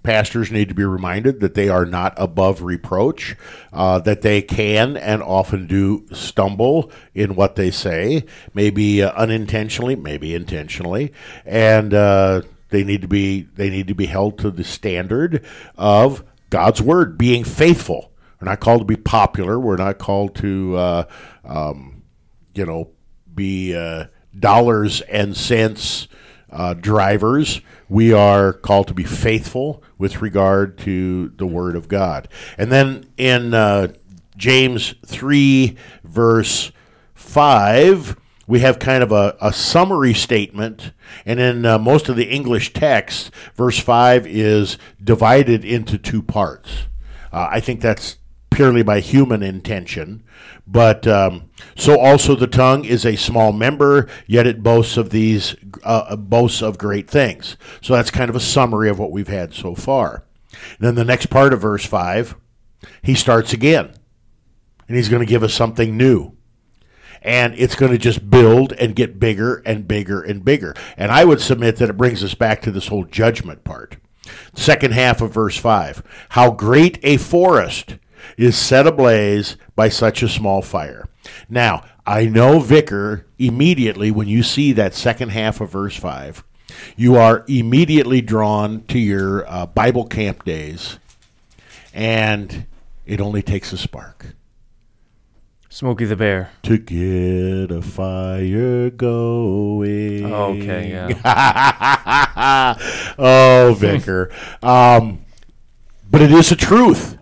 pastors 0.01 0.51
need 0.51 0.69
to 0.69 0.73
be 0.73 0.85
reminded 0.85 1.39
that 1.41 1.53
they 1.53 1.69
are 1.69 1.85
not 1.85 2.15
above 2.17 2.63
reproach, 2.63 3.35
uh, 3.71 3.99
that 3.99 4.23
they 4.23 4.41
can 4.41 4.97
and 4.97 5.21
often 5.21 5.67
do 5.67 6.07
stumble 6.11 6.89
in 7.13 7.35
what 7.35 7.57
they 7.57 7.69
say, 7.69 8.25
maybe 8.55 9.03
uh, 9.03 9.11
unintentionally, 9.11 9.95
maybe 9.95 10.33
intentionally, 10.33 11.13
and 11.45 11.93
uh, 11.93 12.41
they 12.69 12.83
need 12.83 13.01
to 13.03 13.07
be 13.07 13.41
they 13.55 13.69
need 13.69 13.87
to 13.87 13.95
be 13.95 14.07
held 14.07 14.39
to 14.39 14.49
the 14.49 14.63
standard 14.63 15.45
of 15.77 16.23
God's 16.49 16.81
word, 16.81 17.19
being 17.19 17.43
faithful 17.43 18.08
we're 18.39 18.49
not 18.49 18.59
called 18.59 18.81
to 18.81 18.85
be 18.85 18.95
popular. 18.95 19.59
We're 19.59 19.77
not 19.77 19.97
called 19.97 20.35
to, 20.35 20.77
uh, 20.77 21.03
um, 21.43 22.03
you 22.53 22.65
know, 22.65 22.91
be 23.33 23.75
uh, 23.75 24.05
dollars 24.37 25.01
and 25.01 25.35
cents 25.35 26.07
uh, 26.51 26.73
drivers. 26.73 27.61
We 27.89 28.13
are 28.13 28.53
called 28.53 28.87
to 28.87 28.93
be 28.93 29.03
faithful 29.03 29.83
with 29.97 30.21
regard 30.21 30.77
to 30.79 31.29
the 31.29 31.47
Word 31.47 31.75
of 31.75 31.87
God. 31.87 32.27
And 32.57 32.71
then 32.71 33.09
in 33.17 33.53
uh, 33.53 33.89
James 34.37 34.95
3, 35.05 35.75
verse 36.03 36.71
5, 37.15 38.15
we 38.47 38.59
have 38.61 38.79
kind 38.79 39.03
of 39.03 39.11
a, 39.11 39.35
a 39.41 39.51
summary 39.51 40.13
statement. 40.13 40.93
And 41.25 41.39
in 41.39 41.65
uh, 41.65 41.77
most 41.77 42.09
of 42.09 42.15
the 42.15 42.29
English 42.29 42.73
text, 42.73 43.31
verse 43.55 43.79
5 43.79 44.25
is 44.25 44.77
divided 45.03 45.65
into 45.65 45.97
two 45.97 46.21
parts. 46.21 46.87
Uh, 47.31 47.47
I 47.51 47.59
think 47.59 47.81
that's 47.81 48.17
purely 48.59 48.83
by 48.83 48.99
human 48.99 49.41
intention. 49.41 50.21
But 50.67 51.07
um, 51.07 51.49
so 51.77 51.97
also 51.97 52.35
the 52.35 52.45
tongue 52.45 52.83
is 52.83 53.05
a 53.05 53.15
small 53.15 53.53
member, 53.53 54.09
yet 54.27 54.45
it 54.45 54.61
boasts 54.61 54.97
of 54.97 55.11
these 55.11 55.55
uh, 55.81 56.17
boasts 56.17 56.61
of 56.61 56.77
great 56.77 57.09
things. 57.09 57.55
So 57.79 57.93
that's 57.93 58.11
kind 58.11 58.29
of 58.29 58.35
a 58.35 58.41
summary 58.41 58.89
of 58.89 58.99
what 58.99 59.11
we've 59.11 59.29
had 59.29 59.53
so 59.53 59.75
far. 59.75 60.25
Then 60.77 60.95
the 60.95 61.05
next 61.05 61.27
part 61.27 61.53
of 61.53 61.61
verse 61.61 61.85
5, 61.85 62.35
he 63.01 63.15
starts 63.15 63.53
again. 63.53 63.93
And 64.89 64.97
he's 64.97 65.07
going 65.07 65.25
to 65.25 65.29
give 65.29 65.43
us 65.43 65.53
something 65.53 65.95
new. 65.95 66.33
And 67.21 67.53
it's 67.57 67.75
going 67.75 67.93
to 67.93 67.97
just 67.97 68.29
build 68.29 68.73
and 68.73 68.93
get 68.93 69.21
bigger 69.21 69.61
and 69.65 69.87
bigger 69.87 70.21
and 70.21 70.43
bigger. 70.43 70.75
And 70.97 71.13
I 71.13 71.23
would 71.23 71.39
submit 71.39 71.77
that 71.77 71.89
it 71.89 71.97
brings 71.97 72.25
us 72.25 72.35
back 72.35 72.61
to 72.63 72.71
this 72.71 72.87
whole 72.87 73.05
judgment 73.05 73.63
part. 73.63 73.95
Second 74.53 74.93
half 74.95 75.21
of 75.21 75.33
verse 75.33 75.55
5 75.55 76.03
How 76.31 76.51
great 76.51 76.99
a 77.03 77.15
forest 77.15 77.95
is 78.39 78.57
set 78.57 78.87
ablaze 78.87 79.57
by 79.75 79.89
such 79.89 80.23
a 80.23 80.29
small 80.29 80.61
fire. 80.61 81.05
Now, 81.49 81.83
I 82.05 82.25
know, 82.25 82.59
Vicar, 82.61 83.27
immediately 83.37 84.11
when 84.11 84.29
you 84.29 84.43
see 84.43 84.71
that 84.71 84.93
second 84.93 85.29
half 85.29 85.59
of 85.59 85.71
verse 85.71 85.97
5, 85.97 86.45
you 86.95 87.17
are 87.17 87.43
immediately 87.49 88.21
drawn 88.21 88.85
to 88.85 88.97
your 88.97 89.45
uh, 89.45 89.65
Bible 89.65 90.05
camp 90.05 90.45
days, 90.45 90.99
and 91.93 92.65
it 93.05 93.19
only 93.19 93.41
takes 93.41 93.73
a 93.73 93.77
spark. 93.77 94.27
Smokey 95.67 96.05
the 96.05 96.15
Bear. 96.15 96.51
To 96.63 96.77
get 96.77 97.75
a 97.75 97.81
fire 97.81 98.89
going. 98.89 100.33
Okay, 100.33 100.91
yeah. 100.91 102.75
oh, 103.19 103.75
Vicar. 103.77 104.31
um, 104.63 105.25
but 106.09 106.21
it 106.21 106.31
is 106.31 106.53
a 106.53 106.55
truth. 106.55 107.18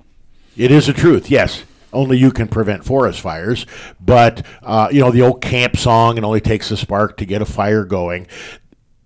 It 0.58 0.72
is 0.72 0.90
a 0.90 0.94
truth, 0.94 1.30
yes. 1.30 1.64
Only 1.94 2.18
you 2.18 2.32
can 2.32 2.48
prevent 2.48 2.84
forest 2.84 3.22
fires. 3.22 3.68
But, 4.04 4.46
uh, 4.64 4.90
you 4.92 5.02
know, 5.02 5.12
the 5.12 5.22
old 5.22 5.42
camp 5.42 5.78
song, 5.78 6.18
it 6.18 6.24
only 6.24 6.42
takes 6.42 6.72
a 6.72 6.78
spark 6.78 7.16
to 7.18 7.26
get 7.26 7.44
a 7.44 7.46
fire 7.46 7.86
going. 7.86 8.28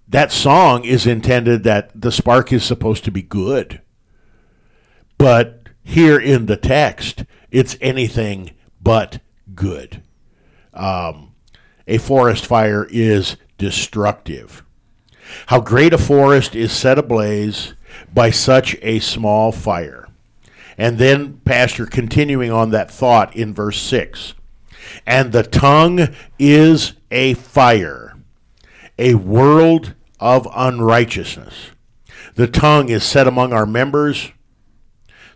That 0.07 0.31
song 0.31 0.85
is 0.85 1.05
intended 1.05 1.63
that 1.63 1.91
the 1.99 2.11
spark 2.11 2.51
is 2.53 2.63
supposed 2.63 3.03
to 3.03 3.11
be 3.11 3.21
good. 3.21 3.81
But 5.17 5.67
here 5.83 6.19
in 6.19 6.45
the 6.45 6.57
text, 6.57 7.25
it's 7.51 7.77
anything 7.81 8.51
but 8.81 9.19
good. 9.53 10.01
Um, 10.73 11.33
a 11.85 11.97
forest 11.97 12.45
fire 12.45 12.87
is 12.89 13.35
destructive. 13.57 14.63
How 15.47 15.59
great 15.59 15.93
a 15.93 15.97
forest 15.97 16.55
is 16.55 16.71
set 16.71 16.97
ablaze 16.97 17.73
by 18.13 18.31
such 18.31 18.75
a 18.81 18.99
small 18.99 19.51
fire. 19.51 20.07
And 20.81 20.97
then, 20.97 21.41
Pastor, 21.45 21.85
continuing 21.85 22.51
on 22.51 22.71
that 22.71 22.89
thought 22.89 23.35
in 23.35 23.53
verse 23.53 23.79
6 23.79 24.33
and 25.05 25.31
the 25.31 25.43
tongue 25.43 26.07
is 26.39 26.93
a 27.11 27.35
fire, 27.35 28.17
a 28.97 29.13
world 29.13 29.93
of 30.19 30.47
unrighteousness. 30.51 31.69
The 32.33 32.47
tongue 32.47 32.89
is 32.89 33.03
set 33.03 33.27
among 33.27 33.53
our 33.53 33.67
members, 33.67 34.31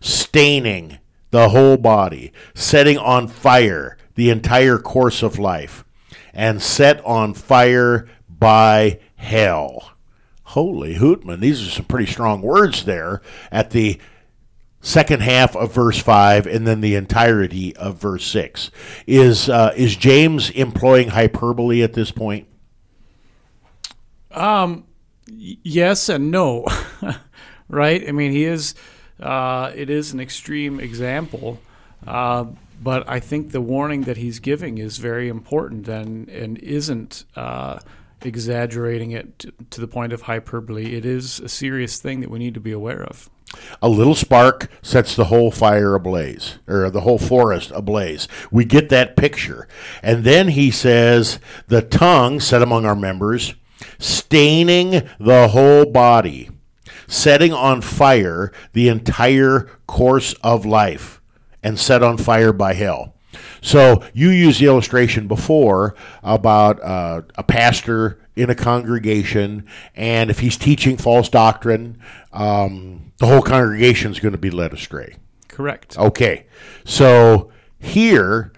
staining 0.02 0.98
the 1.30 1.50
whole 1.50 1.78
body, 1.78 2.34
setting 2.56 2.98
on 2.98 3.28
fire 3.28 4.00
the 4.16 4.32
entire 4.32 4.80
course 4.80 5.22
of 5.22 5.38
life, 5.38 5.86
and 6.34 6.60
set 6.60 7.06
on 7.06 7.36
fire 7.36 8.10
by 8.28 9.00
hell. 9.18 9.92
Holy 10.42 10.96
Hootman, 10.96 11.40
these 11.40 11.62
are 11.62 11.70
some 11.70 11.86
pretty 11.86 12.12
strong 12.12 12.42
words 12.42 12.86
there 12.86 13.22
at 13.52 13.70
the 13.70 14.00
second 14.86 15.22
half 15.24 15.56
of 15.56 15.74
verse 15.74 16.00
5 16.00 16.46
and 16.46 16.68
then 16.68 16.80
the 16.80 16.94
entirety 16.94 17.76
of 17.76 17.98
verse 17.98 18.24
6 18.28 18.70
is 19.08 19.50
uh, 19.50 19.74
is 19.76 19.96
james 19.96 20.52
employing 20.52 21.10
hyperbole 21.10 21.82
at 21.82 21.94
this 21.94 22.12
point? 22.12 22.48
Um, 24.30 24.86
yes 25.28 26.08
and 26.08 26.30
no 26.30 26.68
right? 27.68 28.08
I 28.08 28.12
mean 28.12 28.32
he 28.32 28.46
is 28.46 28.76
uh, 29.20 29.72
it 29.76 29.90
is 29.90 30.14
an 30.14 30.20
extreme 30.20 30.80
example 30.80 31.60
uh, 32.06 32.46
but 32.84 33.10
i 33.10 33.20
think 33.20 33.52
the 33.52 33.62
warning 33.62 34.02
that 34.02 34.18
he's 34.18 34.40
giving 34.40 34.78
is 34.78 34.98
very 35.00 35.30
important 35.30 35.88
and 35.88 36.30
and 36.30 36.60
isn't 36.60 37.24
uh, 37.36 37.80
exaggerating 38.22 39.12
it 39.12 39.40
to, 39.40 39.54
to 39.70 39.82
the 39.82 39.88
point 39.88 40.12
of 40.12 40.24
hyperbole. 40.24 40.96
It 40.96 41.06
is 41.06 41.40
a 41.40 41.50
serious 41.50 42.00
thing 42.00 42.22
that 42.22 42.30
we 42.30 42.40
need 42.40 42.54
to 42.56 42.60
be 42.60 42.72
aware 42.72 43.04
of 43.04 43.30
a 43.82 43.90
little 43.90 44.16
spark 44.16 44.70
sets 44.82 45.16
the 45.16 45.26
whole 45.26 45.52
fire 45.52 45.96
ablaze 45.96 46.58
or 46.68 46.90
the 46.90 47.02
whole 47.02 47.20
forest 47.20 47.72
ablaze. 47.74 48.28
We 48.52 48.66
get 48.66 48.90
that 48.90 49.16
picture. 49.16 49.68
And 50.02 50.24
then 50.24 50.50
he 50.50 50.72
says 50.72 51.40
the 51.68 51.82
tongue 51.82 52.40
set 52.40 52.62
among 52.62 52.86
our 52.86 52.96
members 52.96 53.54
staining 54.00 55.08
the 55.20 55.50
whole 55.50 55.86
body 55.86 56.50
setting 57.08 57.54
on 57.54 57.82
fire 57.82 58.52
the 58.74 58.88
entire 58.88 59.70
course 59.88 60.34
of 60.44 60.66
life 60.66 61.22
and 61.62 61.80
set 61.80 62.04
on 62.04 62.18
fire 62.18 62.54
by 62.54 62.74
hell. 62.74 63.14
So 63.62 64.04
you 64.14 64.30
used 64.30 64.60
the 64.60 64.68
illustration 64.68 65.28
before 65.28 65.96
about 66.24 66.82
uh, 66.82 67.24
a 67.36 67.44
pastor 67.44 68.20
in 68.36 68.50
a 68.50 68.56
congregation, 68.56 69.66
and 69.96 70.30
if 70.30 70.40
he's 70.40 70.58
teaching 70.58 70.98
false 70.98 71.30
doctrine, 71.30 72.00
um, 72.34 73.14
the 73.18 73.28
whole 73.28 73.42
congregation 73.42 74.12
is 74.12 74.20
going 74.20 74.34
to 74.34 74.38
be 74.38 74.50
led 74.50 74.74
astray. 74.74 75.16
correct 75.48 75.98
Okay, 75.98 76.46
so 76.84 77.52
here, 77.80 78.52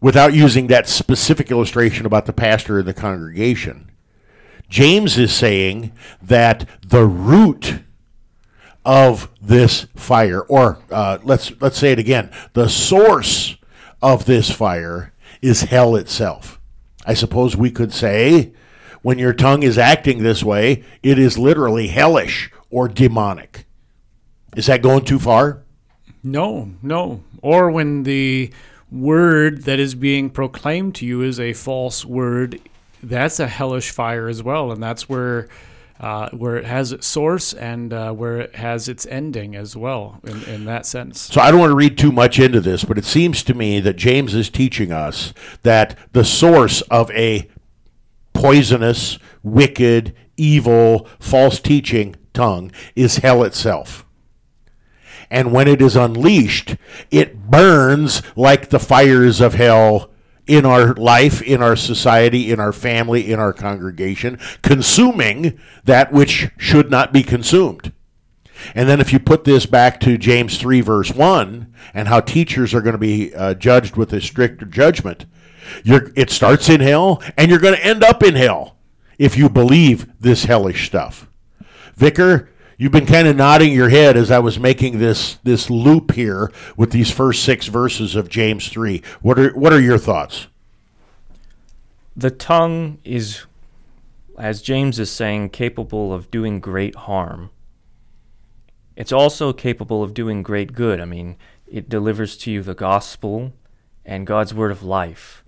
without 0.00 0.32
using 0.32 0.68
that 0.68 0.88
specific 0.88 1.50
illustration 1.50 2.06
about 2.06 2.26
the 2.26 2.32
pastor 2.32 2.78
and 2.78 2.88
the 2.88 2.94
congregation, 2.94 3.90
James 4.68 5.18
is 5.18 5.34
saying 5.34 5.92
that 6.22 6.66
the 6.86 7.04
root 7.04 7.80
of 8.84 9.28
this 9.42 9.86
fire, 9.96 10.40
or 10.42 10.78
uh, 10.90 11.18
let's 11.22 11.52
let's 11.60 11.76
say 11.76 11.92
it 11.92 11.98
again, 11.98 12.30
the 12.54 12.68
source 12.68 13.56
of 14.00 14.24
this 14.24 14.50
fire 14.50 15.12
is 15.42 15.62
hell 15.62 15.96
itself. 15.96 16.59
I 17.06 17.14
suppose 17.14 17.56
we 17.56 17.70
could 17.70 17.92
say, 17.92 18.52
when 19.02 19.18
your 19.18 19.32
tongue 19.32 19.62
is 19.62 19.78
acting 19.78 20.22
this 20.22 20.42
way, 20.42 20.84
it 21.02 21.18
is 21.18 21.38
literally 21.38 21.88
hellish 21.88 22.50
or 22.70 22.88
demonic. 22.88 23.66
Is 24.56 24.66
that 24.66 24.82
going 24.82 25.04
too 25.04 25.18
far? 25.18 25.62
No, 26.22 26.70
no. 26.82 27.22
Or 27.40 27.70
when 27.70 28.02
the 28.02 28.50
word 28.90 29.62
that 29.64 29.78
is 29.78 29.94
being 29.94 30.28
proclaimed 30.28 30.94
to 30.96 31.06
you 31.06 31.22
is 31.22 31.40
a 31.40 31.52
false 31.52 32.04
word, 32.04 32.60
that's 33.02 33.40
a 33.40 33.48
hellish 33.48 33.90
fire 33.90 34.28
as 34.28 34.42
well, 34.42 34.72
and 34.72 34.82
that's 34.82 35.08
where 35.08 35.48
uh, 36.00 36.30
where 36.30 36.56
it 36.56 36.64
has 36.64 36.92
its 36.92 37.06
source 37.06 37.52
and 37.52 37.92
uh, 37.92 38.10
where 38.12 38.40
it 38.40 38.56
has 38.56 38.88
its 38.88 39.06
ending 39.06 39.54
as 39.54 39.76
well. 39.76 40.18
In, 40.24 40.42
in 40.44 40.64
that 40.64 40.86
sense, 40.86 41.20
So 41.20 41.40
I 41.40 41.50
don't 41.50 41.60
want 41.60 41.70
to 41.70 41.76
read 41.76 41.98
too 41.98 42.10
much 42.10 42.38
into 42.38 42.60
this, 42.60 42.84
but 42.84 42.96
it 42.96 43.04
seems 43.04 43.42
to 43.44 43.54
me 43.54 43.80
that 43.80 43.96
James 43.96 44.34
is 44.34 44.48
teaching 44.48 44.90
us 44.90 45.34
that 45.62 45.98
the 46.12 46.24
source 46.24 46.80
of 46.82 47.10
a 47.10 47.48
poisonous, 48.32 49.18
wicked, 49.42 50.14
evil, 50.38 51.06
false 51.18 51.60
teaching 51.60 52.16
tongue 52.32 52.72
is 52.96 53.18
hell 53.18 53.44
itself. 53.44 54.06
And 55.30 55.52
when 55.52 55.68
it 55.68 55.82
is 55.82 55.96
unleashed, 55.96 56.76
it 57.10 57.50
burns 57.50 58.22
like 58.34 58.70
the 58.70 58.80
fires 58.80 59.40
of 59.40 59.54
hell 59.54 60.09
in 60.50 60.66
our 60.66 60.94
life, 60.94 61.40
in 61.40 61.62
our 61.62 61.76
society, 61.76 62.50
in 62.50 62.58
our 62.58 62.72
family, 62.72 63.30
in 63.30 63.38
our 63.38 63.52
congregation, 63.52 64.36
consuming 64.62 65.60
that 65.84 66.12
which 66.12 66.48
should 66.58 66.90
not 66.90 67.12
be 67.12 67.22
consumed. 67.22 67.92
And 68.74 68.88
then 68.88 69.00
if 69.00 69.12
you 69.12 69.20
put 69.20 69.44
this 69.44 69.64
back 69.64 70.00
to 70.00 70.18
James 70.18 70.58
3, 70.58 70.80
verse 70.80 71.12
1, 71.12 71.72
and 71.94 72.08
how 72.08 72.18
teachers 72.18 72.74
are 72.74 72.80
going 72.80 72.94
to 72.94 72.98
be 72.98 73.32
uh, 73.32 73.54
judged 73.54 73.96
with 73.96 74.12
a 74.12 74.20
stricter 74.20 74.66
judgment, 74.66 75.24
it 75.84 76.30
starts 76.30 76.68
in 76.68 76.80
hell, 76.80 77.22
and 77.38 77.48
you're 77.48 77.60
going 77.60 77.76
to 77.76 77.86
end 77.86 78.02
up 78.02 78.24
in 78.24 78.34
hell 78.34 78.76
if 79.18 79.36
you 79.36 79.48
believe 79.48 80.12
this 80.18 80.46
hellish 80.46 80.84
stuff. 80.84 81.28
Vicar, 81.94 82.49
you've 82.80 82.90
been 82.90 83.04
kind 83.04 83.28
of 83.28 83.36
nodding 83.36 83.74
your 83.74 83.90
head 83.90 84.16
as 84.16 84.30
I 84.30 84.38
was 84.38 84.58
making 84.58 84.98
this, 84.98 85.34
this 85.44 85.68
loop 85.68 86.12
here 86.12 86.50
with 86.78 86.92
these 86.92 87.10
first 87.10 87.44
six 87.44 87.66
verses 87.66 88.16
of 88.16 88.30
James 88.30 88.70
3. 88.70 89.02
What 89.20 89.38
are, 89.38 89.50
what 89.50 89.74
are 89.74 89.80
your 89.80 89.98
thoughts? 89.98 90.46
The 92.16 92.30
tongue 92.30 92.96
is, 93.04 93.44
as 94.38 94.62
James 94.62 94.98
is 94.98 95.10
saying, 95.10 95.50
capable 95.50 96.14
of 96.14 96.30
doing 96.30 96.58
great 96.58 96.94
harm. 96.94 97.50
It's 98.96 99.12
also 99.12 99.52
capable 99.52 100.02
of 100.02 100.14
doing 100.14 100.42
great 100.42 100.72
good. 100.72 101.02
I 101.02 101.04
mean, 101.04 101.36
it 101.68 101.90
delivers 101.90 102.34
to 102.38 102.50
you 102.50 102.62
the 102.62 102.74
gospel 102.74 103.52
and 104.06 104.26
God's 104.26 104.54
word 104.54 104.70
of 104.70 104.82
life. 104.82 105.44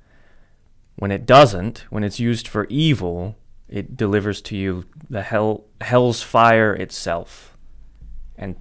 When 0.96 1.10
it 1.10 1.24
doesn't, 1.24 1.86
when 1.88 2.04
it's 2.04 2.20
used 2.20 2.46
for 2.46 2.66
evil, 2.68 3.36
it 3.70 3.96
delivers 3.96 4.42
to 4.42 4.56
you 4.56 4.84
the 5.08 5.22
hell 5.22 5.64
hell's 5.82 6.22
fire 6.22 6.74
itself. 6.74 7.56
And 8.36 8.56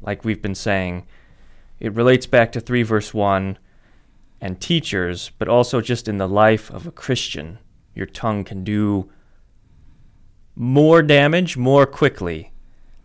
like 0.00 0.24
we've 0.24 0.42
been 0.42 0.54
saying, 0.54 1.06
it 1.80 1.94
relates 1.94 2.26
back 2.26 2.52
to 2.52 2.60
3 2.60 2.82
verse 2.82 3.12
1 3.12 3.58
and 4.40 4.60
teachers, 4.60 5.30
but 5.38 5.48
also 5.48 5.80
just 5.80 6.08
in 6.08 6.18
the 6.18 6.28
life 6.28 6.70
of 6.70 6.86
a 6.86 6.92
Christian. 6.92 7.58
Your 7.94 8.06
tongue 8.06 8.44
can 8.44 8.64
do 8.64 9.10
more 10.54 11.02
damage 11.02 11.56
more 11.56 11.86
quickly 11.86 12.52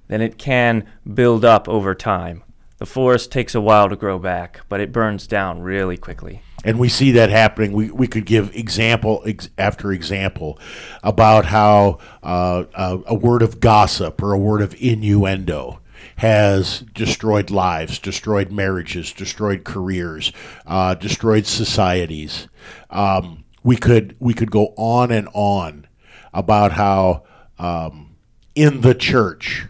than 0.08 0.22
it 0.22 0.38
can 0.38 0.86
build 1.14 1.46
up 1.46 1.68
over 1.68 1.96
time. 1.96 2.44
The 2.78 2.86
forest 2.86 3.32
takes 3.32 3.54
a 3.54 3.62
while 3.62 3.90
to 3.90 3.96
grow 3.96 4.20
back, 4.20 4.62
but 4.68 4.80
it 4.80 4.92
burns 4.92 5.28
down 5.28 5.62
really 5.62 5.98
quickly. 5.98 6.42
And 6.64 6.80
we 6.80 6.90
see 6.90 7.12
that 7.12 7.30
happening. 7.30 7.72
We, 7.74 7.92
we 7.92 8.08
could 8.08 8.26
give 8.26 8.56
example 8.56 9.24
ex- 9.26 9.50
after 9.58 9.92
example 9.92 10.60
about 11.04 11.46
how 11.46 12.00
uh, 12.24 12.66
a, 12.74 13.00
a 13.08 13.16
word 13.16 13.42
of 13.42 13.60
gossip 13.60 14.22
or 14.22 14.34
a 14.34 14.38
word 14.38 14.62
of 14.62 14.76
innuendo 14.80 15.80
has 16.18 16.82
destroyed 16.94 17.50
lives, 17.50 17.98
destroyed 18.00 18.52
marriages, 18.52 19.12
destroyed 19.12 19.64
careers, 19.64 20.32
uh, 20.68 20.94
destroyed 20.96 21.46
societies. 21.46 22.48
Um, 22.90 23.44
we 23.64 23.76
could 23.76 24.16
we 24.20 24.34
could 24.34 24.52
go 24.52 24.74
on 24.78 25.12
and 25.12 25.28
on 25.34 25.88
about 26.34 26.74
how 26.74 27.24
um, 27.60 28.16
in 28.56 28.82
the 28.82 28.96
church 28.96 29.68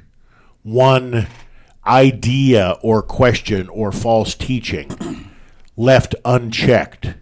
one 0.63 1.27
idea 1.85 2.77
or 2.81 3.01
question 3.01 3.67
or 3.69 3.91
false 3.91 4.35
teaching 4.35 5.30
left 5.81 6.13
unchecked 6.23 7.15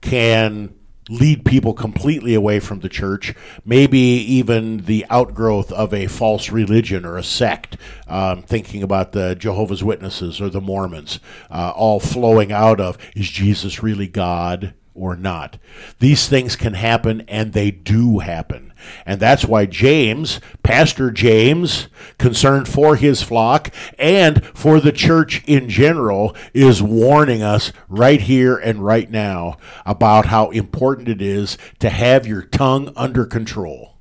can 0.00 0.74
lead 1.08 1.44
people 1.44 1.74
completely 1.74 2.34
away 2.34 2.58
from 2.58 2.80
the 2.80 2.88
church, 2.88 3.34
maybe 3.64 3.98
even 3.98 4.78
the 4.78 5.06
outgrowth 5.10 5.70
of 5.70 5.94
a 5.94 6.06
false 6.08 6.50
religion 6.50 7.04
or 7.04 7.16
a 7.16 7.22
sect, 7.22 7.76
um, 8.08 8.42
thinking 8.42 8.82
about 8.82 9.12
the 9.12 9.34
Jehovah's 9.34 9.84
Witnesses 9.84 10.40
or 10.40 10.48
the 10.48 10.60
Mormons, 10.60 11.20
uh, 11.50 11.72
all 11.76 12.00
flowing 12.00 12.50
out 12.50 12.80
of 12.80 12.98
is 13.14 13.28
Jesus 13.28 13.82
really 13.82 14.08
God? 14.08 14.74
Or 14.96 15.16
not. 15.16 15.58
These 15.98 16.28
things 16.28 16.54
can 16.54 16.74
happen, 16.74 17.22
and 17.22 17.52
they 17.52 17.72
do 17.72 18.20
happen. 18.20 18.72
And 19.06 19.20
that's 19.20 19.44
why 19.44 19.66
James, 19.66 20.40
Pastor 20.62 21.10
James, 21.10 21.88
concerned 22.18 22.68
for 22.68 22.96
his 22.96 23.22
flock 23.22 23.70
and 23.98 24.44
for 24.46 24.80
the 24.80 24.92
church 24.92 25.42
in 25.46 25.68
general, 25.68 26.34
is 26.52 26.82
warning 26.82 27.42
us 27.42 27.72
right 27.88 28.20
here 28.20 28.56
and 28.56 28.84
right 28.84 29.10
now 29.10 29.56
about 29.84 30.26
how 30.26 30.50
important 30.50 31.08
it 31.08 31.22
is 31.22 31.58
to 31.78 31.90
have 31.90 32.26
your 32.26 32.42
tongue 32.42 32.92
under 32.96 33.24
control. 33.24 33.94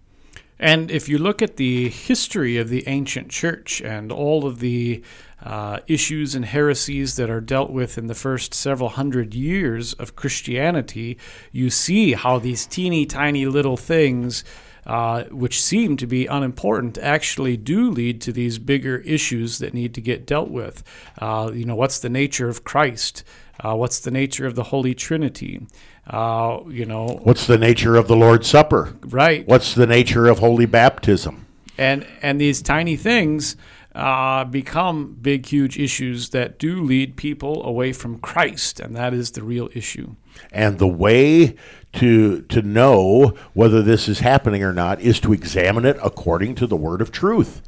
And 0.60 0.90
if 0.92 1.10
you 1.10 1.18
look 1.18 1.42
at 1.42 1.58
the 1.58 1.90
history 1.90 2.58
of 2.58 2.70
the 2.70 2.88
ancient 2.88 3.30
church 3.30 3.82
and 3.82 4.14
all 4.14 4.46
of 4.46 4.60
the 4.60 5.04
uh, 5.44 5.80
issues 5.88 6.36
and 6.36 6.46
heresies 6.46 7.18
that 7.18 7.30
are 7.30 7.42
dealt 7.42 7.70
with 7.70 7.98
in 7.98 8.08
the 8.08 8.16
first 8.16 8.54
several 8.54 8.88
hundred 8.88 9.34
years 9.34 9.92
of 9.94 10.16
Christianity, 10.16 11.18
you 11.52 11.70
see 11.70 12.14
how 12.14 12.40
these 12.40 12.66
teeny 12.66 13.06
tiny 13.06 13.46
little 13.46 13.76
things, 13.76 14.46
uh, 14.86 15.24
which 15.26 15.62
seem 15.62 15.98
to 15.98 16.08
be 16.08 16.26
unimportant, 16.28 16.98
actually 16.98 17.58
do 17.58 17.90
lead 17.90 18.22
to 18.22 18.32
these 18.32 18.60
bigger 18.60 18.98
issues 19.00 19.60
that 19.60 19.74
need 19.74 19.94
to 19.94 20.02
get 20.02 20.26
dealt 20.26 20.50
with. 20.50 20.84
Uh, 21.20 21.52
you 21.54 21.66
know, 21.66 21.76
what's 21.76 22.00
the 22.00 22.10
nature 22.10 22.50
of 22.50 22.64
Christ? 22.64 23.24
Uh, 23.64 23.76
what's 23.76 24.00
the 24.00 24.12
nature 24.12 24.46
of 24.46 24.56
the 24.56 24.64
Holy 24.64 24.94
Trinity? 24.96 25.66
Uh, 26.08 26.60
you 26.68 26.86
know, 26.86 27.20
What's 27.24 27.48
the 27.48 27.58
nature 27.58 27.96
of 27.96 28.08
the 28.08 28.16
Lord's 28.16 28.48
Supper? 28.48 28.96
right? 29.06 29.48
What's 29.48 29.74
the 29.74 29.88
nature 29.88 30.28
of 30.28 30.40
holy 30.40 30.66
baptism? 30.66 31.46
and 31.76 32.06
and 32.22 32.40
these 32.40 32.62
tiny 32.62 32.96
things 32.96 33.56
uh, 33.96 34.44
become 34.46 35.18
big, 35.22 35.46
huge 35.46 35.78
issues 35.78 36.30
that 36.30 36.58
do 36.58 36.82
lead 36.82 37.16
people 37.16 37.64
away 37.66 37.94
from 37.94 38.18
Christ, 38.20 38.80
and 38.80 38.96
that 38.96 39.14
is 39.14 39.32
the 39.32 39.44
real 39.44 39.70
issue. 39.74 40.16
And 40.52 40.80
the 40.80 40.88
way 40.88 41.56
to 41.94 42.42
to 42.42 42.62
know 42.64 43.36
whether 43.54 43.84
this 43.84 44.10
is 44.10 44.20
happening 44.20 44.64
or 44.64 44.74
not 44.74 45.00
is 45.00 45.20
to 45.22 45.34
examine 45.34 45.86
it 45.86 45.98
according 46.04 46.56
to 46.56 46.68
the 46.68 46.76
word 46.76 47.02
of 47.02 47.12
truth. 47.12 47.62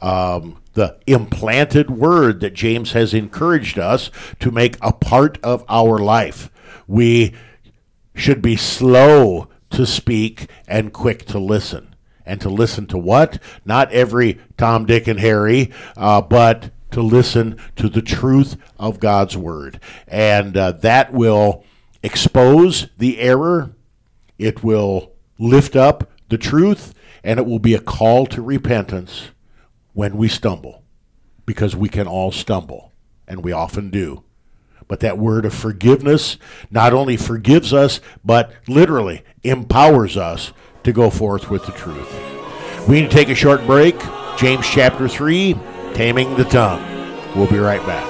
Um, 0.00 0.62
the 0.74 0.96
implanted 1.06 1.90
word 1.90 2.40
that 2.40 2.54
James 2.54 2.92
has 2.92 3.12
encouraged 3.12 3.78
us 3.78 4.10
to 4.40 4.50
make 4.50 4.76
a 4.80 4.92
part 4.92 5.38
of 5.42 5.64
our 5.68 5.98
life. 5.98 6.50
We 6.86 7.34
should 8.14 8.40
be 8.40 8.56
slow 8.56 9.48
to 9.70 9.84
speak 9.84 10.48
and 10.66 10.92
quick 10.92 11.26
to 11.26 11.38
listen. 11.38 11.87
And 12.28 12.42
to 12.42 12.50
listen 12.50 12.86
to 12.88 12.98
what? 12.98 13.42
Not 13.64 13.90
every 13.90 14.38
Tom, 14.58 14.84
Dick, 14.84 15.08
and 15.08 15.18
Harry, 15.18 15.72
uh, 15.96 16.20
but 16.20 16.70
to 16.90 17.00
listen 17.00 17.58
to 17.76 17.88
the 17.88 18.02
truth 18.02 18.58
of 18.78 19.00
God's 19.00 19.34
word. 19.34 19.80
And 20.06 20.54
uh, 20.54 20.72
that 20.72 21.12
will 21.12 21.64
expose 22.02 22.88
the 22.98 23.18
error, 23.18 23.74
it 24.38 24.62
will 24.62 25.12
lift 25.38 25.74
up 25.74 26.10
the 26.28 26.38
truth, 26.38 26.94
and 27.24 27.40
it 27.40 27.46
will 27.46 27.58
be 27.58 27.74
a 27.74 27.80
call 27.80 28.26
to 28.26 28.42
repentance 28.42 29.30
when 29.94 30.18
we 30.18 30.28
stumble. 30.28 30.84
Because 31.46 31.74
we 31.74 31.88
can 31.88 32.06
all 32.06 32.30
stumble, 32.30 32.92
and 33.26 33.42
we 33.42 33.52
often 33.52 33.88
do. 33.88 34.22
But 34.86 35.00
that 35.00 35.16
word 35.16 35.46
of 35.46 35.54
forgiveness 35.54 36.36
not 36.70 36.92
only 36.92 37.16
forgives 37.16 37.72
us, 37.72 38.00
but 38.22 38.52
literally 38.66 39.22
empowers 39.42 40.18
us 40.18 40.52
to 40.84 40.92
go 40.92 41.10
forth 41.10 41.50
with 41.50 41.66
the 41.66 41.72
truth. 41.72 42.08
We 42.88 43.00
need 43.00 43.10
to 43.10 43.16
take 43.16 43.28
a 43.28 43.34
short 43.34 43.66
break. 43.66 43.96
James 44.36 44.64
chapter 44.66 45.08
3, 45.08 45.54
Taming 45.94 46.36
the 46.36 46.44
Tongue. 46.44 46.84
We'll 47.34 47.48
be 47.48 47.58
right 47.58 47.84
back. 47.86 48.06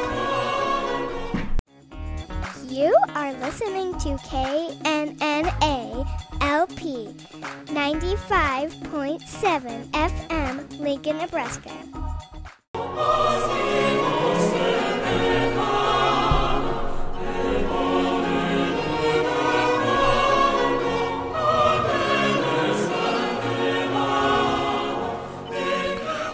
You 2.68 2.94
are 3.14 3.32
listening 3.34 3.92
to 3.98 4.16
KNNA 4.28 6.06
LP 6.40 7.14
95.7 7.66 9.90
FM, 9.90 10.80
Lincoln, 10.80 11.18
Nebraska. 11.18 11.72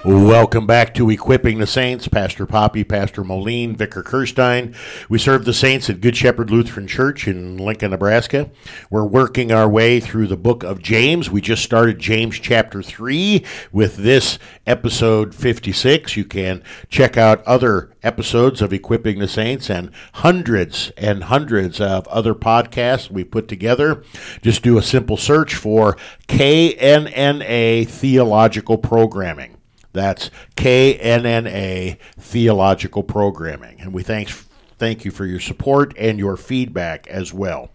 Welcome 0.04 0.66
back 0.66 0.92
to 0.96 1.08
Equipping 1.08 1.60
the 1.60 1.66
Saints. 1.66 2.08
Pastor 2.08 2.44
Poppe, 2.44 2.84
Pastor 2.84 3.24
Moline, 3.24 3.74
Vicar 3.74 4.02
Kerstein. 4.02 4.76
We 5.08 5.18
serve 5.18 5.46
the 5.46 5.54
saints 5.54 5.88
at 5.88 6.02
Good 6.02 6.14
Shepherd 6.14 6.50
Lutheran 6.50 6.86
Church 6.86 7.26
in 7.26 7.56
Lincoln, 7.56 7.92
Nebraska. 7.92 8.50
We're 8.90 9.06
working 9.06 9.50
our 9.50 9.66
way 9.66 10.00
through 10.00 10.26
the 10.26 10.36
book 10.36 10.62
of 10.62 10.82
James. 10.82 11.30
We 11.30 11.40
just 11.40 11.64
started 11.64 12.00
James 12.00 12.38
chapter 12.38 12.82
3 12.82 13.46
with 13.72 13.96
this 13.96 14.38
episode 14.66 15.34
56. 15.34 16.18
You 16.18 16.26
can 16.26 16.62
check 16.90 17.16
out 17.16 17.42
other 17.44 17.90
episodes 18.02 18.60
of 18.60 18.74
Equipping 18.74 19.20
the 19.20 19.26
Saints 19.26 19.70
and 19.70 19.90
hundreds 20.12 20.92
and 20.98 21.24
hundreds 21.24 21.80
of 21.80 22.06
other 22.08 22.34
podcasts 22.34 23.10
we 23.10 23.24
put 23.24 23.48
together. 23.48 24.04
Just 24.42 24.62
do 24.62 24.76
a 24.76 24.82
simple 24.82 25.16
search 25.16 25.54
for 25.54 25.96
KNNA 26.28 27.88
Theological 27.88 28.76
Programming. 28.76 29.53
That's 29.94 30.30
KNNA 30.56 31.98
Theological 32.18 33.04
Programming. 33.04 33.80
And 33.80 33.94
we 33.94 34.02
thanks, 34.02 34.44
thank 34.76 35.04
you 35.04 35.10
for 35.12 35.24
your 35.24 35.40
support 35.40 35.94
and 35.96 36.18
your 36.18 36.36
feedback 36.36 37.06
as 37.06 37.32
well. 37.32 37.70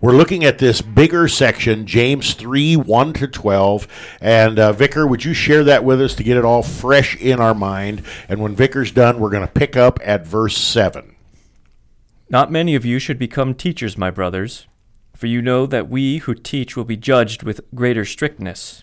We're 0.00 0.16
looking 0.16 0.44
at 0.44 0.58
this 0.58 0.82
bigger 0.82 1.28
section, 1.28 1.86
James 1.86 2.34
3 2.34 2.76
1 2.76 3.12
to 3.14 3.28
12. 3.28 3.88
And 4.20 4.58
uh, 4.58 4.72
Vicar, 4.72 5.06
would 5.06 5.24
you 5.24 5.32
share 5.32 5.62
that 5.64 5.84
with 5.84 6.02
us 6.02 6.14
to 6.16 6.24
get 6.24 6.36
it 6.36 6.44
all 6.44 6.64
fresh 6.64 7.16
in 7.16 7.40
our 7.40 7.54
mind? 7.54 8.02
And 8.28 8.40
when 8.40 8.56
Vicar's 8.56 8.90
done, 8.90 9.20
we're 9.20 9.30
going 9.30 9.46
to 9.46 9.52
pick 9.52 9.76
up 9.76 10.00
at 10.02 10.26
verse 10.26 10.58
7. 10.58 11.14
Not 12.28 12.50
many 12.50 12.74
of 12.74 12.84
you 12.84 12.98
should 12.98 13.18
become 13.18 13.54
teachers, 13.54 13.96
my 13.96 14.10
brothers, 14.10 14.66
for 15.14 15.28
you 15.28 15.40
know 15.40 15.66
that 15.66 15.88
we 15.88 16.18
who 16.18 16.34
teach 16.34 16.76
will 16.76 16.84
be 16.84 16.96
judged 16.96 17.44
with 17.44 17.60
greater 17.74 18.04
strictness. 18.04 18.82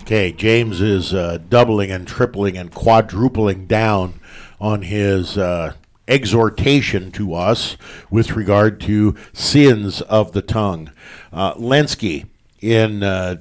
Okay, 0.00 0.32
James 0.32 0.80
is 0.80 1.14
uh, 1.14 1.38
doubling 1.48 1.90
and 1.90 2.08
tripling 2.08 2.58
and 2.58 2.72
quadrupling 2.72 3.66
down 3.66 4.20
on 4.60 4.82
his 4.82 5.38
uh, 5.38 5.74
exhortation 6.08 7.12
to 7.12 7.34
us 7.34 7.76
with 8.10 8.32
regard 8.32 8.80
to 8.80 9.14
sins 9.32 10.00
of 10.02 10.32
the 10.32 10.42
tongue. 10.42 10.90
Uh, 11.32 11.54
Lenski, 11.54 12.26
in 12.60 13.02
uh, 13.02 13.36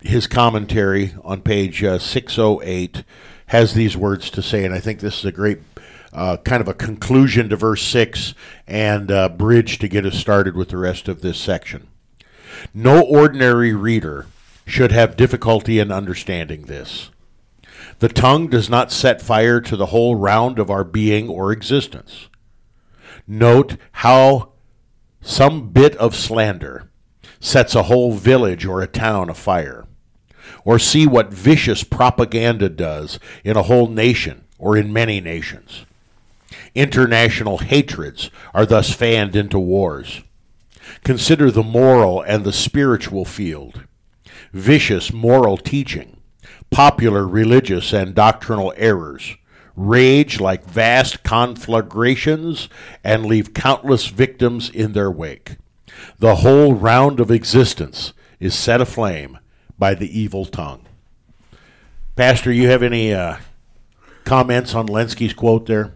his 0.00 0.26
commentary 0.26 1.14
on 1.22 1.42
page 1.42 1.82
uh, 1.84 1.98
608, 1.98 3.04
has 3.46 3.74
these 3.74 3.96
words 3.96 4.30
to 4.30 4.42
say, 4.42 4.64
and 4.64 4.74
I 4.74 4.80
think 4.80 5.00
this 5.00 5.18
is 5.18 5.24
a 5.24 5.32
great 5.32 5.58
uh, 6.12 6.36
kind 6.38 6.60
of 6.60 6.68
a 6.68 6.74
conclusion 6.74 7.48
to 7.48 7.56
verse 7.56 7.82
6 7.82 8.34
and 8.66 9.10
uh, 9.10 9.28
bridge 9.28 9.78
to 9.80 9.88
get 9.88 10.06
us 10.06 10.16
started 10.16 10.56
with 10.56 10.70
the 10.70 10.76
rest 10.78 11.08
of 11.08 11.20
this 11.20 11.38
section. 11.38 11.88
No 12.72 13.02
ordinary 13.02 13.74
reader 13.74 14.26
should 14.64 14.92
have 14.92 15.16
difficulty 15.16 15.78
in 15.78 15.90
understanding 15.90 16.62
this. 16.62 17.10
The 17.98 18.08
tongue 18.08 18.48
does 18.48 18.68
not 18.68 18.90
set 18.90 19.22
fire 19.22 19.60
to 19.60 19.76
the 19.76 19.86
whole 19.86 20.16
round 20.16 20.58
of 20.58 20.70
our 20.70 20.84
being 20.84 21.28
or 21.28 21.52
existence. 21.52 22.28
Note 23.26 23.76
how 23.92 24.52
some 25.20 25.70
bit 25.70 25.96
of 25.96 26.14
slander 26.14 26.90
sets 27.40 27.74
a 27.74 27.84
whole 27.84 28.12
village 28.12 28.64
or 28.64 28.82
a 28.82 28.86
town 28.86 29.30
afire. 29.30 29.86
Or 30.64 30.78
see 30.78 31.06
what 31.06 31.32
vicious 31.32 31.84
propaganda 31.84 32.68
does 32.68 33.18
in 33.44 33.56
a 33.56 33.62
whole 33.62 33.88
nation 33.88 34.44
or 34.58 34.76
in 34.76 34.92
many 34.92 35.20
nations. 35.20 35.84
International 36.74 37.58
hatreds 37.58 38.30
are 38.52 38.66
thus 38.66 38.92
fanned 38.92 39.36
into 39.36 39.58
wars. 39.58 40.22
Consider 41.02 41.50
the 41.50 41.62
moral 41.62 42.22
and 42.22 42.44
the 42.44 42.52
spiritual 42.52 43.24
field. 43.24 43.84
Vicious 44.54 45.12
moral 45.12 45.56
teaching, 45.56 46.20
popular 46.70 47.26
religious 47.26 47.92
and 47.92 48.14
doctrinal 48.14 48.72
errors, 48.76 49.34
rage 49.74 50.38
like 50.38 50.64
vast 50.64 51.24
conflagrations 51.24 52.68
and 53.02 53.26
leave 53.26 53.52
countless 53.52 54.06
victims 54.06 54.70
in 54.70 54.92
their 54.92 55.10
wake. 55.10 55.56
The 56.20 56.36
whole 56.36 56.72
round 56.72 57.18
of 57.18 57.32
existence 57.32 58.12
is 58.38 58.54
set 58.54 58.80
aflame 58.80 59.40
by 59.76 59.94
the 59.94 60.16
evil 60.16 60.44
tongue. 60.44 60.86
Pastor, 62.14 62.52
you 62.52 62.68
have 62.68 62.84
any 62.84 63.12
uh, 63.12 63.38
comments 64.24 64.72
on 64.72 64.86
Lenski's 64.86 65.34
quote 65.34 65.66
there? 65.66 65.94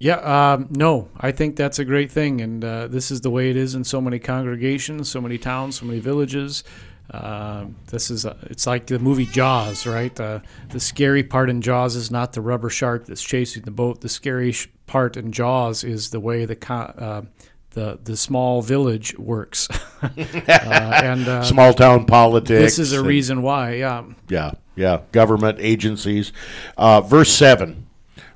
Yeah, 0.00 0.16
um, 0.54 0.66
no, 0.70 1.08
I 1.16 1.30
think 1.30 1.54
that's 1.54 1.78
a 1.78 1.84
great 1.84 2.10
thing, 2.10 2.40
and 2.40 2.64
uh, 2.64 2.88
this 2.88 3.12
is 3.12 3.20
the 3.20 3.30
way 3.30 3.50
it 3.50 3.56
is 3.56 3.76
in 3.76 3.84
so 3.84 4.00
many 4.00 4.18
congregations, 4.18 5.08
so 5.08 5.20
many 5.20 5.38
towns, 5.38 5.78
so 5.78 5.86
many 5.86 6.00
villages. 6.00 6.64
Uh, 7.10 7.66
this 7.88 8.10
is 8.10 8.24
a, 8.24 8.36
it's 8.44 8.66
like 8.66 8.86
the 8.86 8.98
movie 8.98 9.26
Jaws, 9.26 9.86
right? 9.86 10.18
Uh, 10.18 10.40
the 10.70 10.80
scary 10.80 11.22
part 11.22 11.50
in 11.50 11.60
Jaws 11.60 11.94
is 11.94 12.10
not 12.10 12.32
the 12.32 12.40
rubber 12.40 12.70
shark 12.70 13.06
that's 13.06 13.22
chasing 13.22 13.62
the 13.64 13.70
boat. 13.70 14.00
The 14.00 14.08
scary 14.08 14.52
sh- 14.52 14.68
part 14.86 15.16
in 15.16 15.30
Jaws 15.30 15.84
is 15.84 16.10
the 16.10 16.20
way 16.20 16.46
the 16.46 16.56
uh, 16.72 17.22
the 17.70 17.98
the 18.02 18.16
small 18.16 18.62
village 18.62 19.18
works, 19.18 19.68
uh, 20.02 20.08
and 20.16 21.28
uh, 21.28 21.42
Small 21.42 21.74
town 21.74 22.06
politics. 22.06 22.60
this 22.60 22.78
is 22.78 22.92
a 22.92 23.02
reason 23.02 23.42
why. 23.42 23.74
Yeah, 23.74 24.04
Yeah, 24.28 24.52
yeah. 24.74 25.00
Government 25.12 25.58
agencies. 25.60 26.32
Uh, 26.78 27.00
verse 27.02 27.30
7, 27.32 27.86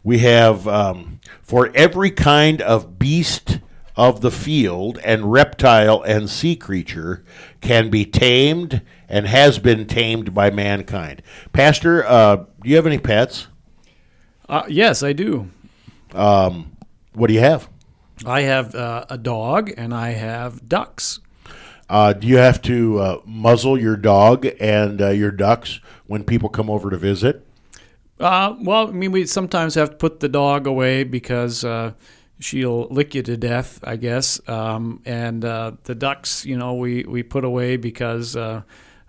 we 0.05 0.19
have 0.19 0.69
um, 0.69 1.21
for 1.43 1.71
every 1.75 2.11
kind 2.11 2.61
of 2.61 2.99
beast 2.99 3.61
of 3.97 4.21
the 4.21 4.31
field 4.31 4.99
and 5.05 5.33
reptile 5.33 6.03
and 6.03 6.29
sea 6.29 6.55
creature 6.57 7.25
can 7.61 7.91
be 7.91 8.05
tamed 8.05 8.83
and 9.09 9.27
has 9.27 9.59
been 9.59 9.87
tamed 9.87 10.35
by 10.35 10.51
mankind. 10.51 11.23
Pastor, 11.53 12.05
uh, 12.07 12.37
do 12.37 12.71
you 12.71 12.77
have 12.77 12.87
any 12.87 12.99
pets? 12.99 13.49
uh, 14.49 14.65
yes, 14.69 15.03
I 15.03 15.13
do. 15.13 15.51
What 17.17 17.29
do 17.29 17.35
you 17.35 17.41
have? 17.41 17.69
I 18.27 18.43
have 18.43 18.75
uh, 18.75 19.07
a 19.09 19.17
dog 19.17 19.73
and 19.77 19.95
I 19.95 20.11
have 20.11 20.69
ducks. 20.69 21.21
Uh, 21.89 22.13
do 22.13 22.27
you 22.27 22.37
have 22.37 22.61
to 22.63 22.99
uh, 22.99 23.21
muzzle 23.25 23.81
your 23.81 23.97
dog 23.97 24.47
and 24.61 25.01
uh, 25.01 25.09
your 25.09 25.31
ducks 25.31 25.81
when 26.07 26.25
people 26.25 26.51
come 26.51 26.69
over 26.69 26.91
to 26.91 26.97
visit? 26.99 27.47
Uh, 28.21 28.55
well, 28.61 28.89
I 28.89 28.93
mean, 28.93 29.13
we 29.13 29.25
sometimes 29.27 29.75
have 29.77 29.91
to 29.91 29.97
put 29.97 30.21
the 30.21 30.29
dog 30.29 30.67
away 30.67 31.05
because 31.05 31.65
uh, 31.65 31.93
she'll 32.39 32.87
lick 32.89 33.15
you 33.15 33.23
to 33.23 33.37
death, 33.37 33.81
I 33.83 33.97
guess. 33.97 34.41
Um, 34.49 35.03
and 35.05 35.45
uh, 35.45 35.73
the 35.85 35.95
ducks, 35.95 36.45
you 36.45 36.57
know, 36.57 36.75
we, 36.75 37.05
we 37.05 37.23
put 37.23 37.45
away 37.45 37.77
because 37.77 38.37
uh, 38.37 38.63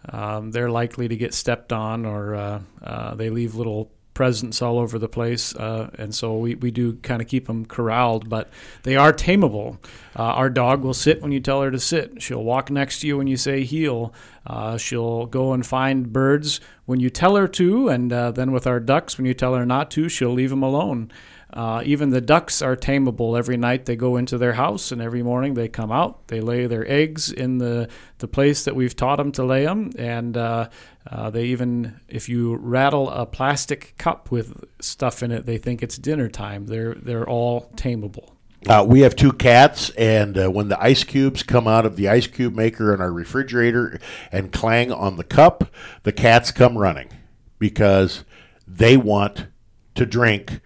um, 0.09 0.51
they're 0.51 0.71
likely 0.71 1.07
to 1.07 1.15
get 1.15 1.33
stepped 1.33 1.73
on 1.73 2.05
or 2.05 2.35
uh, 2.35 2.61
uh, 2.81 3.15
they 3.15 3.29
leave 3.29 3.55
little 3.55 3.91
presents 4.17 4.63
all 4.63 4.79
over 4.79 4.97
the 4.97 5.07
place. 5.07 5.55
Uh, 5.55 5.91
and 5.99 6.13
so 6.13 6.37
we, 6.37 6.55
we 6.55 6.71
do 6.71 6.93
kind 7.03 7.21
of 7.21 7.27
keep 7.27 7.45
them 7.45 7.67
corralled, 7.67 8.27
but 8.27 8.49
they 8.81 8.95
are 8.95 9.13
tameable. 9.13 9.77
Uh, 10.15 10.23
our 10.23 10.49
dog 10.49 10.83
will 10.83 10.95
sit 10.95 11.21
when 11.21 11.31
you 11.31 11.39
tell 11.39 11.61
her 11.61 11.69
to 11.69 11.79
sit. 11.79 12.19
She'll 12.19 12.43
walk 12.43 12.71
next 12.71 13.01
to 13.01 13.07
you 13.07 13.17
when 13.17 13.27
you 13.27 13.37
say 13.37 13.63
heel. 13.63 14.11
Uh, 14.43 14.75
she'll 14.77 15.27
go 15.27 15.53
and 15.53 15.63
find 15.63 16.11
birds 16.11 16.59
when 16.85 16.99
you 16.99 17.11
tell 17.11 17.35
her 17.35 17.47
to, 17.49 17.89
and 17.89 18.11
uh, 18.11 18.31
then 18.31 18.51
with 18.51 18.65
our 18.65 18.79
ducks, 18.79 19.19
when 19.19 19.27
you 19.27 19.35
tell 19.35 19.53
her 19.53 19.67
not 19.67 19.91
to, 19.91 20.09
she'll 20.09 20.33
leave 20.33 20.49
them 20.49 20.63
alone. 20.63 21.11
Uh, 21.57 21.81
even 21.85 22.11
the 22.11 22.21
ducks 22.21 22.61
are 22.61 22.75
tameable. 22.75 23.35
Every 23.35 23.57
night 23.57 23.87
they 23.87 23.95
go 23.95 24.17
into 24.17 24.37
their 24.37 24.53
house, 24.53 24.91
and 24.91 25.01
every 25.01 25.23
morning 25.23 25.55
they 25.55 25.67
come 25.67 25.91
out. 25.91 26.27
They 26.27 26.39
lay 26.39 26.67
their 26.67 26.87
eggs 26.87 27.31
in 27.31 27.57
the, 27.57 27.89
the 28.19 28.27
place 28.27 28.65
that 28.65 28.75
we've 28.75 28.95
taught 28.95 29.15
them 29.15 29.31
to 29.31 29.43
lay 29.43 29.65
them, 29.65 29.89
and 29.97 30.37
uh, 30.37 30.69
uh, 31.09 31.31
they 31.31 31.45
even, 31.45 31.99
if 32.07 32.29
you 32.29 32.57
rattle 32.57 33.09
a 33.09 33.25
plastic 33.25 33.95
cup 33.97 34.29
with 34.29 34.65
stuff 34.81 35.23
in 35.23 35.31
it, 35.31 35.47
they 35.47 35.57
think 35.57 35.81
it's 35.81 35.97
dinner 35.97 36.29
time. 36.29 36.67
They're 36.67 36.93
they're 36.93 37.27
all 37.27 37.71
tameable. 37.75 38.33
Uh, 38.67 38.85
we 38.87 38.99
have 38.99 39.15
two 39.15 39.31
cats, 39.31 39.89
and 39.97 40.37
uh, 40.37 40.51
when 40.51 40.67
the 40.67 40.79
ice 40.79 41.03
cubes 41.03 41.41
come 41.41 41.67
out 41.67 41.87
of 41.87 41.95
the 41.95 42.07
ice 42.07 42.27
cube 42.27 42.53
maker 42.53 42.93
in 42.93 43.01
our 43.01 43.11
refrigerator 43.11 43.99
and 44.31 44.51
clang 44.51 44.91
on 44.91 45.17
the 45.17 45.23
cup, 45.23 45.73
the 46.03 46.11
cats 46.11 46.51
come 46.51 46.77
running 46.77 47.09
because 47.57 48.25
they 48.67 48.95
want 48.95 49.47
to 49.95 50.05
drink 50.05 50.59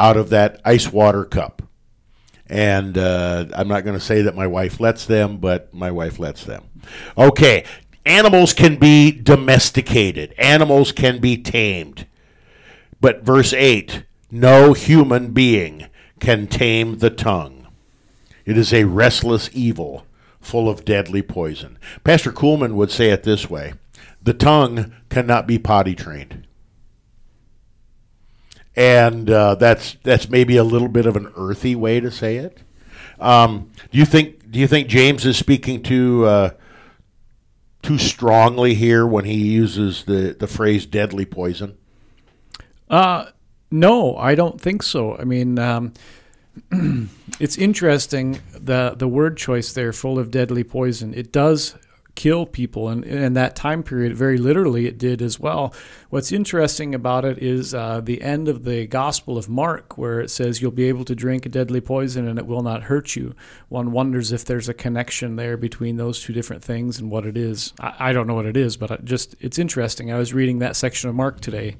out 0.00 0.16
of 0.16 0.30
that 0.30 0.60
ice 0.64 0.92
water 0.92 1.24
cup. 1.24 1.62
And 2.46 2.98
uh, 2.98 3.46
I'm 3.52 3.68
not 3.68 3.84
going 3.84 3.96
to 3.96 4.04
say 4.04 4.22
that 4.22 4.34
my 4.34 4.48
wife 4.48 4.80
lets 4.80 5.06
them, 5.06 5.36
but 5.36 5.72
my 5.72 5.92
wife 5.92 6.18
lets 6.18 6.42
them. 6.42 6.64
Okay, 7.16 7.64
animals 8.04 8.52
can 8.52 8.76
be 8.76 9.12
domesticated, 9.12 10.34
animals 10.36 10.90
can 10.90 11.20
be 11.20 11.36
tamed. 11.36 12.06
But 13.00 13.22
verse 13.22 13.52
8 13.52 14.04
no 14.32 14.74
human 14.74 15.32
being 15.32 15.86
can 16.20 16.46
tame 16.46 16.98
the 16.98 17.10
tongue. 17.10 17.66
It 18.44 18.56
is 18.56 18.72
a 18.72 18.84
restless 18.84 19.50
evil 19.52 20.06
full 20.40 20.68
of 20.68 20.84
deadly 20.84 21.22
poison. 21.22 21.78
Pastor 22.04 22.30
Kuhlman 22.30 22.74
would 22.74 22.90
say 22.90 23.10
it 23.10 23.24
this 23.24 23.50
way 23.50 23.74
the 24.22 24.34
tongue 24.34 24.92
cannot 25.08 25.46
be 25.46 25.58
potty 25.58 25.94
trained. 25.94 26.46
And 28.80 29.28
uh, 29.28 29.56
that's 29.56 29.98
that's 30.04 30.30
maybe 30.30 30.56
a 30.56 30.64
little 30.64 30.88
bit 30.88 31.04
of 31.04 31.14
an 31.14 31.30
earthy 31.36 31.76
way 31.76 32.00
to 32.00 32.10
say 32.10 32.38
it. 32.38 32.62
Um, 33.18 33.70
do 33.92 33.98
you 33.98 34.06
think 34.06 34.50
do 34.50 34.58
you 34.58 34.66
think 34.66 34.88
James 34.88 35.26
is 35.26 35.36
speaking 35.36 35.82
too 35.82 36.24
uh, 36.24 36.50
too 37.82 37.98
strongly 37.98 38.72
here 38.72 39.06
when 39.06 39.26
he 39.26 39.36
uses 39.36 40.04
the, 40.04 40.34
the 40.38 40.46
phrase 40.46 40.86
deadly 40.86 41.26
poison? 41.26 41.76
Uh, 42.88 43.26
no, 43.70 44.16
I 44.16 44.34
don't 44.34 44.58
think 44.58 44.82
so. 44.82 45.14
I 45.14 45.24
mean, 45.24 45.58
um, 45.58 45.92
it's 47.38 47.58
interesting 47.58 48.40
the 48.54 48.94
the 48.96 49.08
word 49.08 49.36
choice 49.36 49.74
there, 49.74 49.92
full 49.92 50.18
of 50.18 50.30
deadly 50.30 50.64
poison. 50.64 51.12
It 51.12 51.32
does 51.32 51.74
kill 52.20 52.44
people. 52.44 52.90
And 52.90 53.02
in 53.02 53.32
that 53.32 53.56
time 53.56 53.82
period, 53.82 54.14
very 54.14 54.36
literally, 54.36 54.86
it 54.86 54.98
did 54.98 55.22
as 55.22 55.40
well. 55.40 55.72
What's 56.10 56.32
interesting 56.32 56.94
about 56.94 57.24
it 57.24 57.38
is 57.38 57.72
uh, 57.72 58.02
the 58.02 58.20
end 58.20 58.46
of 58.46 58.64
the 58.64 58.86
Gospel 58.86 59.38
of 59.38 59.48
Mark, 59.48 59.96
where 59.96 60.20
it 60.20 60.30
says 60.30 60.60
you'll 60.60 60.70
be 60.70 60.84
able 60.84 61.06
to 61.06 61.14
drink 61.14 61.46
a 61.46 61.48
deadly 61.48 61.80
poison 61.80 62.28
and 62.28 62.38
it 62.38 62.46
will 62.46 62.62
not 62.62 62.82
hurt 62.82 63.16
you. 63.16 63.34
One 63.70 63.90
wonders 63.90 64.32
if 64.32 64.44
there's 64.44 64.68
a 64.68 64.74
connection 64.74 65.36
there 65.36 65.56
between 65.56 65.96
those 65.96 66.20
two 66.20 66.34
different 66.34 66.62
things 66.62 66.98
and 66.98 67.10
what 67.10 67.24
it 67.24 67.38
is. 67.38 67.72
I, 67.80 68.10
I 68.10 68.12
don't 68.12 68.26
know 68.26 68.34
what 68.34 68.44
it 68.44 68.56
is, 68.56 68.76
but 68.76 68.90
I 68.90 68.98
just 69.02 69.34
it's 69.40 69.58
interesting. 69.58 70.12
I 70.12 70.18
was 70.18 70.34
reading 70.34 70.58
that 70.58 70.76
section 70.76 71.08
of 71.08 71.16
Mark 71.16 71.40
today. 71.40 71.76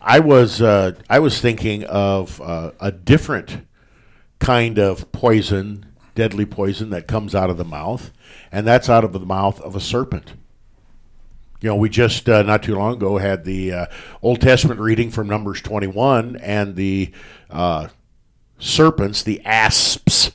I 0.00 0.18
was 0.18 0.60
uh, 0.60 0.94
I 1.08 1.20
was 1.20 1.40
thinking 1.40 1.84
of 1.84 2.40
uh, 2.40 2.72
a 2.80 2.90
different 2.90 3.64
kind 4.40 4.80
of 4.80 5.12
poison, 5.12 5.86
deadly 6.16 6.44
poison 6.44 6.90
that 6.90 7.06
comes 7.06 7.34
out 7.34 7.50
of 7.50 7.56
the 7.56 7.64
mouth, 7.64 8.10
and 8.50 8.66
that's 8.66 8.90
out 8.90 9.04
of 9.04 9.12
the 9.12 9.20
mouth 9.20 9.60
of 9.60 9.76
a 9.76 9.80
serpent. 9.80 10.32
You 11.60 11.68
know, 11.70 11.76
we 11.76 11.88
just 11.88 12.28
uh, 12.28 12.42
not 12.42 12.62
too 12.62 12.74
long 12.74 12.94
ago 12.94 13.18
had 13.18 13.44
the 13.44 13.72
uh, 13.72 13.86
Old 14.20 14.40
Testament 14.40 14.80
reading 14.80 15.10
from 15.10 15.28
Numbers 15.28 15.62
21 15.62 16.36
and 16.36 16.76
the 16.76 17.12
uh, 17.48 17.88
serpents, 18.58 19.22
the 19.22 19.40
asps 19.44 20.32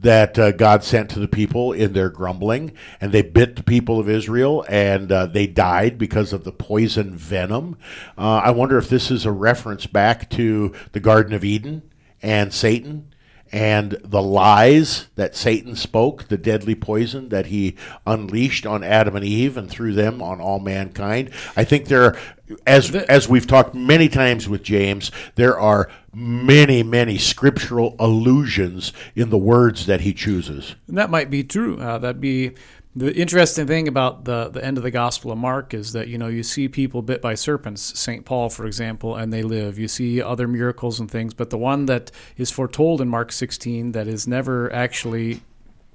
that 0.00 0.38
uh, 0.38 0.52
God 0.52 0.84
sent 0.84 1.10
to 1.10 1.20
the 1.20 1.28
people 1.28 1.72
in 1.72 1.92
their 1.92 2.10
grumbling, 2.10 2.72
and 3.00 3.12
they 3.12 3.22
bit 3.22 3.56
the 3.56 3.62
people 3.62 3.98
of 3.98 4.08
Israel, 4.08 4.64
and 4.68 5.10
uh, 5.10 5.26
they 5.26 5.46
died 5.46 5.96
because 5.96 6.32
of 6.32 6.44
the 6.44 6.52
poison 6.52 7.16
venom. 7.16 7.78
Uh, 8.18 8.36
I 8.44 8.50
wonder 8.50 8.76
if 8.76 8.88
this 8.88 9.10
is 9.10 9.24
a 9.24 9.32
reference 9.32 9.86
back 9.86 10.28
to 10.30 10.74
the 10.92 11.00
Garden 11.00 11.32
of 11.32 11.44
Eden 11.44 11.82
and 12.20 12.52
Satan 12.52 13.13
and 13.54 13.92
the 14.02 14.20
lies 14.20 15.06
that 15.14 15.36
Satan 15.36 15.76
spoke, 15.76 16.26
the 16.26 16.36
deadly 16.36 16.74
poison 16.74 17.28
that 17.28 17.46
he 17.46 17.76
unleashed 18.04 18.66
on 18.66 18.82
Adam 18.82 19.14
and 19.14 19.24
Eve 19.24 19.56
and 19.56 19.70
through 19.70 19.92
them 19.92 20.20
on 20.20 20.40
all 20.40 20.58
mankind. 20.58 21.30
I 21.56 21.62
think 21.62 21.86
there 21.86 22.02
are, 22.02 22.18
as 22.66 22.92
as 22.92 23.28
we've 23.28 23.46
talked 23.46 23.72
many 23.72 24.08
times 24.08 24.48
with 24.48 24.64
James, 24.64 25.12
there 25.36 25.56
are 25.56 25.88
many 26.12 26.82
many 26.82 27.16
scriptural 27.16 27.94
allusions 28.00 28.92
in 29.14 29.30
the 29.30 29.38
words 29.38 29.86
that 29.86 30.00
he 30.00 30.12
chooses. 30.12 30.74
And 30.88 30.98
that 30.98 31.08
might 31.08 31.30
be 31.30 31.44
true. 31.44 31.78
Uh, 31.78 31.98
that'd 31.98 32.20
be 32.20 32.54
the 32.96 33.14
interesting 33.14 33.66
thing 33.66 33.88
about 33.88 34.24
the, 34.24 34.50
the 34.50 34.64
end 34.64 34.76
of 34.76 34.84
the 34.84 34.90
Gospel 34.90 35.32
of 35.32 35.38
Mark 35.38 35.74
is 35.74 35.92
that 35.92 36.08
you 36.08 36.16
know 36.16 36.28
you 36.28 36.42
see 36.42 36.68
people 36.68 37.02
bit 37.02 37.20
by 37.20 37.34
serpents, 37.34 37.98
Saint 37.98 38.24
Paul, 38.24 38.48
for 38.50 38.66
example, 38.66 39.16
and 39.16 39.32
they 39.32 39.42
live. 39.42 39.78
You 39.78 39.88
see 39.88 40.22
other 40.22 40.46
miracles 40.46 41.00
and 41.00 41.10
things, 41.10 41.34
but 41.34 41.50
the 41.50 41.58
one 41.58 41.86
that 41.86 42.12
is 42.36 42.50
foretold 42.50 43.00
in 43.00 43.08
Mark 43.08 43.32
16 43.32 43.92
that 43.92 44.06
is 44.06 44.28
never 44.28 44.72
actually 44.72 45.40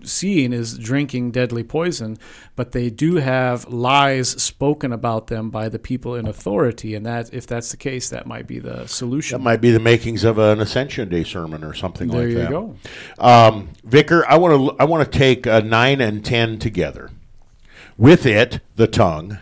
seen 0.08 0.54
is 0.54 0.78
drinking 0.78 1.32
deadly 1.32 1.64
poison, 1.64 2.18
but 2.56 2.72
they 2.72 2.90
do 2.90 3.16
have 3.16 3.68
lies 3.68 4.30
spoken 4.30 4.92
about 4.92 5.28
them 5.28 5.50
by 5.50 5.70
the 5.70 5.80
people 5.80 6.16
in 6.16 6.28
authority, 6.28 6.96
and 6.96 7.06
that 7.06 7.34
if 7.34 7.48
that's 7.48 7.72
the 7.72 7.78
case, 7.78 8.10
that 8.10 8.28
might 8.28 8.48
be 8.48 8.60
the 8.60 8.86
solution. 8.88 9.40
That 9.40 9.44
might 9.44 9.62
be 9.62 9.72
the 9.72 9.80
makings 9.80 10.24
of 10.24 10.38
an 10.38 10.60
Ascension 10.60 11.10
Day 11.10 11.24
sermon 11.24 11.64
or 11.64 11.74
something 11.74 12.10
there 12.10 12.28
like 12.28 12.38
you 12.38 12.50
go. 12.50 12.76
Um, 13.18 13.70
Vicar, 13.84 14.26
I 14.28 14.38
want 14.38 14.78
to 14.78 14.82
I 14.82 14.86
want 14.86 15.12
to 15.12 15.18
take 15.18 15.48
uh, 15.48 15.62
nine 15.62 16.02
and 16.02 16.24
ten 16.24 16.60
together. 16.60 17.10
With 17.98 18.26
it, 18.26 18.62
the 18.76 18.88
tongue, 18.88 19.40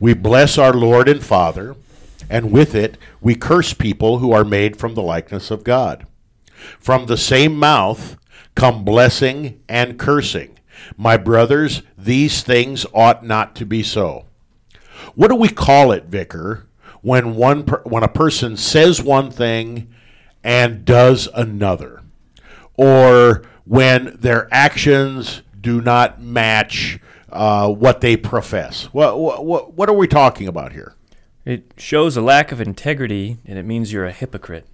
we 0.00 0.14
bless 0.14 0.58
our 0.58 0.72
Lord 0.72 1.08
and 1.08 1.22
Father, 1.22 1.76
and 2.28 2.50
with 2.50 2.74
it 2.74 2.98
we 3.20 3.34
curse 3.34 3.72
people 3.72 4.18
who 4.18 4.32
are 4.32 4.44
made 4.44 4.76
from 4.76 4.94
the 4.94 5.02
likeness 5.02 5.50
of 5.50 5.64
God. 5.64 6.06
From 6.78 7.06
the 7.06 7.16
same 7.16 7.56
mouth 7.56 8.16
come 8.54 8.84
blessing 8.84 9.60
and 9.68 9.98
cursing. 9.98 10.58
My 10.96 11.16
brothers, 11.16 11.82
these 11.96 12.42
things 12.42 12.84
ought 12.92 13.24
not 13.24 13.54
to 13.56 13.66
be 13.66 13.82
so. 13.82 14.26
What 15.14 15.28
do 15.28 15.34
we 15.34 15.48
call 15.48 15.92
it, 15.92 16.06
Vicar, 16.06 16.66
when 17.02 17.34
one 17.34 17.64
per, 17.64 17.82
when 17.82 18.02
a 18.02 18.08
person 18.08 18.56
says 18.56 19.02
one 19.02 19.30
thing 19.30 19.92
and 20.42 20.84
does 20.84 21.28
another, 21.34 22.02
or 22.74 23.42
when 23.64 24.16
their 24.18 24.48
actions 24.52 25.42
do 25.60 25.80
not 25.80 26.20
match 26.20 26.98
uh, 27.30 27.68
what 27.68 28.00
they 28.00 28.16
profess? 28.16 28.84
What, 28.92 29.18
what 29.18 29.74
what 29.74 29.88
are 29.88 29.94
we 29.94 30.08
talking 30.08 30.48
about 30.48 30.72
here? 30.72 30.94
It 31.44 31.74
shows 31.76 32.16
a 32.16 32.22
lack 32.22 32.52
of 32.52 32.60
integrity, 32.60 33.38
and 33.44 33.58
it 33.58 33.64
means 33.64 33.92
you're 33.92 34.06
a 34.06 34.12
hypocrite. 34.12 34.66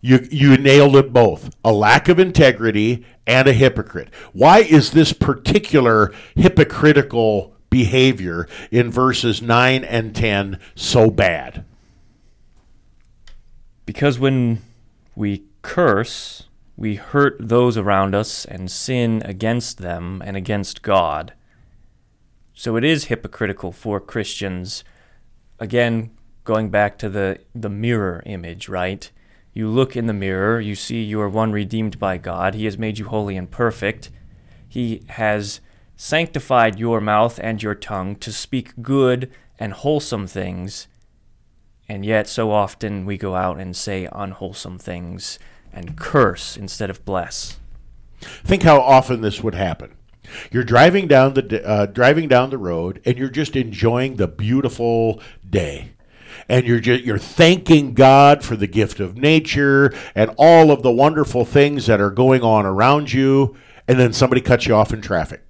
You 0.00 0.26
you 0.30 0.56
nailed 0.56 0.96
it 0.96 1.12
both. 1.12 1.54
A 1.64 1.72
lack 1.72 2.08
of 2.08 2.18
integrity 2.18 3.04
and 3.26 3.48
a 3.48 3.52
hypocrite. 3.52 4.10
Why 4.32 4.60
is 4.60 4.92
this 4.92 5.12
particular 5.12 6.12
hypocritical 6.34 7.54
behavior 7.70 8.48
in 8.70 8.90
verses 8.90 9.42
9 9.42 9.84
and 9.84 10.14
10 10.14 10.58
so 10.74 11.10
bad? 11.10 11.64
Because 13.84 14.18
when 14.18 14.62
we 15.16 15.44
curse, 15.62 16.44
we 16.76 16.94
hurt 16.94 17.36
those 17.40 17.76
around 17.76 18.14
us 18.14 18.44
and 18.44 18.70
sin 18.70 19.22
against 19.24 19.78
them 19.78 20.22
and 20.24 20.36
against 20.36 20.82
God. 20.82 21.32
So 22.54 22.76
it 22.76 22.84
is 22.84 23.04
hypocritical 23.04 23.72
for 23.72 24.00
Christians. 24.00 24.84
Again, 25.58 26.10
going 26.44 26.70
back 26.70 26.98
to 26.98 27.08
the, 27.08 27.40
the 27.54 27.68
mirror 27.68 28.22
image, 28.26 28.68
right? 28.68 29.10
You 29.58 29.68
look 29.68 29.96
in 29.96 30.06
the 30.06 30.12
mirror, 30.12 30.60
you 30.60 30.76
see 30.76 31.02
you 31.02 31.20
are 31.20 31.28
one 31.28 31.50
redeemed 31.50 31.98
by 31.98 32.16
God. 32.16 32.54
He 32.54 32.64
has 32.66 32.78
made 32.78 33.00
you 33.00 33.06
holy 33.06 33.36
and 33.36 33.50
perfect. 33.50 34.08
He 34.68 35.02
has 35.08 35.60
sanctified 35.96 36.78
your 36.78 37.00
mouth 37.00 37.40
and 37.42 37.60
your 37.60 37.74
tongue 37.74 38.14
to 38.18 38.30
speak 38.30 38.80
good 38.80 39.32
and 39.58 39.72
wholesome 39.72 40.28
things. 40.28 40.86
And 41.88 42.06
yet, 42.06 42.28
so 42.28 42.52
often 42.52 43.04
we 43.04 43.18
go 43.18 43.34
out 43.34 43.58
and 43.58 43.74
say 43.74 44.08
unwholesome 44.12 44.78
things 44.78 45.40
and 45.72 45.98
curse 45.98 46.56
instead 46.56 46.88
of 46.88 47.04
bless. 47.04 47.58
Think 48.20 48.62
how 48.62 48.80
often 48.80 49.22
this 49.22 49.42
would 49.42 49.56
happen. 49.56 49.96
You're 50.52 50.62
driving 50.62 51.08
down 51.08 51.34
the 51.34 51.66
uh, 51.66 51.86
driving 51.86 52.28
down 52.28 52.50
the 52.50 52.58
road, 52.58 53.02
and 53.04 53.18
you're 53.18 53.28
just 53.28 53.56
enjoying 53.56 54.18
the 54.18 54.28
beautiful 54.28 55.20
day, 55.50 55.94
and 56.48 56.66
you're 56.66 56.80
just 56.80 57.04
you're 57.04 57.18
thanking 57.18 57.94
God 57.94 58.42
for 58.42 58.56
the 58.56 58.66
gift 58.66 59.00
of 59.00 59.16
nature 59.16 59.92
and 60.14 60.30
all 60.38 60.70
of 60.70 60.82
the 60.82 60.90
wonderful 60.90 61.44
things 61.44 61.86
that 61.86 62.00
are 62.00 62.10
going 62.10 62.42
on 62.42 62.64
around 62.64 63.12
you, 63.12 63.56
and 63.86 63.98
then 63.98 64.12
somebody 64.12 64.40
cuts 64.40 64.66
you 64.66 64.74
off 64.74 64.92
in 64.92 65.00
traffic, 65.00 65.42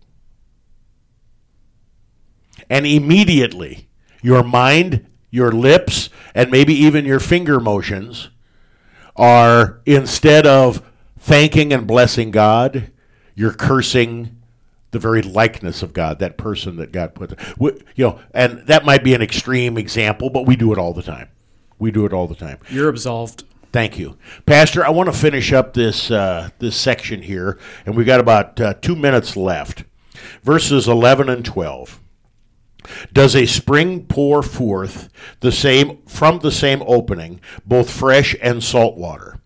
and 2.68 2.86
immediately 2.86 3.88
your 4.22 4.42
mind, 4.42 5.06
your 5.30 5.52
lips, 5.52 6.10
and 6.34 6.50
maybe 6.50 6.74
even 6.74 7.04
your 7.04 7.20
finger 7.20 7.60
motions 7.60 8.30
are 9.14 9.80
instead 9.86 10.46
of 10.46 10.82
thanking 11.18 11.72
and 11.72 11.86
blessing 11.86 12.30
God, 12.30 12.90
you're 13.34 13.52
cursing 13.52 14.37
the 14.90 14.98
very 14.98 15.22
likeness 15.22 15.82
of 15.82 15.92
God, 15.92 16.18
that 16.18 16.36
person 16.38 16.76
that 16.76 16.92
God 16.92 17.14
put 17.14 17.30
there. 17.30 17.54
We- 17.58 17.72
You 17.94 18.04
know, 18.06 18.18
and 18.32 18.60
that 18.66 18.84
might 18.84 19.04
be 19.04 19.14
an 19.14 19.22
extreme 19.22 19.76
example, 19.76 20.30
but 20.30 20.46
we 20.46 20.56
do 20.56 20.72
it 20.72 20.78
all 20.78 20.92
the 20.94 21.02
time. 21.02 21.28
We 21.78 21.90
do 21.90 22.06
it 22.06 22.12
all 22.12 22.26
the 22.26 22.34
time. 22.34 22.58
You're 22.70 22.88
absolved. 22.88 23.44
Thank 23.70 23.98
you, 23.98 24.16
Pastor. 24.46 24.84
I 24.84 24.88
want 24.90 25.12
to 25.12 25.18
finish 25.18 25.52
up 25.52 25.74
this 25.74 26.10
uh, 26.10 26.48
this 26.58 26.74
section 26.74 27.20
here, 27.22 27.58
and 27.84 27.94
we've 27.94 28.06
got 28.06 28.18
about 28.18 28.58
uh, 28.60 28.74
two 28.80 28.96
minutes 28.96 29.36
left. 29.36 29.84
Verses 30.42 30.88
eleven 30.88 31.28
and 31.28 31.44
twelve. 31.44 32.00
Does 33.12 33.36
a 33.36 33.44
spring 33.44 34.06
pour 34.06 34.42
forth 34.42 35.10
the 35.40 35.52
same 35.52 35.98
from 36.06 36.38
the 36.38 36.50
same 36.50 36.82
opening, 36.86 37.40
both 37.66 37.90
fresh 37.90 38.34
and 38.40 38.64
salt 38.64 38.96
water? 38.96 39.38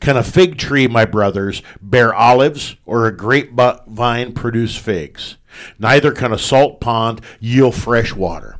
Can 0.00 0.16
a 0.16 0.22
fig 0.22 0.58
tree, 0.58 0.86
my 0.86 1.04
brothers, 1.04 1.62
bear 1.80 2.14
olives, 2.14 2.76
or 2.86 3.06
a 3.06 3.16
grapevine 3.16 4.32
produce 4.32 4.76
figs? 4.76 5.36
Neither 5.78 6.12
can 6.12 6.32
a 6.32 6.38
salt 6.38 6.80
pond 6.80 7.20
yield 7.40 7.74
fresh 7.74 8.14
water. 8.14 8.56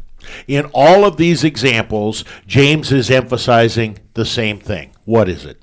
In 0.47 0.67
all 0.75 1.05
of 1.05 1.17
these 1.17 1.45
examples, 1.45 2.25
James 2.47 2.93
is 2.93 3.11
emphasizing 3.11 3.99
the 4.15 4.27
same 4.27 4.59
thing. 4.59 4.91
What 5.05 5.29
is 5.29 5.45
it? 5.45 5.63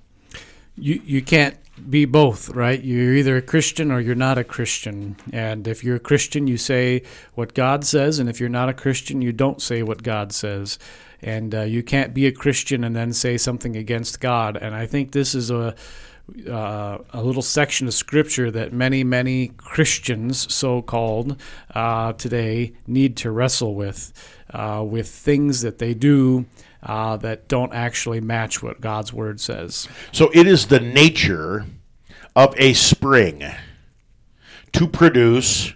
you 0.77 1.01
you 1.05 1.21
can't 1.21 1.57
be 1.89 2.05
both, 2.05 2.49
right? 2.49 2.81
You're 2.81 3.15
either 3.15 3.37
a 3.37 3.41
Christian 3.41 3.91
or 3.91 3.99
you're 3.99 4.15
not 4.15 4.37
a 4.37 4.43
Christian. 4.43 5.17
And 5.33 5.67
if 5.67 5.83
you're 5.83 5.97
a 5.97 5.99
Christian, 5.99 6.47
you 6.47 6.57
say 6.57 7.03
what 7.33 7.53
God 7.53 7.83
says, 7.83 8.17
and 8.17 8.29
if 8.29 8.39
you're 8.39 8.49
not 8.49 8.69
a 8.69 8.73
Christian, 8.73 9.21
you 9.21 9.33
don't 9.33 9.61
say 9.61 9.83
what 9.83 10.01
God 10.01 10.31
says. 10.31 10.79
And 11.21 11.55
uh, 11.55 11.61
you 11.61 11.83
can't 11.83 12.13
be 12.13 12.27
a 12.27 12.31
Christian 12.31 12.83
and 12.83 12.95
then 12.95 13.13
say 13.13 13.37
something 13.37 13.75
against 13.75 14.19
God. 14.19 14.57
And 14.57 14.75
I 14.75 14.85
think 14.85 15.11
this 15.11 15.35
is 15.35 15.51
a 15.51 15.75
uh, 16.49 16.97
a 17.11 17.21
little 17.21 17.41
section 17.41 17.87
of 17.87 17.93
scripture 17.93 18.49
that 18.51 18.73
many, 18.73 19.03
many 19.03 19.49
Christians, 19.57 20.51
so 20.53 20.81
called, 20.81 21.39
uh, 21.73 22.13
today 22.13 22.73
need 22.87 23.15
to 23.17 23.31
wrestle 23.31 23.75
with, 23.75 24.11
uh, 24.51 24.83
with 24.87 25.07
things 25.07 25.61
that 25.61 25.77
they 25.77 25.93
do 25.93 26.45
uh, 26.83 27.17
that 27.17 27.47
don't 27.47 27.73
actually 27.73 28.21
match 28.21 28.61
what 28.61 28.81
God's 28.81 29.13
word 29.13 29.39
says. 29.39 29.87
So 30.11 30.31
it 30.33 30.47
is 30.47 30.67
the 30.67 30.79
nature 30.79 31.65
of 32.35 32.53
a 32.57 32.73
spring 32.73 33.43
to 34.73 34.87
produce 34.87 35.73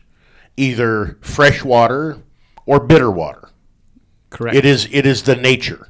either 0.57 1.17
fresh 1.21 1.63
water 1.63 2.21
or 2.65 2.79
bitter 2.79 3.09
water. 3.09 3.48
Correct. 4.29 4.55
It 4.55 4.65
is 4.65 4.87
it 4.91 5.05
is 5.05 5.23
the 5.23 5.35
nature. 5.35 5.89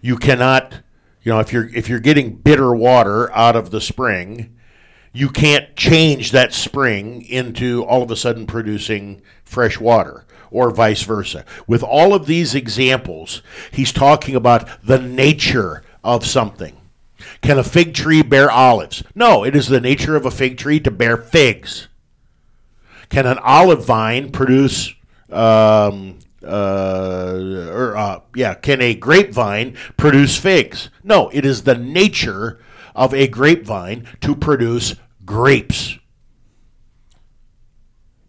You 0.00 0.16
cannot, 0.16 0.80
you 1.22 1.32
know, 1.32 1.40
if 1.40 1.52
you're 1.52 1.68
if 1.74 1.88
you're 1.88 2.00
getting 2.00 2.36
bitter 2.36 2.74
water 2.74 3.32
out 3.32 3.56
of 3.56 3.70
the 3.70 3.80
spring, 3.80 4.56
you 5.12 5.28
can't 5.28 5.76
change 5.76 6.32
that 6.32 6.52
spring 6.52 7.22
into 7.22 7.84
all 7.84 8.02
of 8.02 8.10
a 8.10 8.16
sudden 8.16 8.46
producing 8.46 9.22
fresh 9.44 9.78
water 9.78 10.24
or 10.50 10.70
vice 10.70 11.02
versa. 11.02 11.44
With 11.66 11.82
all 11.82 12.14
of 12.14 12.26
these 12.26 12.54
examples, 12.54 13.42
he's 13.70 13.92
talking 13.92 14.34
about 14.34 14.68
the 14.84 14.98
nature 14.98 15.84
of 16.02 16.26
something. 16.26 16.76
Can 17.42 17.58
a 17.58 17.64
fig 17.64 17.94
tree 17.94 18.22
bear 18.22 18.50
olives? 18.50 19.02
No, 19.14 19.44
it 19.44 19.54
is 19.54 19.68
the 19.68 19.80
nature 19.80 20.16
of 20.16 20.26
a 20.26 20.30
fig 20.30 20.56
tree 20.56 20.80
to 20.80 20.90
bear 20.90 21.16
figs. 21.16 21.88
Can 23.08 23.26
an 23.26 23.38
olive 23.38 23.84
vine 23.84 24.30
produce 24.30 24.94
um, 25.30 26.18
uh, 26.42 27.68
or 27.72 27.96
uh, 27.96 28.20
yeah, 28.34 28.54
can 28.54 28.80
a 28.80 28.94
grapevine 28.94 29.76
produce 29.96 30.36
figs? 30.36 30.90
No, 31.02 31.28
it 31.30 31.44
is 31.44 31.62
the 31.62 31.76
nature 31.76 32.60
of 32.94 33.14
a 33.14 33.28
grapevine 33.28 34.06
to 34.20 34.34
produce 34.34 34.94
grapes. 35.24 35.98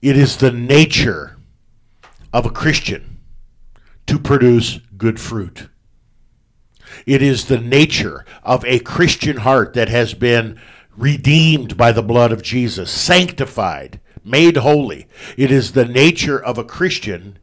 It 0.01 0.17
is 0.17 0.37
the 0.37 0.51
nature 0.51 1.37
of 2.33 2.45
a 2.45 2.49
Christian 2.49 3.19
to 4.07 4.17
produce 4.17 4.79
good 4.97 5.19
fruit. 5.19 5.69
It 7.05 7.21
is 7.21 7.45
the 7.45 7.59
nature 7.59 8.25
of 8.43 8.65
a 8.65 8.79
Christian 8.79 9.37
heart 9.37 9.73
that 9.73 9.89
has 9.89 10.13
been 10.13 10.59
redeemed 10.97 11.77
by 11.77 11.91
the 11.91 12.03
blood 12.03 12.31
of 12.31 12.41
Jesus, 12.41 12.91
sanctified, 12.91 13.99
made 14.23 14.57
holy. 14.57 15.07
It 15.37 15.51
is 15.51 15.71
the 15.71 15.85
nature 15.85 16.41
of 16.41 16.57
a 16.57 16.63
Christian 16.63 17.39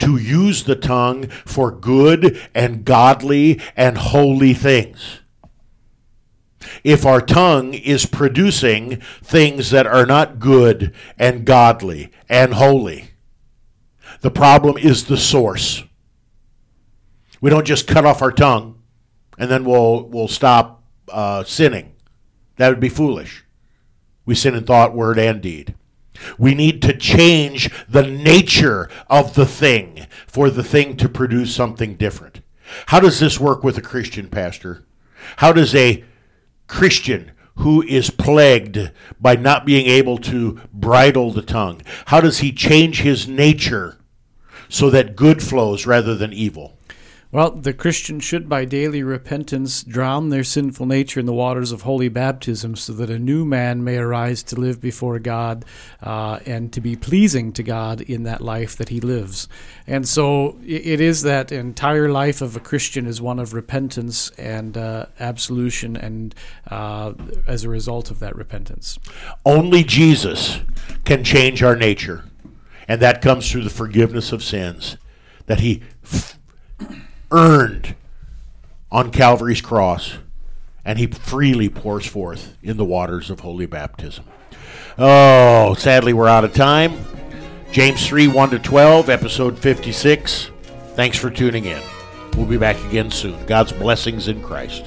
to 0.00 0.16
use 0.16 0.64
the 0.64 0.76
tongue 0.76 1.28
for 1.28 1.70
good 1.70 2.40
and 2.54 2.84
godly 2.84 3.60
and 3.76 3.98
holy 3.98 4.54
things. 4.54 5.20
If 6.84 7.06
our 7.06 7.20
tongue 7.20 7.74
is 7.74 8.06
producing 8.06 9.00
things 9.22 9.70
that 9.70 9.86
are 9.86 10.06
not 10.06 10.38
good 10.38 10.94
and 11.18 11.44
godly 11.44 12.10
and 12.28 12.54
holy, 12.54 13.10
the 14.20 14.30
problem 14.30 14.76
is 14.76 15.04
the 15.04 15.16
source. 15.16 15.82
We 17.40 17.50
don't 17.50 17.66
just 17.66 17.86
cut 17.86 18.04
off 18.04 18.22
our 18.22 18.32
tongue 18.32 18.80
and 19.40 19.50
then 19.50 19.64
we'll 19.64 20.06
we'll 20.08 20.28
stop 20.28 20.84
uh, 21.08 21.42
sinning. 21.44 21.94
That 22.56 22.68
would 22.68 22.78
be 22.78 22.90
foolish. 22.90 23.44
We 24.26 24.34
sin 24.34 24.54
in 24.54 24.64
thought, 24.64 24.94
word, 24.94 25.18
and 25.18 25.40
deed. 25.40 25.74
We 26.38 26.54
need 26.54 26.82
to 26.82 26.96
change 26.96 27.70
the 27.88 28.02
nature 28.02 28.88
of 29.08 29.34
the 29.34 29.46
thing 29.46 30.06
for 30.26 30.50
the 30.50 30.64
thing 30.64 30.96
to 30.98 31.08
produce 31.08 31.54
something 31.54 31.94
different. 31.94 32.40
How 32.86 33.00
does 33.00 33.18
this 33.18 33.40
work 33.40 33.64
with 33.64 33.78
a 33.78 33.82
Christian 33.82 34.28
pastor? 34.28 34.84
How 35.36 35.52
does 35.52 35.74
a 35.74 36.04
Christian 36.66 37.32
who 37.60 37.82
is 37.82 38.10
plagued 38.10 38.90
by 39.20 39.36
not 39.36 39.66
being 39.66 39.86
able 39.86 40.16
to 40.16 40.58
bridle 40.72 41.30
the 41.30 41.42
tongue, 41.42 41.82
how 42.06 42.20
does 42.20 42.38
he 42.38 42.52
change 42.52 43.02
his 43.02 43.28
nature 43.28 43.98
so 44.68 44.88
that 44.90 45.16
good 45.16 45.42
flows 45.42 45.86
rather 45.86 46.14
than 46.14 46.32
evil? 46.32 46.78
Well, 47.32 47.52
the 47.52 47.72
Christian 47.72 48.18
should 48.18 48.48
by 48.48 48.64
daily 48.64 49.04
repentance 49.04 49.84
drown 49.84 50.30
their 50.30 50.42
sinful 50.42 50.86
nature 50.86 51.20
in 51.20 51.26
the 51.26 51.32
waters 51.32 51.70
of 51.70 51.82
holy 51.82 52.08
baptism 52.08 52.74
so 52.74 52.92
that 52.94 53.08
a 53.08 53.20
new 53.20 53.44
man 53.44 53.84
may 53.84 53.98
arise 53.98 54.42
to 54.44 54.56
live 54.56 54.80
before 54.80 55.20
God 55.20 55.64
uh, 56.02 56.40
and 56.44 56.72
to 56.72 56.80
be 56.80 56.96
pleasing 56.96 57.52
to 57.52 57.62
God 57.62 58.00
in 58.00 58.24
that 58.24 58.40
life 58.40 58.76
that 58.78 58.88
he 58.88 59.00
lives. 59.00 59.46
And 59.86 60.08
so 60.08 60.58
it 60.66 61.00
is 61.00 61.22
that 61.22 61.52
entire 61.52 62.08
life 62.08 62.42
of 62.42 62.56
a 62.56 62.60
Christian 62.60 63.06
is 63.06 63.22
one 63.22 63.38
of 63.38 63.54
repentance 63.54 64.30
and 64.30 64.76
uh, 64.76 65.06
absolution, 65.20 65.96
and 65.96 66.34
uh, 66.68 67.12
as 67.46 67.62
a 67.62 67.68
result 67.68 68.10
of 68.10 68.18
that 68.18 68.34
repentance. 68.34 68.98
Only 69.46 69.84
Jesus 69.84 70.62
can 71.04 71.22
change 71.22 71.62
our 71.62 71.76
nature, 71.76 72.24
and 72.88 73.00
that 73.00 73.22
comes 73.22 73.48
through 73.48 73.62
the 73.62 73.70
forgiveness 73.70 74.32
of 74.32 74.42
sins 74.42 74.96
that 75.46 75.60
he. 75.60 75.82
Earned 77.30 77.94
on 78.90 79.10
Calvary's 79.10 79.60
cross, 79.60 80.18
and 80.84 80.98
he 80.98 81.06
freely 81.06 81.68
pours 81.68 82.06
forth 82.06 82.56
in 82.62 82.76
the 82.76 82.84
waters 82.84 83.30
of 83.30 83.40
holy 83.40 83.66
baptism. 83.66 84.24
Oh, 84.98 85.74
sadly, 85.74 86.12
we're 86.12 86.28
out 86.28 86.44
of 86.44 86.52
time. 86.52 87.04
James 87.72 88.06
3 88.06 88.28
1 88.28 88.50
to 88.50 88.58
12, 88.58 89.08
episode 89.08 89.58
56. 89.58 90.50
Thanks 90.94 91.16
for 91.16 91.30
tuning 91.30 91.66
in. 91.66 91.80
We'll 92.36 92.46
be 92.46 92.58
back 92.58 92.76
again 92.86 93.10
soon. 93.10 93.44
God's 93.46 93.72
blessings 93.72 94.28
in 94.28 94.42
Christ. 94.42 94.84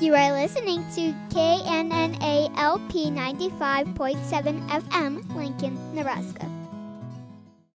You 0.00 0.14
are 0.14 0.32
listening 0.32 0.82
to 0.94 1.12
KNNALP 1.28 3.12
95.7 3.12 4.68
FM, 4.68 5.36
Lincoln, 5.36 5.94
Nebraska. 5.94 6.59